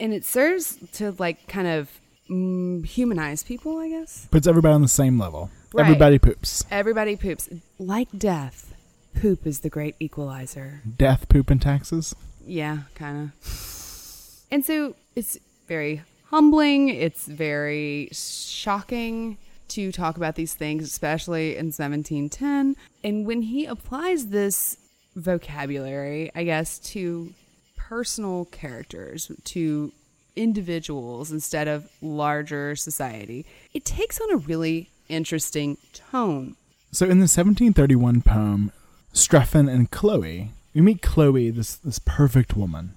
[0.00, 1.90] and it serves to like kind of
[2.30, 4.26] mm, humanize people, I guess.
[4.30, 5.50] Puts everybody on the same level.
[5.72, 5.82] Right.
[5.86, 6.64] Everybody poops.
[6.70, 7.48] Everybody poops.
[7.78, 8.74] Like death,
[9.14, 10.80] poop is the great equalizer.
[10.96, 12.14] Death, poop, and taxes.
[12.46, 14.42] Yeah, kind of.
[14.50, 15.38] And so it's
[15.68, 16.88] very humbling.
[16.88, 19.36] It's very shocking
[19.68, 22.76] to talk about these things, especially in 1710.
[23.04, 24.76] And when he applies this
[25.14, 27.32] vocabulary, I guess, to
[27.76, 29.92] personal characters, to
[30.34, 36.56] individuals instead of larger society, it takes on a really interesting tone.
[36.92, 38.72] So in the 1731 poem,
[39.14, 42.95] Strephon and Chloe, we meet Chloe, this, this perfect woman.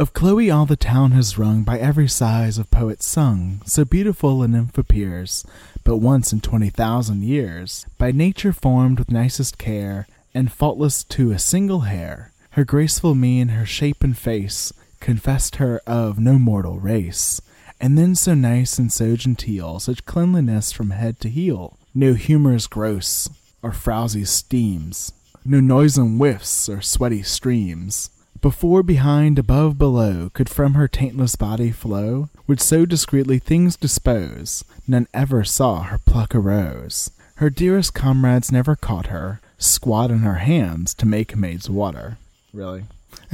[0.00, 4.44] Of Chloe all the town has rung, by every size of poet sung, so beautiful
[4.44, 5.44] a nymph appears,
[5.82, 11.32] but once in twenty thousand years, by nature formed with nicest care, and faultless to
[11.32, 12.30] a single hair.
[12.50, 17.40] Her graceful mien, her shape and face, confessed her of no mortal race.
[17.80, 22.68] And then so nice and so genteel, such cleanliness from head to heel, no humors
[22.68, 23.28] gross,
[23.64, 25.12] or frowsy steams,
[25.44, 28.10] no noisome whiffs or sweaty streams.
[28.40, 34.64] Before, behind, above, below, could from her taintless body flow, would so discreetly things dispose,
[34.86, 37.10] none ever saw her pluck a rose.
[37.36, 42.18] Her dearest comrades never caught her, squat in her hands to make maids water.
[42.52, 42.84] Really?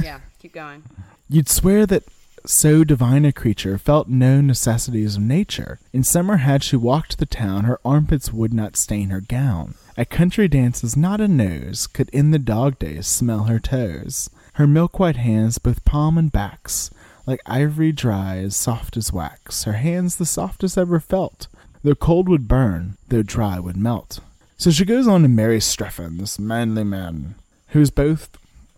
[0.01, 0.83] Yeah, keep going.
[1.29, 2.03] You'd swear that
[2.45, 5.79] so divine a creature felt no necessities of nature.
[5.93, 9.75] In summer had she walked the town, her armpits would not stain her gown.
[9.97, 14.29] At country dances not a nose could in the dog days smell her toes.
[14.55, 16.89] Her milk white hands, both palm and backs,
[17.25, 19.63] like ivory dry as soft as wax.
[19.65, 21.47] Her hands the softest ever felt,
[21.83, 24.19] though cold would burn, though dry would melt.
[24.57, 27.35] So she goes on to marry Strephon, this manly man,
[27.69, 28.29] who is both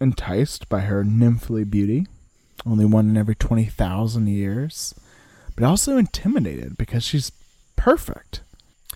[0.02, 2.08] enticed by her nymphly beauty,
[2.66, 4.96] only one in every 20,000 years,
[5.56, 7.32] but also intimidated because she's
[7.76, 8.42] perfect.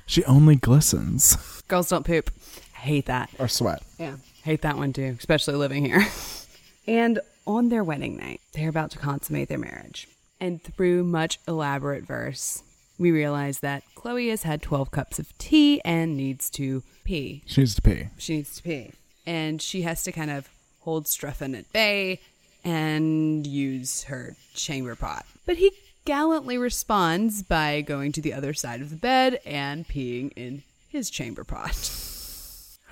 [0.08, 2.32] She only glistens Girls don't poop.
[2.76, 3.30] I hate that.
[3.38, 3.84] or sweat.
[3.99, 6.06] Yeah, hate that one too, especially living here.
[6.88, 10.08] and on their wedding night, they're about to consummate their marriage.
[10.40, 12.64] And through much elaborate verse,
[12.98, 17.44] we realize that Chloe has had 12 cups of tea and needs to pee.
[17.45, 18.08] She needs to pee.
[18.18, 18.94] She needs to pee.
[19.26, 20.49] And she has to kind of
[20.82, 22.20] hold Strephon at bay
[22.64, 25.26] and use her chamber pot.
[25.45, 25.72] But he
[26.06, 31.10] gallantly responds by going to the other side of the bed and peeing in his
[31.10, 31.91] chamber pot.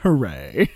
[0.02, 0.70] Hooray.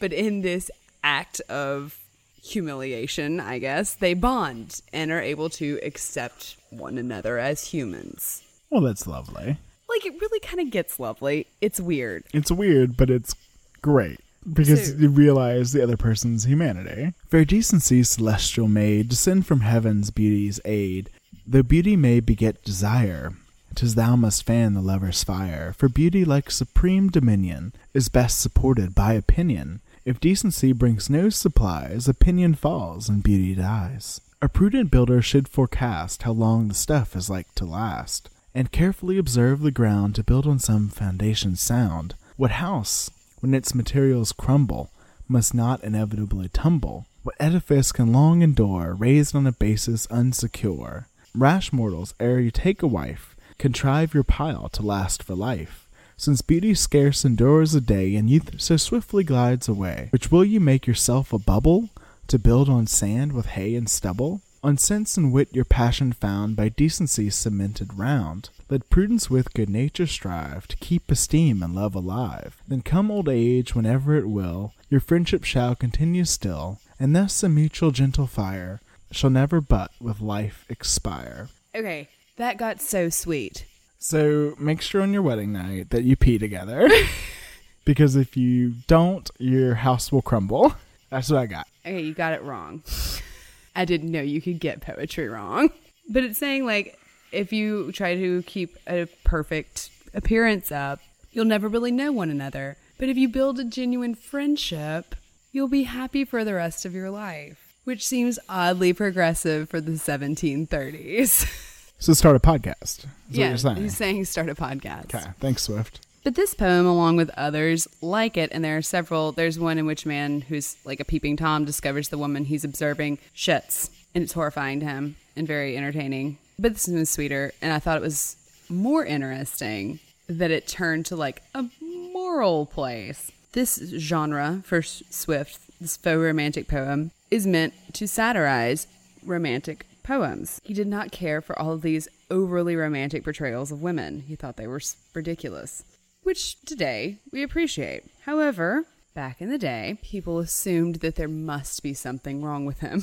[0.00, 0.70] But in this
[1.02, 1.98] act of
[2.44, 8.42] humiliation, I guess, they bond and are able to accept one another as humans.
[8.70, 9.56] Well, that's lovely.
[9.88, 11.46] Like, it really kind of gets lovely.
[11.60, 12.24] It's weird.
[12.32, 13.34] It's weird, but it's
[13.80, 14.20] great
[14.52, 17.12] because you realize the other person's humanity.
[17.30, 21.10] Fair decency, celestial maid, descend from heaven's beauty's aid.
[21.46, 23.32] Though beauty may beget desire,
[23.74, 25.74] 'tis thou must fan the lover's fire.
[25.76, 29.80] For beauty, like supreme dominion, is best supported by opinion.
[30.04, 34.20] If decency brings no supplies, opinion falls and beauty dies.
[34.42, 39.16] A prudent builder should forecast how long the stuff is like to last, and carefully
[39.16, 42.14] observe the ground to build on some foundation sound.
[42.36, 43.10] What house,
[43.40, 44.90] when its materials crumble,
[45.26, 47.06] must not inevitably tumble?
[47.22, 51.06] What edifice can long endure, raised on a basis unsecure?
[51.34, 55.83] Rash mortals, ere you take a wife, contrive your pile to last for life.
[56.16, 60.60] Since beauty scarce endures a day, and youth so swiftly glides away, which will you
[60.60, 61.90] make yourself a bubble
[62.28, 64.40] to build on sand with hay and stubble?
[64.62, 68.48] On sense and wit your passion found by decency cemented round.
[68.70, 72.56] Let prudence with good nature strive to keep esteem and love alive.
[72.66, 77.48] Then come old age, whenever it will, your friendship shall continue still, and thus a
[77.50, 78.80] mutual gentle fire
[79.10, 81.48] shall never but with life expire.
[81.74, 83.66] Okay, that got so sweet.
[84.04, 86.90] So make sure on your wedding night that you pee together.
[87.86, 90.74] because if you don't, your house will crumble.
[91.08, 91.66] That's what I got.
[91.86, 92.82] Okay, you got it wrong.
[93.74, 95.70] I didn't know you could get poetry wrong.
[96.06, 96.98] But it's saying, like,
[97.32, 101.00] if you try to keep a perfect appearance up,
[101.32, 102.76] you'll never really know one another.
[102.98, 105.14] But if you build a genuine friendship,
[105.50, 109.92] you'll be happy for the rest of your life, which seems oddly progressive for the
[109.92, 111.70] 1730s.
[112.04, 112.98] So start a podcast.
[112.98, 113.76] Is what yeah, you're saying.
[113.76, 115.04] he's saying start a podcast.
[115.14, 115.24] Okay.
[115.40, 116.06] Thanks, Swift.
[116.22, 119.86] But this poem, along with others like it, and there are several, there's one in
[119.86, 124.34] which man who's like a peeping Tom discovers the woman he's observing shits, and it's
[124.34, 126.36] horrifying to him and very entertaining.
[126.58, 128.36] But this one was sweeter, and I thought it was
[128.68, 129.98] more interesting
[130.28, 133.32] that it turned to like a moral place.
[133.52, 138.88] This genre for Swift, this faux romantic poem, is meant to satirize
[139.24, 140.60] romantic poems.
[140.62, 144.20] He did not care for all of these overly romantic portrayals of women.
[144.20, 144.80] He thought they were
[145.14, 145.82] ridiculous,
[146.22, 148.04] which today we appreciate.
[148.22, 153.02] However, back in the day, people assumed that there must be something wrong with him.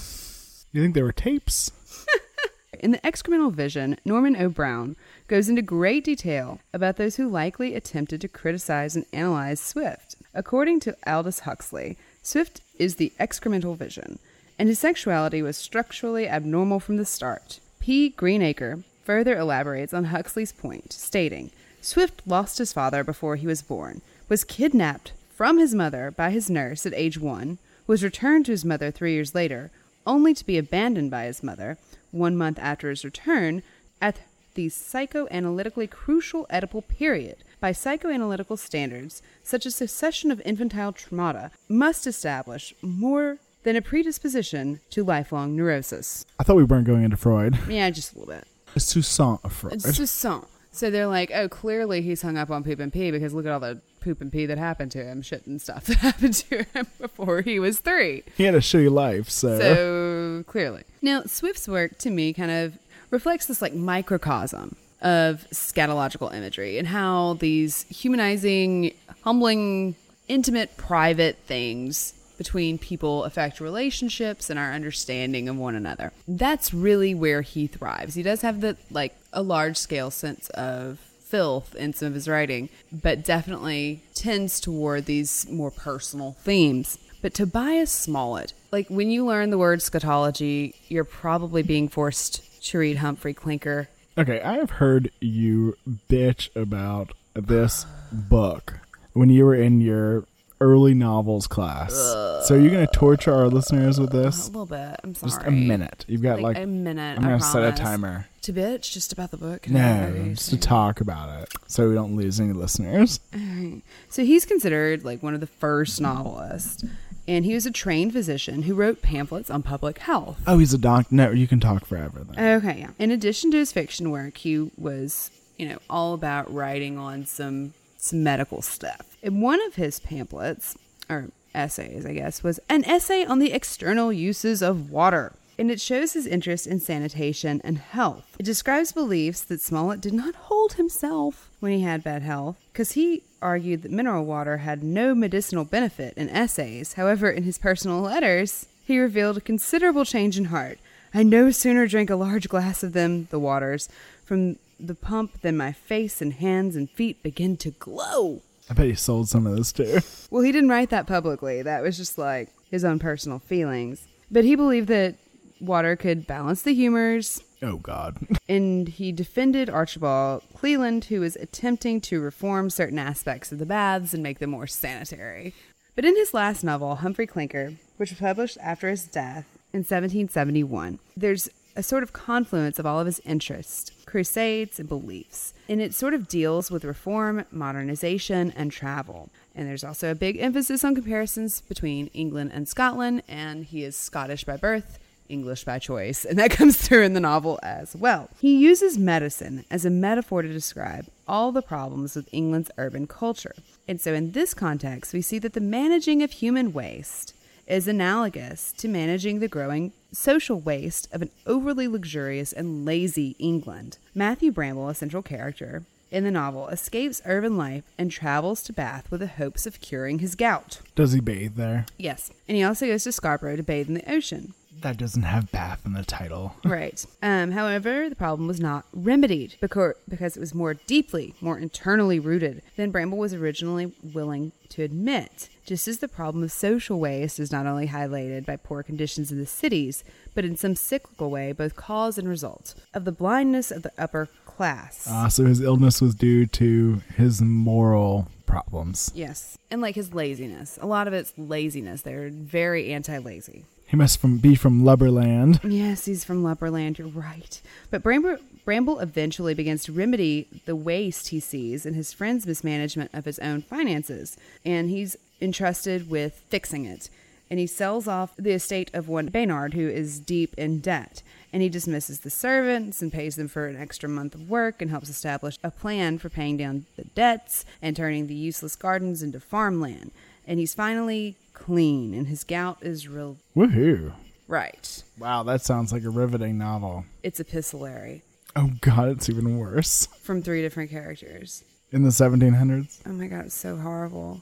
[0.72, 1.72] You think there were tapes?
[2.80, 4.49] In the excremental vision, Norman O.
[4.49, 4.95] Brown
[5.28, 10.15] goes into great detail about those who likely attempted to criticize and analyze Swift.
[10.34, 14.18] According to Aldous Huxley, Swift is the excremental vision,
[14.62, 17.60] and his sexuality was structurally abnormal from the start.
[17.80, 18.10] P.
[18.10, 21.50] Greenacre further elaborates on Huxley's point, stating
[21.82, 26.48] Swift lost his father before he was born, was kidnapped from his mother by his
[26.48, 27.58] nurse at age one,
[27.88, 29.72] was returned to his mother three years later,
[30.06, 31.80] only to be abandoned by his mother
[32.12, 33.64] one month after his return
[34.00, 34.20] at
[34.54, 37.38] the psychoanalytically crucial Oedipal period.
[37.60, 44.80] By psychoanalytical standards, such a succession of infantile traumata must establish more than a predisposition
[44.90, 46.26] to lifelong neurosis.
[46.40, 47.58] I thought we weren't going into Freud.
[47.68, 48.48] Yeah, just a little bit.
[48.82, 49.74] Susan Freud.
[49.74, 50.48] It's so.
[50.72, 53.52] So they're like, oh, clearly he's hung up on poop and pee because look at
[53.52, 56.64] all the poop and pee that happened to him, shit and stuff that happened to
[56.64, 58.24] him before he was three.
[58.38, 59.60] he had a shitty life, so.
[59.60, 60.84] So clearly.
[61.02, 62.78] Now, Swift's work to me kind of
[63.10, 68.94] reflects this like microcosm of scatological imagery and how these humanizing,
[69.24, 69.96] humbling,
[70.28, 76.12] intimate, private things between people affect relationships and our understanding of one another.
[76.28, 78.16] That's really where he thrives.
[78.16, 82.28] He does have the like a large scale sense of filth in some of his
[82.28, 86.98] writing, but definitely tends toward these more personal themes.
[87.22, 92.80] But Tobias Smollett, like when you learn the word scatology, you're probably being forced to
[92.80, 93.88] read Humphrey Clinker.
[94.18, 95.78] Okay, I have heard you
[96.10, 98.80] bitch about this book
[99.14, 100.26] when you were in your
[100.62, 101.94] early novels class.
[101.94, 104.48] so you're you going to torture our listeners with this?
[104.48, 104.96] A little bit.
[105.04, 105.30] I'm sorry.
[105.32, 106.06] Just a minute.
[106.08, 107.18] You've got like, a minute.
[107.18, 108.28] I'm going to set a timer.
[108.44, 109.70] To bitch just about the book.
[109.70, 113.20] No, just to talk about it so we don't lose any listeners.
[114.10, 116.84] So he's considered like one of the first novelists,
[117.28, 120.42] and he was a trained physician who wrote pamphlets on public health.
[120.46, 121.12] Oh, he's a doc.
[121.12, 122.58] No, you can talk forever then.
[122.58, 122.90] Okay, yeah.
[123.00, 127.74] In addition to his fiction work, he was, you know, all about writing on some
[128.02, 129.15] some medical stuff.
[129.23, 134.61] One of his pamphlets or essays, I guess, was an essay on the external uses
[134.61, 135.34] of water.
[135.60, 138.36] And it shows his interest in sanitation and health.
[138.40, 142.94] It describes beliefs that Smollett did not hold himself when he had bad health, because
[142.94, 146.94] he argued that mineral water had no medicinal benefit in essays.
[146.94, 150.80] However, in his personal letters, he revealed a considerable change in heart.
[151.14, 153.88] I no sooner drank a large glass of them, the waters,
[154.26, 154.56] from
[154.88, 158.41] the pump then my face and hands and feet begin to glow.
[158.70, 159.99] I bet he sold some of this too.
[160.32, 161.62] Well, he didn't write that publicly.
[161.62, 164.08] That was just like his own personal feelings.
[164.30, 165.16] But he believed that
[165.60, 168.18] water could balance the humors, Oh, God.
[168.49, 174.14] and he defended Archibald Cleland, who was attempting to reform certain aspects of the baths
[174.14, 175.53] and make them more sanitary.
[175.95, 180.99] But in his last novel, Humphrey Clinker, which was published after his death in 1771,
[181.16, 185.53] there's a sort of confluence of all of his interests, crusades, and beliefs.
[185.69, 189.30] And it sort of deals with reform, modernization, and travel.
[189.56, 193.95] And there's also a big emphasis on comparisons between England and Scotland, and he is
[193.95, 194.99] Scottish by birth
[195.31, 198.30] English by choice, and that comes through in the novel as well.
[198.39, 203.56] He uses medicine as a metaphor to describe all the problems with England's urban culture.
[203.88, 207.34] And so, in this context, we see that the managing of human waste
[207.72, 213.98] is analogous to managing the growing social waste of an overly luxurious and lazy England.
[214.14, 219.10] Matthew Bramble, a central character in the novel, escapes urban life and travels to Bath
[219.10, 220.81] with the hopes of curing his gout.
[220.95, 221.85] Does he bathe there?
[221.98, 224.53] Yes, and he also goes to Scarborough to bathe in the ocean.
[224.82, 226.56] That doesn't have bath in the title.
[226.64, 227.06] Right.
[227.22, 232.20] Um, however, the problem was not remedied because, because it was more deeply, more internally
[232.20, 235.49] rooted than Bramble was originally willing to admit.
[235.66, 239.38] Just as the problem of social waste is not only highlighted by poor conditions in
[239.38, 240.03] the cities,
[240.34, 244.28] but in some cyclical way, both cause and result of the blindness of the upper
[244.45, 245.06] class.
[245.10, 249.12] Ah, so his illness was due to his moral problems.
[249.16, 249.58] yes.
[249.70, 250.78] And like his laziness.
[250.82, 252.02] A lot of it's laziness.
[252.02, 253.64] They're very anti lazy.
[253.92, 255.60] He must from be from Lubberland.
[255.70, 256.98] Yes, he's from Lubberland.
[256.98, 257.62] You're right.
[257.90, 263.12] But Bramble, Bramble eventually begins to remedy the waste he sees in his friend's mismanagement
[263.14, 267.10] of his own finances, and he's entrusted with fixing it.
[267.50, 271.22] And he sells off the estate of one Baynard who is deep in debt.
[271.52, 274.90] And he dismisses the servants and pays them for an extra month of work and
[274.90, 279.42] helps establish a plan for paying down the debts and turning the useless gardens into
[279.42, 280.12] farmland.
[280.48, 284.14] And he's finally clean, and his gout is real Woohoo.
[284.48, 285.04] Right.
[285.18, 287.06] Wow, that sounds like a riveting novel.
[287.24, 288.24] It's epistolary
[288.56, 290.08] Oh god, it's even worse.
[290.22, 291.64] from three different characters.
[291.92, 293.00] In the 1700s?
[293.06, 294.42] Oh my god, it's so horrible.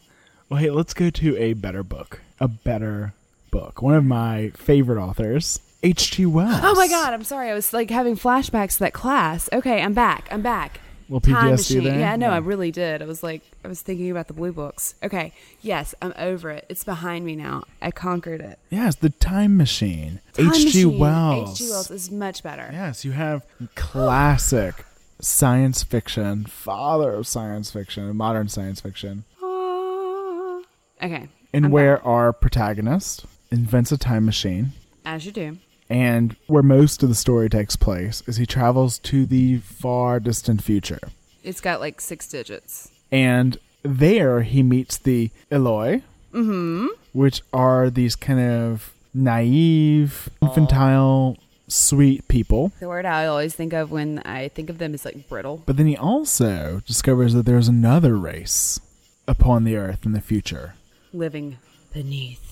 [0.50, 2.22] Well, hey, let's go to a better book.
[2.40, 3.14] A better
[3.52, 3.82] book.
[3.82, 6.26] One of my favorite authors, H.G.
[6.26, 6.60] Wells.
[6.64, 7.50] Oh my god, I'm sorry.
[7.50, 9.48] I was like having flashbacks to that class.
[9.54, 10.28] Okay, I'm back.
[10.32, 10.80] I'm back.
[11.10, 11.84] Time PTSD machine.
[11.84, 12.00] there?
[12.00, 12.36] Yeah, no, Yeah.
[12.36, 13.02] I really did.
[13.02, 14.94] I was like, I was thinking about the blue books.
[15.04, 16.66] Okay, yes, I'm over it.
[16.70, 17.64] It's behind me now.
[17.82, 18.60] I conquered it.
[18.70, 20.22] Yes, The Time Machine.
[20.38, 20.86] H.G.
[20.86, 21.60] Wells.
[21.60, 21.70] H.G.
[21.72, 22.70] Wells is much better.
[22.72, 23.46] Yes, you have
[23.76, 24.86] classic
[25.20, 30.62] science fiction, father of science fiction, modern science fiction, Ah.
[31.02, 32.06] Okay, and I'm where back.
[32.06, 34.74] our protagonist invents a time machine.
[35.06, 35.58] as you do.
[35.90, 40.64] And where most of the story takes place is he travels to the far distant
[40.64, 41.00] future.
[41.44, 42.92] It's got like six digits.
[43.12, 46.02] And there he meets the Eloi,
[46.34, 46.88] Mm-hmm.
[47.14, 51.38] which are these kind of naive, infantile,
[51.68, 52.72] sweet people.
[52.80, 55.64] The word I always think of when I think of them is like brittle.
[55.66, 58.80] But then he also discovers that there's another race
[59.28, 60.76] upon the earth in the future.
[61.14, 61.58] living
[61.94, 62.49] beneath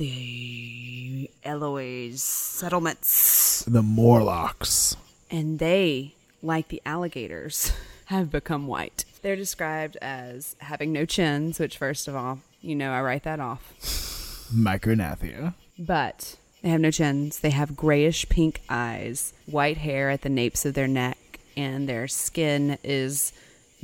[0.00, 3.62] the Eloi's settlements.
[3.68, 4.96] The Morlocks.
[5.30, 7.70] And they, like the alligators,
[8.06, 9.04] have become white.
[9.20, 13.40] They're described as having no chins, which, first of all, you know, I write that
[13.40, 13.74] off.
[14.50, 15.52] Micrognathia.
[15.78, 17.40] But they have no chins.
[17.40, 21.18] They have grayish pink eyes, white hair at the napes of their neck,
[21.58, 23.34] and their skin is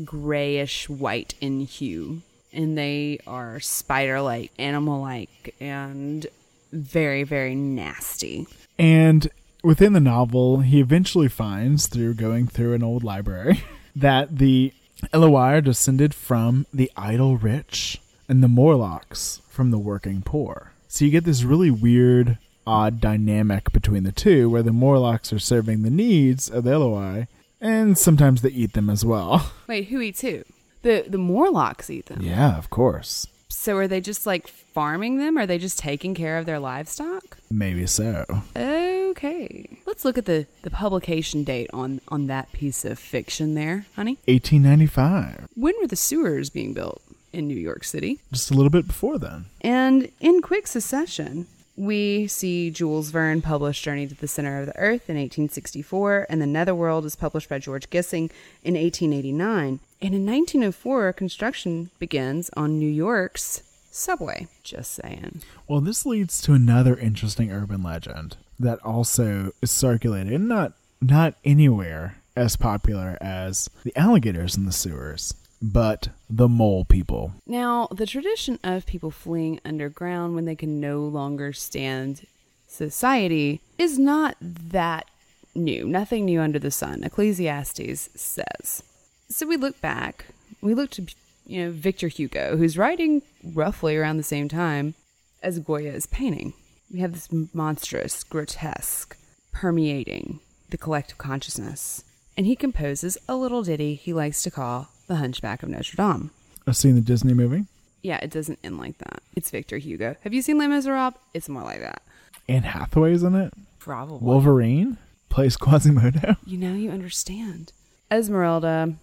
[0.03, 2.23] grayish white in hue.
[2.57, 6.27] And they are spider like, animal like, and
[6.73, 8.47] very, very nasty.
[8.79, 9.29] And
[9.63, 13.63] within the novel, he eventually finds, through going through an old library,
[13.97, 14.73] that the
[15.13, 20.73] Eloi are descended from the idle rich and the Morlocks from the working poor.
[20.89, 25.39] So you get this really weird, odd dynamic between the two, where the Morlocks are
[25.39, 27.27] serving the needs of the Eloi,
[27.61, 29.53] and sometimes they eat them as well.
[29.67, 30.45] Wait, who eats who?
[30.87, 32.23] The the Morlocks eat them.
[32.23, 33.27] Yeah, of course.
[33.49, 35.37] So are they just like farming them?
[35.37, 37.39] Are they just taking care of their livestock?
[37.51, 38.25] Maybe so.
[38.55, 39.79] Okay.
[39.85, 44.19] Let's look at the, the publication date on, on that piece of fiction there, honey.
[44.27, 45.49] 1895.
[45.57, 47.03] When were the sewers being built
[47.33, 48.21] in New York City?
[48.31, 49.47] Just a little bit before then.
[49.63, 54.77] And in quick succession, we see Jules Verne publish Journey to the Center of the
[54.77, 58.31] Earth in 1864, and The Netherworld is published by George Gissing
[58.65, 59.81] in 1889.
[60.01, 64.49] And in 1904, construction begins on New York's subway.
[64.63, 65.43] Just saying.
[65.69, 72.17] Well, this leads to another interesting urban legend that also is circulated, not not anywhere
[72.35, 77.33] as popular as the alligators in the sewers, but the mole people.
[77.47, 82.27] Now, the tradition of people fleeing underground when they can no longer stand
[82.67, 85.07] society is not that
[85.55, 85.87] new.
[85.87, 88.83] Nothing new under the sun, Ecclesiastes says.
[89.29, 90.27] So we look back,
[90.61, 91.07] we look to,
[91.47, 94.95] you know, Victor Hugo, who's writing roughly around the same time
[95.43, 96.53] as Goya is painting.
[96.93, 99.17] We have this monstrous, grotesque,
[99.53, 102.05] permeating the collective consciousness.
[102.37, 106.31] And he composes a little ditty he likes to call The Hunchback of Notre Dame.
[106.67, 107.67] I've seen the Disney movie.
[108.03, 109.23] Yeah, it doesn't end like that.
[109.35, 110.17] It's Victor Hugo.
[110.23, 111.15] Have you seen Les Miserables?
[111.35, 112.03] It's more like that.
[112.49, 113.53] Anne Hathaway's in it.
[113.79, 114.19] Probably.
[114.19, 116.37] Wolverine plays Quasimodo.
[116.47, 117.73] You know, you understand.
[118.11, 118.95] Esmeralda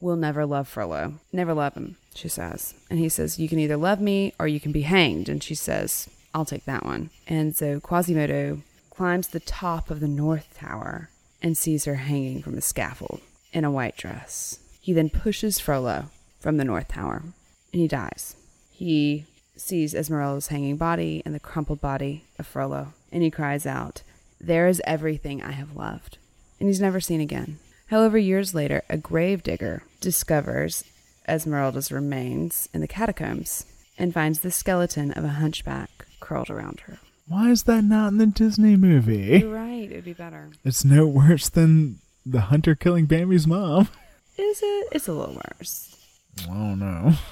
[0.00, 1.14] will never love Frollo.
[1.32, 2.74] Never love him, she says.
[2.90, 5.28] And he says, You can either love me or you can be hanged.
[5.28, 7.10] And she says, I'll take that one.
[7.26, 11.10] And so Quasimodo climbs the top of the North Tower
[11.42, 13.20] and sees her hanging from a scaffold
[13.52, 14.58] in a white dress.
[14.82, 16.06] He then pushes Frollo
[16.40, 17.22] from the North Tower
[17.72, 18.34] and he dies.
[18.72, 19.26] He
[19.56, 24.02] sees Esmeralda's hanging body and the crumpled body of Frollo and he cries out,
[24.40, 26.18] There is everything I have loved.
[26.58, 27.60] And he's never seen again.
[27.86, 30.82] However, years later, a grave digger discovers
[31.28, 33.64] Esmeralda's remains in the catacombs
[33.96, 36.98] and finds the skeleton of a hunchback curled around her.
[37.28, 39.38] Why is that not in the Disney movie?
[39.38, 40.50] You're right, it'd be better.
[40.64, 43.88] It's no worse than the hunter killing Bambi's mom.
[44.42, 44.88] Is it?
[44.92, 45.96] It's a little worse.
[46.42, 47.12] I don't know.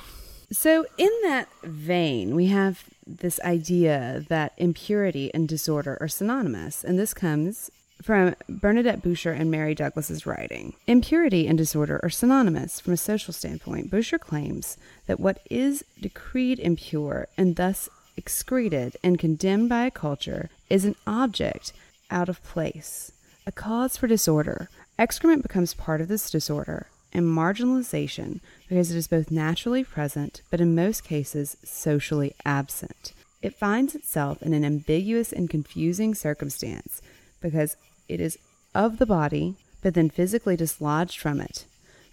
[0.53, 6.99] So, in that vein, we have this idea that impurity and disorder are synonymous, and
[6.99, 7.71] this comes
[8.03, 10.75] from Bernadette Boucher and Mary Douglas's writing.
[10.89, 13.93] Impurity and disorder are synonymous from a social standpoint.
[13.93, 14.77] Boucher claims
[15.07, 20.97] that what is decreed impure and thus excreted and condemned by a culture is an
[21.07, 21.73] object
[22.11, 23.13] out of place,
[23.47, 24.69] a cause for disorder.
[24.99, 30.61] Excrement becomes part of this disorder and marginalization because it is both naturally present but
[30.61, 33.13] in most cases socially absent.
[33.43, 37.01] It finds itself in an ambiguous and confusing circumstance
[37.41, 37.77] because
[38.09, 38.39] it is
[38.75, 41.65] of the body, but then physically dislodged from it.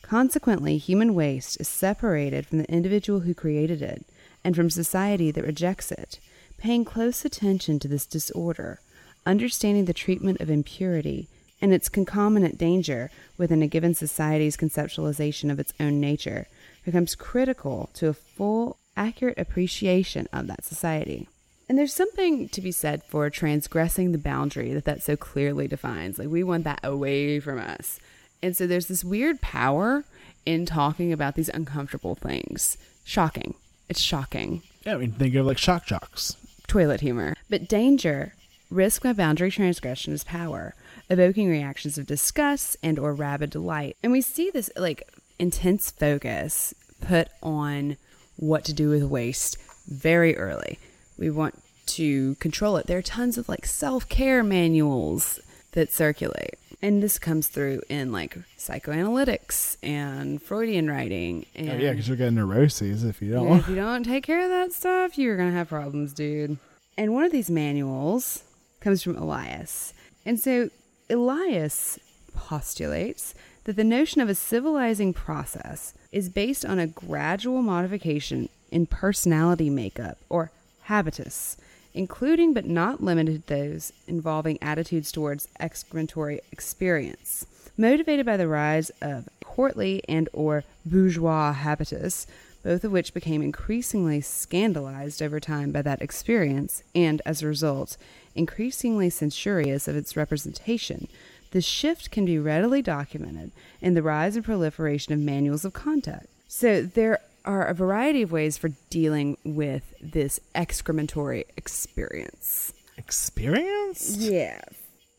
[0.02, 4.06] Consequently, human waste is separated from the individual who created it
[4.44, 6.20] and from society that rejects it.
[6.58, 8.80] Paying close attention to this disorder,
[9.26, 11.28] understanding the treatment of impurity
[11.62, 16.48] and its concomitant danger within a given society's conceptualization of its own nature
[16.86, 21.28] becomes critical to a full, accurate appreciation of that society.
[21.70, 26.18] And there's something to be said for transgressing the boundary that that so clearly defines.
[26.18, 28.00] Like, we want that away from us.
[28.42, 30.06] And so there's this weird power
[30.46, 32.78] in talking about these uncomfortable things.
[33.04, 33.56] Shocking.
[33.90, 34.62] It's shocking.
[34.86, 36.38] Yeah, I mean, think of like shock jocks.
[36.68, 37.36] Toilet humor.
[37.50, 38.34] But danger,
[38.70, 40.74] risk by boundary transgression is power,
[41.10, 43.96] evoking reactions of disgust and or rabid delight.
[44.04, 45.04] And we see this like
[45.40, 47.98] intense focus put on
[48.38, 49.58] what to do with waste
[49.88, 50.80] very early.
[51.18, 52.88] We want to control it.
[52.88, 55.40] There are tons of like self-care manuals
[55.72, 56.56] that circulate.
[56.82, 61.46] And this comes through in like psychoanalytics and Freudian writing.
[61.56, 63.48] And Oh, yeah, because you'll get neuroses if you don't.
[63.48, 66.58] yeah, if you don't take care of that stuff, you're going to have problems, dude.
[66.98, 68.44] And one of these manuals
[68.80, 69.94] comes from Elias.
[70.26, 70.70] And so
[71.10, 72.00] Elias
[72.36, 78.86] postulates that the notion of a civilizing process is based on a gradual modification in
[78.86, 80.52] personality makeup or
[80.84, 81.58] habitus,
[81.94, 87.46] including but not limited to those involving attitudes towards excrementory experience.
[87.78, 92.28] Motivated by the rise of courtly and or bourgeois habitus,
[92.68, 97.96] both of which became increasingly scandalized over time by that experience and as a result
[98.36, 101.08] increasingly censorious of its representation,
[101.52, 106.26] the shift can be readily documented in the rise and proliferation of manuals of conduct.
[106.50, 112.74] So there are a variety of ways for dealing with this excrementory experience.
[112.98, 114.18] Experience?
[114.18, 114.60] Yeah.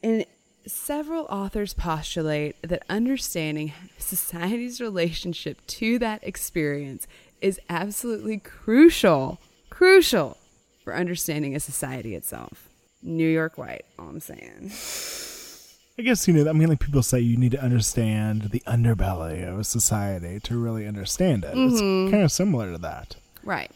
[0.02, 0.26] And
[0.66, 7.06] several authors postulate that understanding society's relationship to that experience
[7.40, 9.38] is absolutely crucial,
[9.70, 10.38] crucial
[10.82, 12.68] for understanding a society itself.
[13.02, 14.72] New York White, all I'm saying.
[15.98, 19.48] I guess, you know, I mean, like people say you need to understand the underbelly
[19.48, 21.56] of a society to really understand it.
[21.56, 22.12] It's mm-hmm.
[22.12, 23.16] kind of similar to that.
[23.42, 23.70] Right.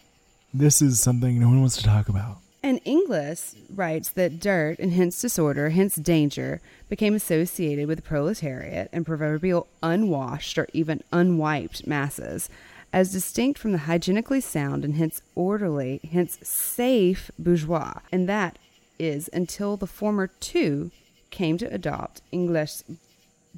[0.55, 2.39] This is something no one wants to talk about.
[2.62, 8.89] And Inglis writes that dirt and hence disorder, hence danger, became associated with the proletariat
[8.93, 12.48] and proverbial unwashed or even unwiped masses,
[12.93, 17.94] as distinct from the hygienically sound and hence orderly, hence safe bourgeois.
[18.10, 18.59] And that
[18.98, 20.90] is until the former two
[21.31, 22.82] came to adopt English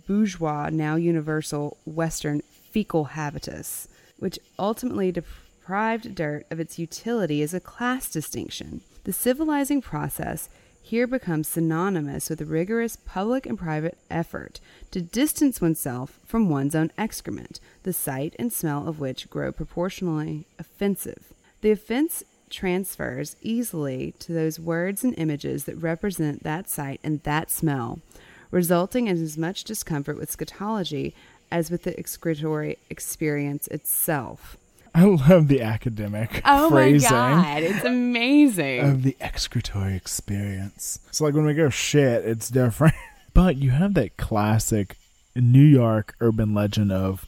[0.06, 2.40] bourgeois, now universal Western
[2.70, 3.88] fecal habitus,
[4.18, 8.80] which ultimately deprived dirt of its utility as a class distinction.
[9.04, 10.48] The civilizing process
[10.84, 16.74] here becomes synonymous with a rigorous public and private effort to distance oneself from one's
[16.74, 21.32] own excrement, the sight and smell of which grow proportionally offensive.
[21.62, 27.50] The offense transfers easily to those words and images that represent that sight and that
[27.50, 28.00] smell,
[28.50, 31.14] resulting in as much discomfort with scatology
[31.50, 34.58] as with the excretory experience itself.
[34.94, 38.80] I love the academic Oh phrasing my god, it's amazing.
[38.80, 41.00] of the excretory experience.
[41.10, 42.94] So, like when we go shit, it's different.
[43.34, 44.96] but you have that classic
[45.34, 47.26] New York urban legend of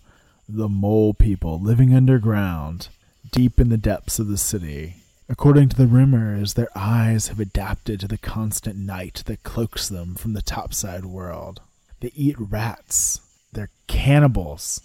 [0.48, 2.88] the mole people living underground,
[3.32, 4.96] deep in the depths of the city.
[5.28, 10.14] According to the rumors, their eyes have adapted to the constant night that cloaks them
[10.14, 11.60] from the topside world.
[11.98, 13.20] They eat rats.
[13.52, 14.80] They're cannibals.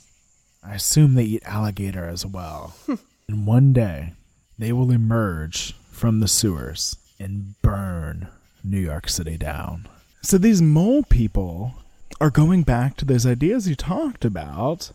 [0.63, 2.75] I assume they eat alligator as well.
[3.27, 4.13] and one day,
[4.57, 8.27] they will emerge from the sewers and burn
[8.63, 9.87] New York City down.
[10.21, 11.75] So these mole people
[12.19, 14.91] are going back to those ideas you talked about,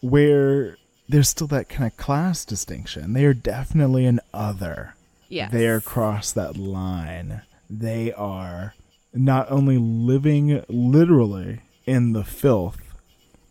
[0.00, 0.76] where
[1.08, 3.12] there's still that kind of class distinction.
[3.12, 4.94] They are definitely an other.
[5.28, 5.52] Yes.
[5.52, 7.42] They are across that line.
[7.70, 8.74] They are
[9.12, 12.78] not only living literally in the filth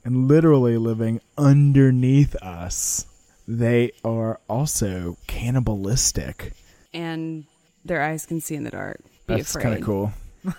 [0.06, 3.06] and literally living underneath us,
[3.48, 6.54] they are also cannibalistic.
[6.94, 7.46] and
[7.86, 9.02] their eyes can see in the dark.
[9.28, 10.14] Be That's kind of cool.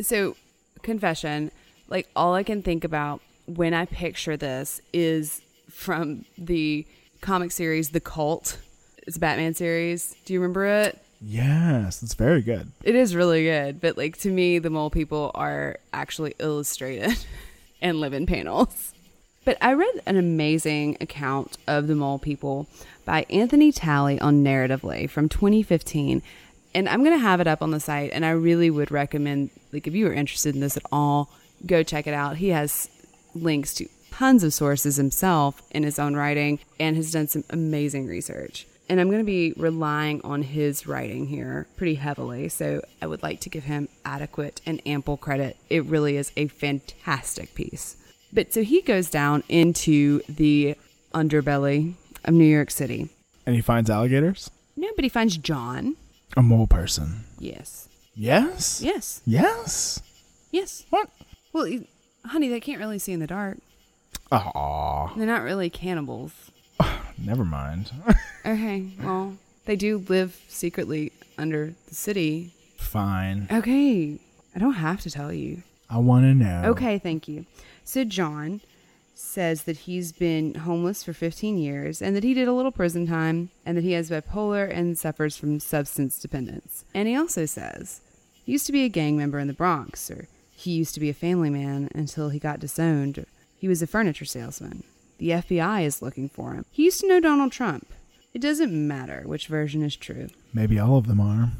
[0.00, 0.36] So,
[0.82, 1.50] confession,
[1.88, 6.86] like all I can think about when I picture this is from the
[7.20, 8.60] comic series The Cult.
[9.08, 10.14] It's a Batman series.
[10.24, 11.02] Do you remember it?
[11.20, 12.70] Yes, it's very good.
[12.84, 17.18] It is really good, but like to me, the mole people are actually illustrated
[17.80, 18.92] and live in panels.
[19.44, 22.66] But I read an amazing account of the mole people
[23.06, 26.22] by Anthony Talley on Narratively from 2015,
[26.74, 28.10] And I'm going to have it up on the site.
[28.12, 31.30] And I really would recommend, like, if you are interested in this at all,
[31.64, 32.36] go check it out.
[32.36, 32.90] He has
[33.34, 38.06] links to tons of sources himself in his own writing and has done some amazing
[38.06, 38.66] research.
[38.88, 42.48] And I'm going to be relying on his writing here pretty heavily.
[42.48, 45.56] So I would like to give him adequate and ample credit.
[45.68, 47.96] It really is a fantastic piece.
[48.32, 50.76] But so he goes down into the
[51.12, 51.94] underbelly
[52.24, 53.10] of New York City.
[53.46, 54.50] And he finds alligators?
[54.76, 55.96] No, but he finds John.
[56.36, 57.24] A mole person.
[57.38, 57.88] Yes.
[58.14, 58.80] Yes?
[58.82, 59.22] Yes.
[59.26, 60.02] Yes?
[60.50, 60.84] Yes.
[60.90, 61.10] What?
[61.52, 61.80] Well,
[62.26, 63.58] honey, they can't really see in the dark.
[64.30, 65.14] Aw.
[65.14, 66.32] They're not really cannibals.
[67.18, 67.90] Never mind.
[68.46, 72.52] Okay, well, they do live secretly under the city.
[72.76, 73.48] Fine.
[73.50, 74.18] Okay,
[74.54, 75.62] I don't have to tell you.
[75.90, 76.62] I want to know.
[76.70, 77.46] Okay, thank you.
[77.84, 78.60] So, John
[79.14, 83.06] says that he's been homeless for 15 years and that he did a little prison
[83.06, 86.84] time and that he has bipolar and suffers from substance dependence.
[86.94, 88.00] And he also says
[88.44, 91.10] he used to be a gang member in the Bronx, or he used to be
[91.10, 93.26] a family man until he got disowned.
[93.58, 94.84] He was a furniture salesman.
[95.18, 96.64] The FBI is looking for him.
[96.70, 97.92] He used to know Donald Trump.
[98.32, 100.28] It doesn't matter which version is true.
[100.54, 101.50] Maybe all of them are.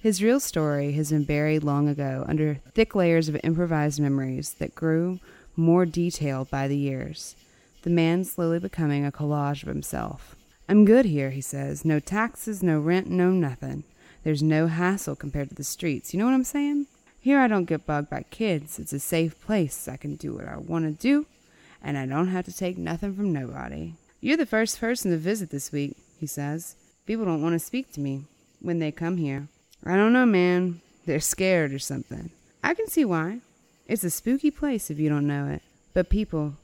[0.00, 4.74] His real story has been buried long ago under thick layers of improvised memories that
[4.74, 5.20] grew
[5.56, 7.36] more detailed by the years.
[7.82, 10.36] The man slowly becoming a collage of himself.
[10.68, 11.84] I'm good here, he says.
[11.84, 13.84] No taxes, no rent, no nothing.
[14.22, 16.14] There's no hassle compared to the streets.
[16.14, 16.86] You know what I'm saying?
[17.20, 18.78] Here I don't get bugged by kids.
[18.78, 19.88] It's a safe place.
[19.88, 21.26] I can do what I want to do,
[21.82, 23.94] and I don't have to take nothing from nobody.
[24.20, 26.76] You're the first person to visit this week, he says.
[27.06, 28.24] People don't want to speak to me
[28.60, 29.48] when they come here.
[29.84, 30.80] I don't know, man.
[31.06, 32.30] They're scared or something.
[32.62, 33.40] I can see why.
[33.88, 35.62] It's a spooky place if you don't know it.
[35.92, 36.54] But people,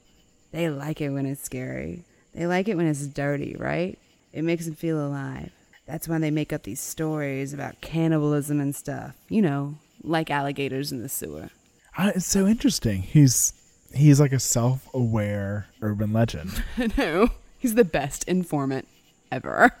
[0.51, 2.05] they like it when it's scary.
[2.33, 3.99] They like it when it's dirty, right?
[4.31, 5.51] It makes them feel alive.
[5.85, 9.15] That's why they make up these stories about cannibalism and stuff.
[9.27, 11.49] You know, like alligators in the sewer.
[11.97, 13.01] I, it's so interesting.
[13.01, 13.53] He's
[13.93, 16.63] he's like a self-aware urban legend.
[16.97, 18.87] no, he's the best informant
[19.31, 19.71] ever.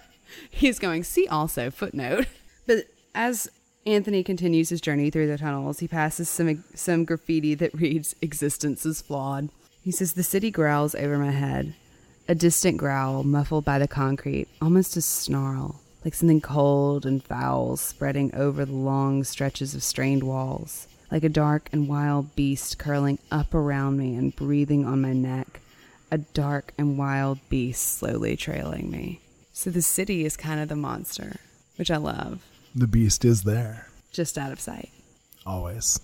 [0.49, 2.27] He's going, see also, footnote.
[2.67, 3.49] But as
[3.85, 8.85] Anthony continues his journey through the tunnels, he passes some, some graffiti that reads, Existence
[8.85, 9.49] is flawed.
[9.81, 11.73] He says, The city growls over my head.
[12.27, 17.75] A distant growl, muffled by the concrete, almost a snarl, like something cold and foul
[17.75, 23.19] spreading over the long stretches of strained walls, like a dark and wild beast curling
[23.31, 25.61] up around me and breathing on my neck
[26.11, 29.21] a dark and wild beast slowly trailing me.
[29.53, 31.37] So the city is kind of the monster,
[31.77, 33.87] which I love, the beast is there.
[34.11, 34.89] just out of sight.
[35.45, 35.99] Always.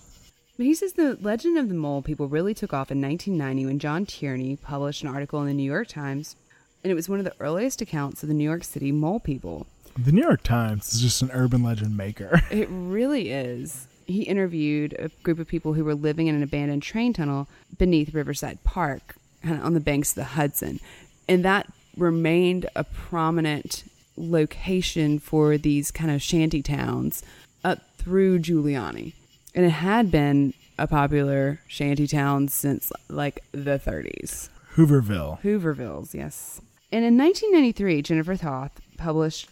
[0.56, 3.78] But he says the legend of the mole people really took off in 1990 when
[3.78, 6.36] John Tierney published an article in the New York Times,
[6.82, 9.66] and it was one of the earliest accounts of the New York City mole people.
[9.98, 12.42] The New York Times is just an urban legend maker.
[12.50, 13.86] It really is.
[14.06, 18.14] He interviewed a group of people who were living in an abandoned train tunnel beneath
[18.14, 20.80] Riverside Park kind of on the banks of the Hudson.
[21.28, 23.84] And that remained a prominent
[24.16, 27.22] location for these kind of shanty towns
[27.64, 29.12] up through Giuliani.
[29.54, 34.48] And it had been a popular shanty town since like the 30s.
[34.74, 35.40] Hooverville.
[35.40, 36.60] Hoovervilles, yes.
[36.92, 39.48] And in 1993, Jennifer Toth published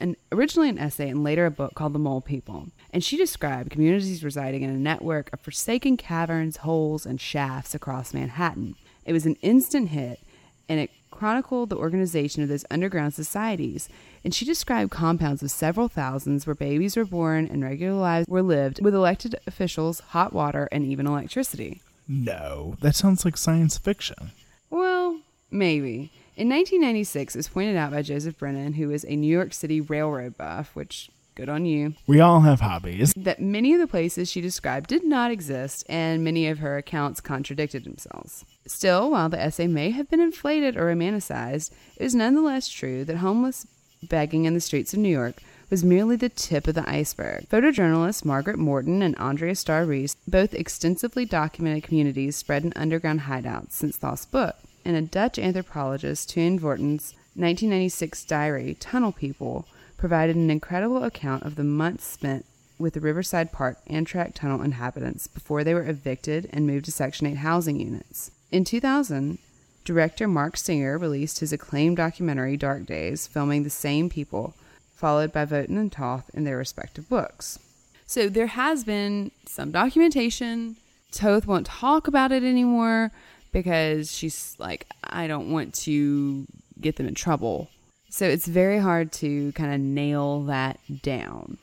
[0.00, 2.68] an originally an essay and later a book called The Mole People.
[2.90, 8.14] And she described communities residing in a network of forsaken caverns, holes, and shafts across
[8.14, 8.74] Manhattan.
[9.04, 10.20] It was an instant hit
[10.68, 13.88] and it chronicled the organization of those underground societies.
[14.24, 18.42] And she described compounds of several thousands where babies were born and regular lives were
[18.42, 21.82] lived with elected officials, hot water, and even electricity.
[22.08, 24.32] No, that sounds like science fiction.
[24.70, 25.20] Well,
[25.50, 26.10] maybe.
[26.34, 29.82] In 1996, it was pointed out by Joseph Brennan, who is a New York City
[29.82, 33.12] railroad buff, which, good on you, We all have hobbies.
[33.16, 37.20] that many of the places she described did not exist, and many of her accounts
[37.20, 38.46] contradicted themselves.
[38.66, 43.16] Still, while the essay may have been inflated or romanticized, it is nonetheless true that
[43.18, 43.66] homeless
[44.02, 47.46] begging in the streets of New York was merely the tip of the iceberg.
[47.50, 53.72] Photojournalists Margaret Morton and Andrea Starr Reese both extensively documented communities spread in underground hideouts
[53.72, 60.50] since Toth's book, and a Dutch anthropologist, Teun Voeten's 1996 diary, Tunnel People, provided an
[60.50, 62.44] incredible account of the months spent
[62.78, 67.26] with the Riverside Park Amtrak Tunnel inhabitants before they were evicted and moved to Section
[67.26, 68.30] 8 housing units.
[68.50, 69.38] In 2000,
[69.84, 74.54] director Marc Singer released his acclaimed documentary Dark Days, filming the same people,
[74.94, 77.58] followed by Voeten and Toth in their respective books.
[78.04, 80.76] So there has been some documentation.
[81.12, 83.10] Toth won't talk about it anymore
[83.52, 86.46] because she's like, I don't want to
[86.80, 87.68] get them in trouble.
[88.10, 91.58] So it's very hard to kind of nail that down.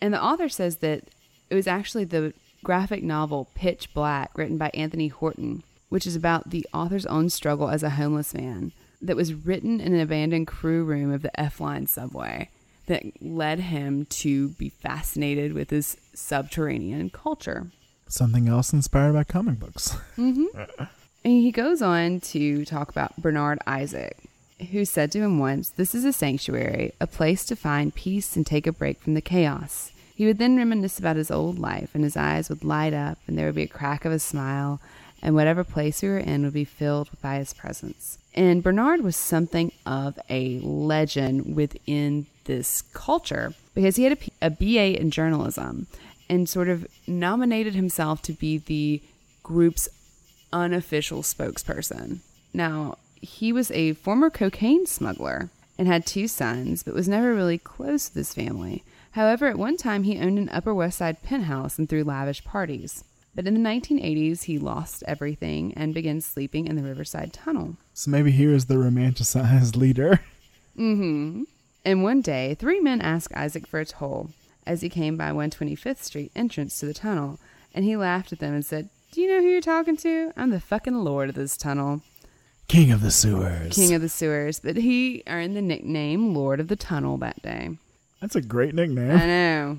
[0.00, 1.04] And the author says that
[1.50, 6.50] it was actually the graphic novel Pitch Black, written by Anthony Horton, which is about
[6.50, 8.72] the author's own struggle as a homeless man,
[9.02, 12.48] that was written in an abandoned crew room of the F Line subway
[12.86, 17.70] that led him to be fascinated with this subterranean culture.
[18.08, 19.96] Something else inspired by comic books.
[20.16, 20.84] Mm-hmm.
[21.22, 24.16] And he goes on to talk about Bernard Isaac,
[24.70, 28.46] who said to him once, This is a sanctuary, a place to find peace and
[28.46, 29.92] take a break from the chaos.
[30.14, 33.36] He would then reminisce about his old life, and his eyes would light up, and
[33.36, 34.80] there would be a crack of a smile,
[35.22, 38.18] and whatever place we were in would be filled by his presence.
[38.34, 45.00] And Bernard was something of a legend within this culture because he had a, BA
[45.00, 45.86] in journalism
[46.28, 49.02] and sort of nominated himself to be the
[49.42, 49.88] group's
[50.52, 52.20] unofficial spokesperson.
[52.52, 57.58] Now, he was a former cocaine smuggler and had two sons, but was never really
[57.58, 58.82] close with his family.
[59.12, 63.04] However, at one time he owned an Upper West Side penthouse and threw lavish parties.
[63.34, 67.76] But in the 1980s, he lost everything and began sleeping in the Riverside Tunnel.
[67.94, 70.20] So maybe he was the romanticized leader.
[70.78, 71.42] Mm-hmm.
[71.84, 74.30] And one day, three men asked Isaac for a toll
[74.66, 77.38] as he came by 125th Street entrance to the tunnel,
[77.74, 80.32] and he laughed at them and said, Do you know who you're talking to?
[80.36, 82.02] I'm the fucking lord of this tunnel.
[82.68, 83.74] King of the sewers.
[83.74, 87.70] King of the sewers, but he earned the nickname Lord of the Tunnel that day.
[88.20, 89.10] That's a great nickname.
[89.10, 89.78] I know.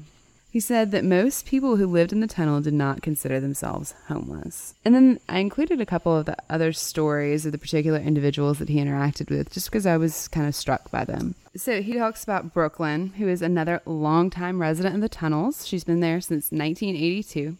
[0.51, 4.73] He said that most people who lived in the tunnel did not consider themselves homeless.
[4.83, 8.67] And then I included a couple of the other stories of the particular individuals that
[8.67, 11.35] he interacted with just because I was kind of struck by them.
[11.55, 15.65] So he talks about Brooklyn, who is another longtime resident of the tunnels.
[15.65, 17.55] She's been there since 1982,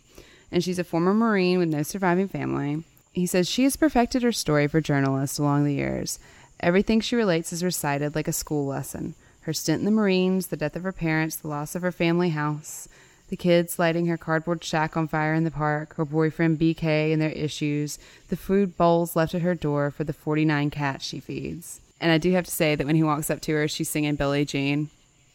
[0.52, 2.84] and she's a former Marine with no surviving family.
[3.14, 6.20] He says she has perfected her story for journalists along the years.
[6.60, 10.58] Everything she relates is recited like a school lesson her stint in the Marines, the
[10.58, 12.88] death of her parents, the loss of her family house,
[13.30, 17.22] the kids lighting her cardboard shack on fire in the park, her boyfriend BK and
[17.22, 17.98] their issues,
[18.30, 21.82] the food bowls left at her door for the 49 cats she feeds.
[22.00, 24.16] And I do have to say that when he walks up to her, she's singing
[24.16, 24.90] Billie Jean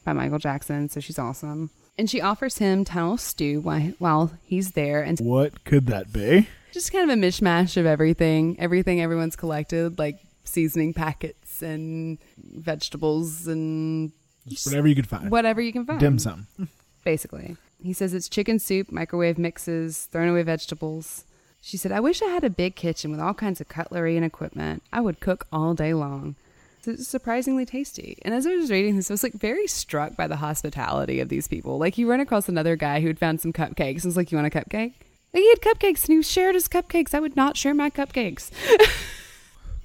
[0.04, 1.70] by Michael Jackson, so she's awesome.
[1.98, 6.48] And she offers him tunnel stew while, while he's there, and What could that be?
[6.72, 13.46] just kind of a mishmash of everything, everything everyone's collected, like seasoning packets and vegetables
[13.46, 14.12] and
[14.46, 15.30] Just whatever you could find.
[15.30, 15.98] whatever you can find.
[16.00, 16.46] Dim sum.
[17.04, 17.56] Basically.
[17.82, 21.24] He says it's chicken soup, microwave mixes, thrown away vegetables.
[21.62, 24.24] She said, I wish I had a big kitchen with all kinds of cutlery and
[24.24, 24.82] equipment.
[24.92, 26.36] I would cook all day long.
[26.86, 28.18] It's surprisingly tasty.
[28.22, 31.28] And as I was reading this, I was like very struck by the hospitality of
[31.28, 31.78] these people.
[31.78, 34.38] Like you run across another guy who had found some cupcakes and was like, You
[34.38, 34.94] want a cupcake?
[35.32, 37.14] Like he had cupcakes and he shared his cupcakes.
[37.14, 38.50] I would not share my cupcakes.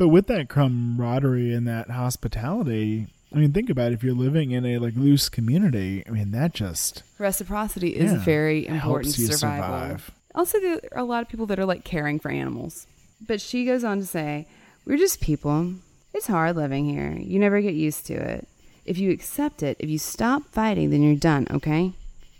[0.02, 3.94] But with that camaraderie and that hospitality, I mean, think about it.
[3.94, 8.18] If you're living in a like loose community, I mean, that just Reciprocity is yeah,
[8.18, 9.66] very important helps survival.
[9.68, 10.12] survive.
[10.34, 12.88] Also, there are a lot of people that are like caring for animals.
[13.28, 14.48] But she goes on to say,
[14.86, 15.76] We're just people.
[16.14, 17.16] It's hard living here.
[17.18, 18.48] You never get used to it.
[18.86, 21.94] If you accept it, if you stop fighting, then you're done, okay?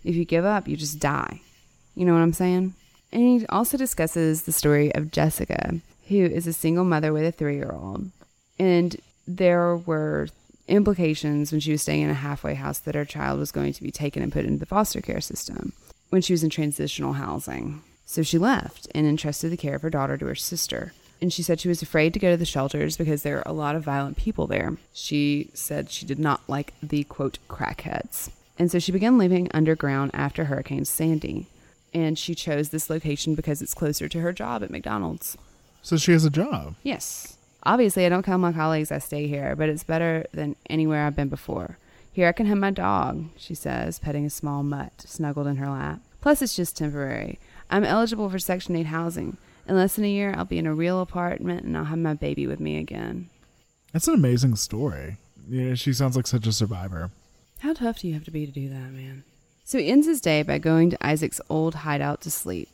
[0.04, 1.42] If you give up, you just die.
[1.96, 2.74] You know what I'm saying?
[3.12, 7.32] And he also discusses the story of Jessica, who is a single mother with a
[7.32, 8.10] three year old.
[8.58, 8.96] And
[9.28, 10.28] there were
[10.68, 13.84] implications when she was staying in a halfway house that her child was going to
[13.84, 15.74] be taken and put into the foster care system
[16.10, 17.82] when she was in transitional housing.
[18.06, 20.94] So she left and entrusted the care of her daughter to her sister.
[21.22, 23.54] And she said she was afraid to go to the shelters because there are a
[23.54, 24.78] lot of violent people there.
[24.92, 28.32] She said she did not like the quote crackheads.
[28.58, 31.48] And so she began living underground after Hurricane Sandy.
[31.94, 35.38] And she chose this location because it's closer to her job at McDonald's.
[35.82, 36.76] so she has a job.
[36.84, 37.38] Yes.
[37.64, 41.16] Obviously, I don't tell my colleagues I stay here, but it's better than anywhere I've
[41.16, 41.78] been before.
[42.12, 45.70] Here I can have my dog, she says, petting a small mutt snuggled in her
[45.70, 46.00] lap.
[46.22, 47.40] Plus, it's just temporary.
[47.70, 49.38] I'm eligible for Section 8 housing.
[49.68, 52.14] In less than a year, I'll be in a real apartment and I'll have my
[52.14, 53.30] baby with me again.
[53.94, 55.18] That's an amazing story.
[55.48, 57.12] Yeah, she sounds like such a survivor.
[57.60, 59.24] How tough do you have to be to do that, man?
[59.64, 62.70] So he ends his day by going to Isaac's old hideout to sleep.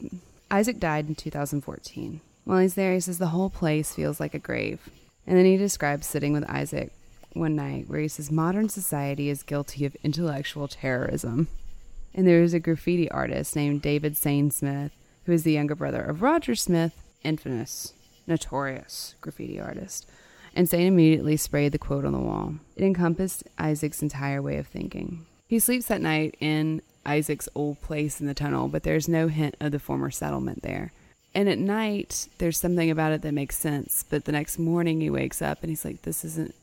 [0.49, 2.21] Isaac died in 2014.
[2.45, 4.79] While he's there, he says the whole place feels like a grave.
[5.25, 6.93] And then he describes sitting with Isaac
[7.33, 11.49] one night where he says modern society is guilty of intellectual terrorism.
[12.13, 14.91] And there is a graffiti artist named David Sane Smith,
[15.27, 17.93] who is the younger brother of Roger Smith, infamous,
[18.25, 20.09] notorious graffiti artist.
[20.55, 22.55] And Sane immediately sprayed the quote on the wall.
[22.77, 25.25] It encompassed Isaac's entire way of thinking.
[25.45, 29.55] He sleeps that night in Isaac's old place in the tunnel, but there's no hint
[29.59, 30.93] of the former settlement there.
[31.35, 35.09] And at night, there's something about it that makes sense, but the next morning he
[35.09, 36.55] wakes up and he's like, this isn't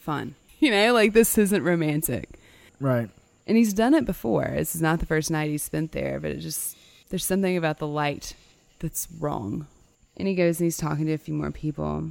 [0.00, 0.34] fun.
[0.58, 2.30] You know, like this isn't romantic.
[2.80, 3.10] Right.
[3.46, 4.50] And he's done it before.
[4.56, 6.78] This is not the first night he's spent there, but it just,
[7.08, 8.34] there's something about the light
[8.78, 9.66] that's wrong.
[10.16, 12.10] And he goes and he's talking to a few more people,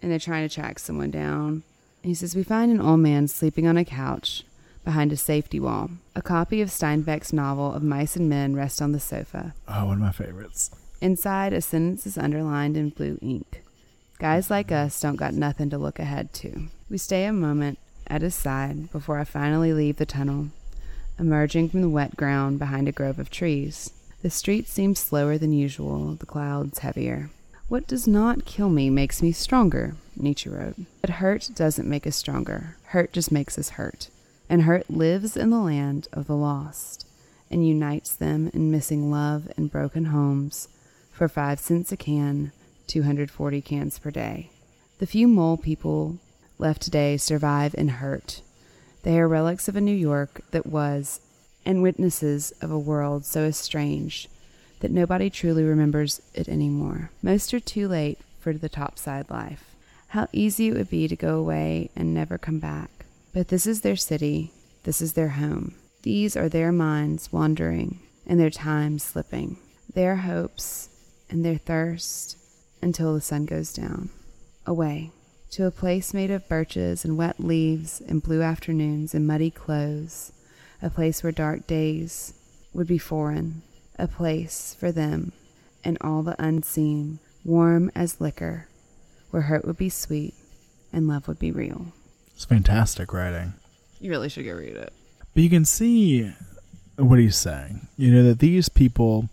[0.00, 1.62] and they're trying to track someone down.
[2.02, 4.44] And he says, We find an old man sleeping on a couch
[4.84, 5.90] behind a safety wall.
[6.16, 9.54] A copy of Steinbeck's novel of Mice and Men rests on the sofa.
[9.68, 10.70] Oh, one of my favorites.
[11.00, 13.62] Inside, a sentence is underlined in blue ink.
[14.18, 16.68] Guys like us don't got nothing to look ahead to.
[16.90, 17.78] We stay a moment
[18.08, 20.48] at his side before I finally leave the tunnel,
[21.18, 23.92] emerging from the wet ground behind a grove of trees.
[24.20, 27.30] The street seems slower than usual, the clouds heavier.
[27.68, 30.74] What does not kill me makes me stronger, Nietzsche wrote.
[31.00, 32.76] But hurt doesn't make us stronger.
[32.86, 34.08] Hurt just makes us hurt.
[34.48, 37.06] And hurt lives in the land of the lost
[37.48, 40.66] and unites them in missing love and broken homes
[41.12, 42.50] for five cents a can,
[42.88, 44.50] 240 cans per day.
[44.98, 46.18] The few mole people
[46.58, 48.42] left today survive in hurt.
[49.04, 51.20] They are relics of a New York that was,
[51.68, 54.26] and witnesses of a world so estranged
[54.80, 57.10] that nobody truly remembers it anymore.
[57.20, 59.76] Most are too late for the topside life.
[60.08, 63.04] How easy it would be to go away and never come back.
[63.34, 64.50] But this is their city,
[64.84, 65.74] this is their home.
[66.04, 69.58] These are their minds wandering and their time slipping,
[69.92, 70.88] their hopes
[71.28, 72.38] and their thirst
[72.80, 74.08] until the sun goes down.
[74.64, 75.10] Away
[75.50, 80.32] to a place made of birches and wet leaves and blue afternoons and muddy clothes,
[80.82, 82.34] a place where dark days
[82.72, 83.62] would be foreign,
[83.98, 85.32] a place for them
[85.84, 88.68] and all the unseen, warm as liquor,
[89.30, 90.34] where hurt would be sweet
[90.92, 91.86] and love would be real.
[92.34, 93.54] It's fantastic writing.
[94.00, 94.92] You really should go read it.
[95.34, 96.32] But you can see
[96.96, 97.88] what he's saying.
[97.96, 99.28] You know, that these people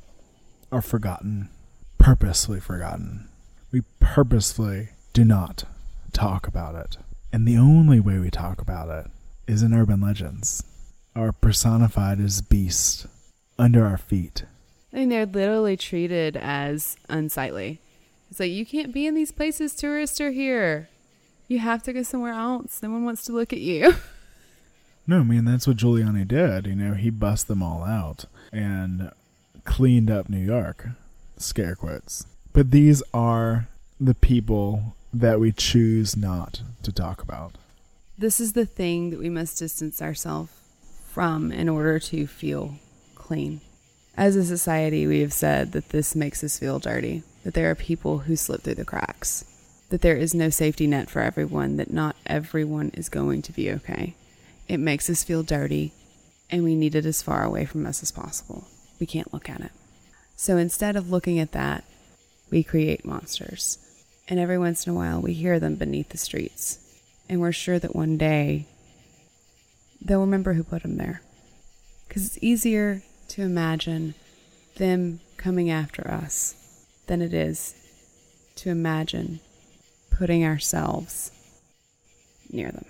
[0.72, 1.50] are forgotten,
[1.98, 3.30] purposely forgotten.
[3.72, 5.66] We purposefully do not
[6.14, 6.98] talk about it.
[7.32, 9.12] And the only way we talk about it
[9.48, 10.64] is in urban legends,
[11.16, 13.08] are personified as beasts
[13.58, 14.44] under our feet.
[14.94, 17.80] I mean, they're literally treated as unsightly.
[18.30, 20.90] It's like, you can't be in these places, tourists are here.
[21.48, 22.82] You have to go somewhere else.
[22.82, 23.94] No one wants to look at you.
[25.08, 26.66] No, I mean that's what Giuliani did.
[26.66, 29.12] You know, he bust them all out and
[29.64, 30.88] cleaned up New York.
[31.38, 32.26] Scare quotes.
[32.54, 33.68] But these are
[34.02, 37.60] the people that we choose not to talk about.
[38.18, 40.52] this is the thing that we must distance ourselves
[41.16, 42.76] from in order to feel
[43.16, 43.62] clean.
[44.18, 47.76] As a society, we have said that this makes us feel dirty, that there are
[47.76, 49.46] people who slip through the cracks,
[49.92, 53.72] that there is no safety net for everyone, that not everyone is going to be
[53.72, 54.14] okay.
[54.68, 55.94] It makes us feel dirty,
[56.50, 58.68] and we need it as far away from us as possible.
[59.00, 59.72] We can't look at it.
[60.36, 61.86] So instead of looking at that,
[62.52, 63.78] we create monsters.
[64.28, 66.78] And every once in a while, we hear them beneath the streets.
[67.30, 68.68] And we're sure that one day
[70.02, 71.22] they'll remember who put them there.
[72.08, 74.14] Because it's easier to imagine
[74.78, 76.56] them coming after us
[77.08, 77.76] than it is
[78.56, 79.40] to imagine
[80.10, 81.32] putting ourselves
[82.52, 82.86] near them.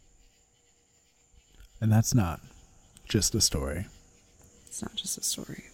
[1.81, 2.39] And that's not
[3.07, 3.87] just a story.
[4.67, 5.65] It's not just a story.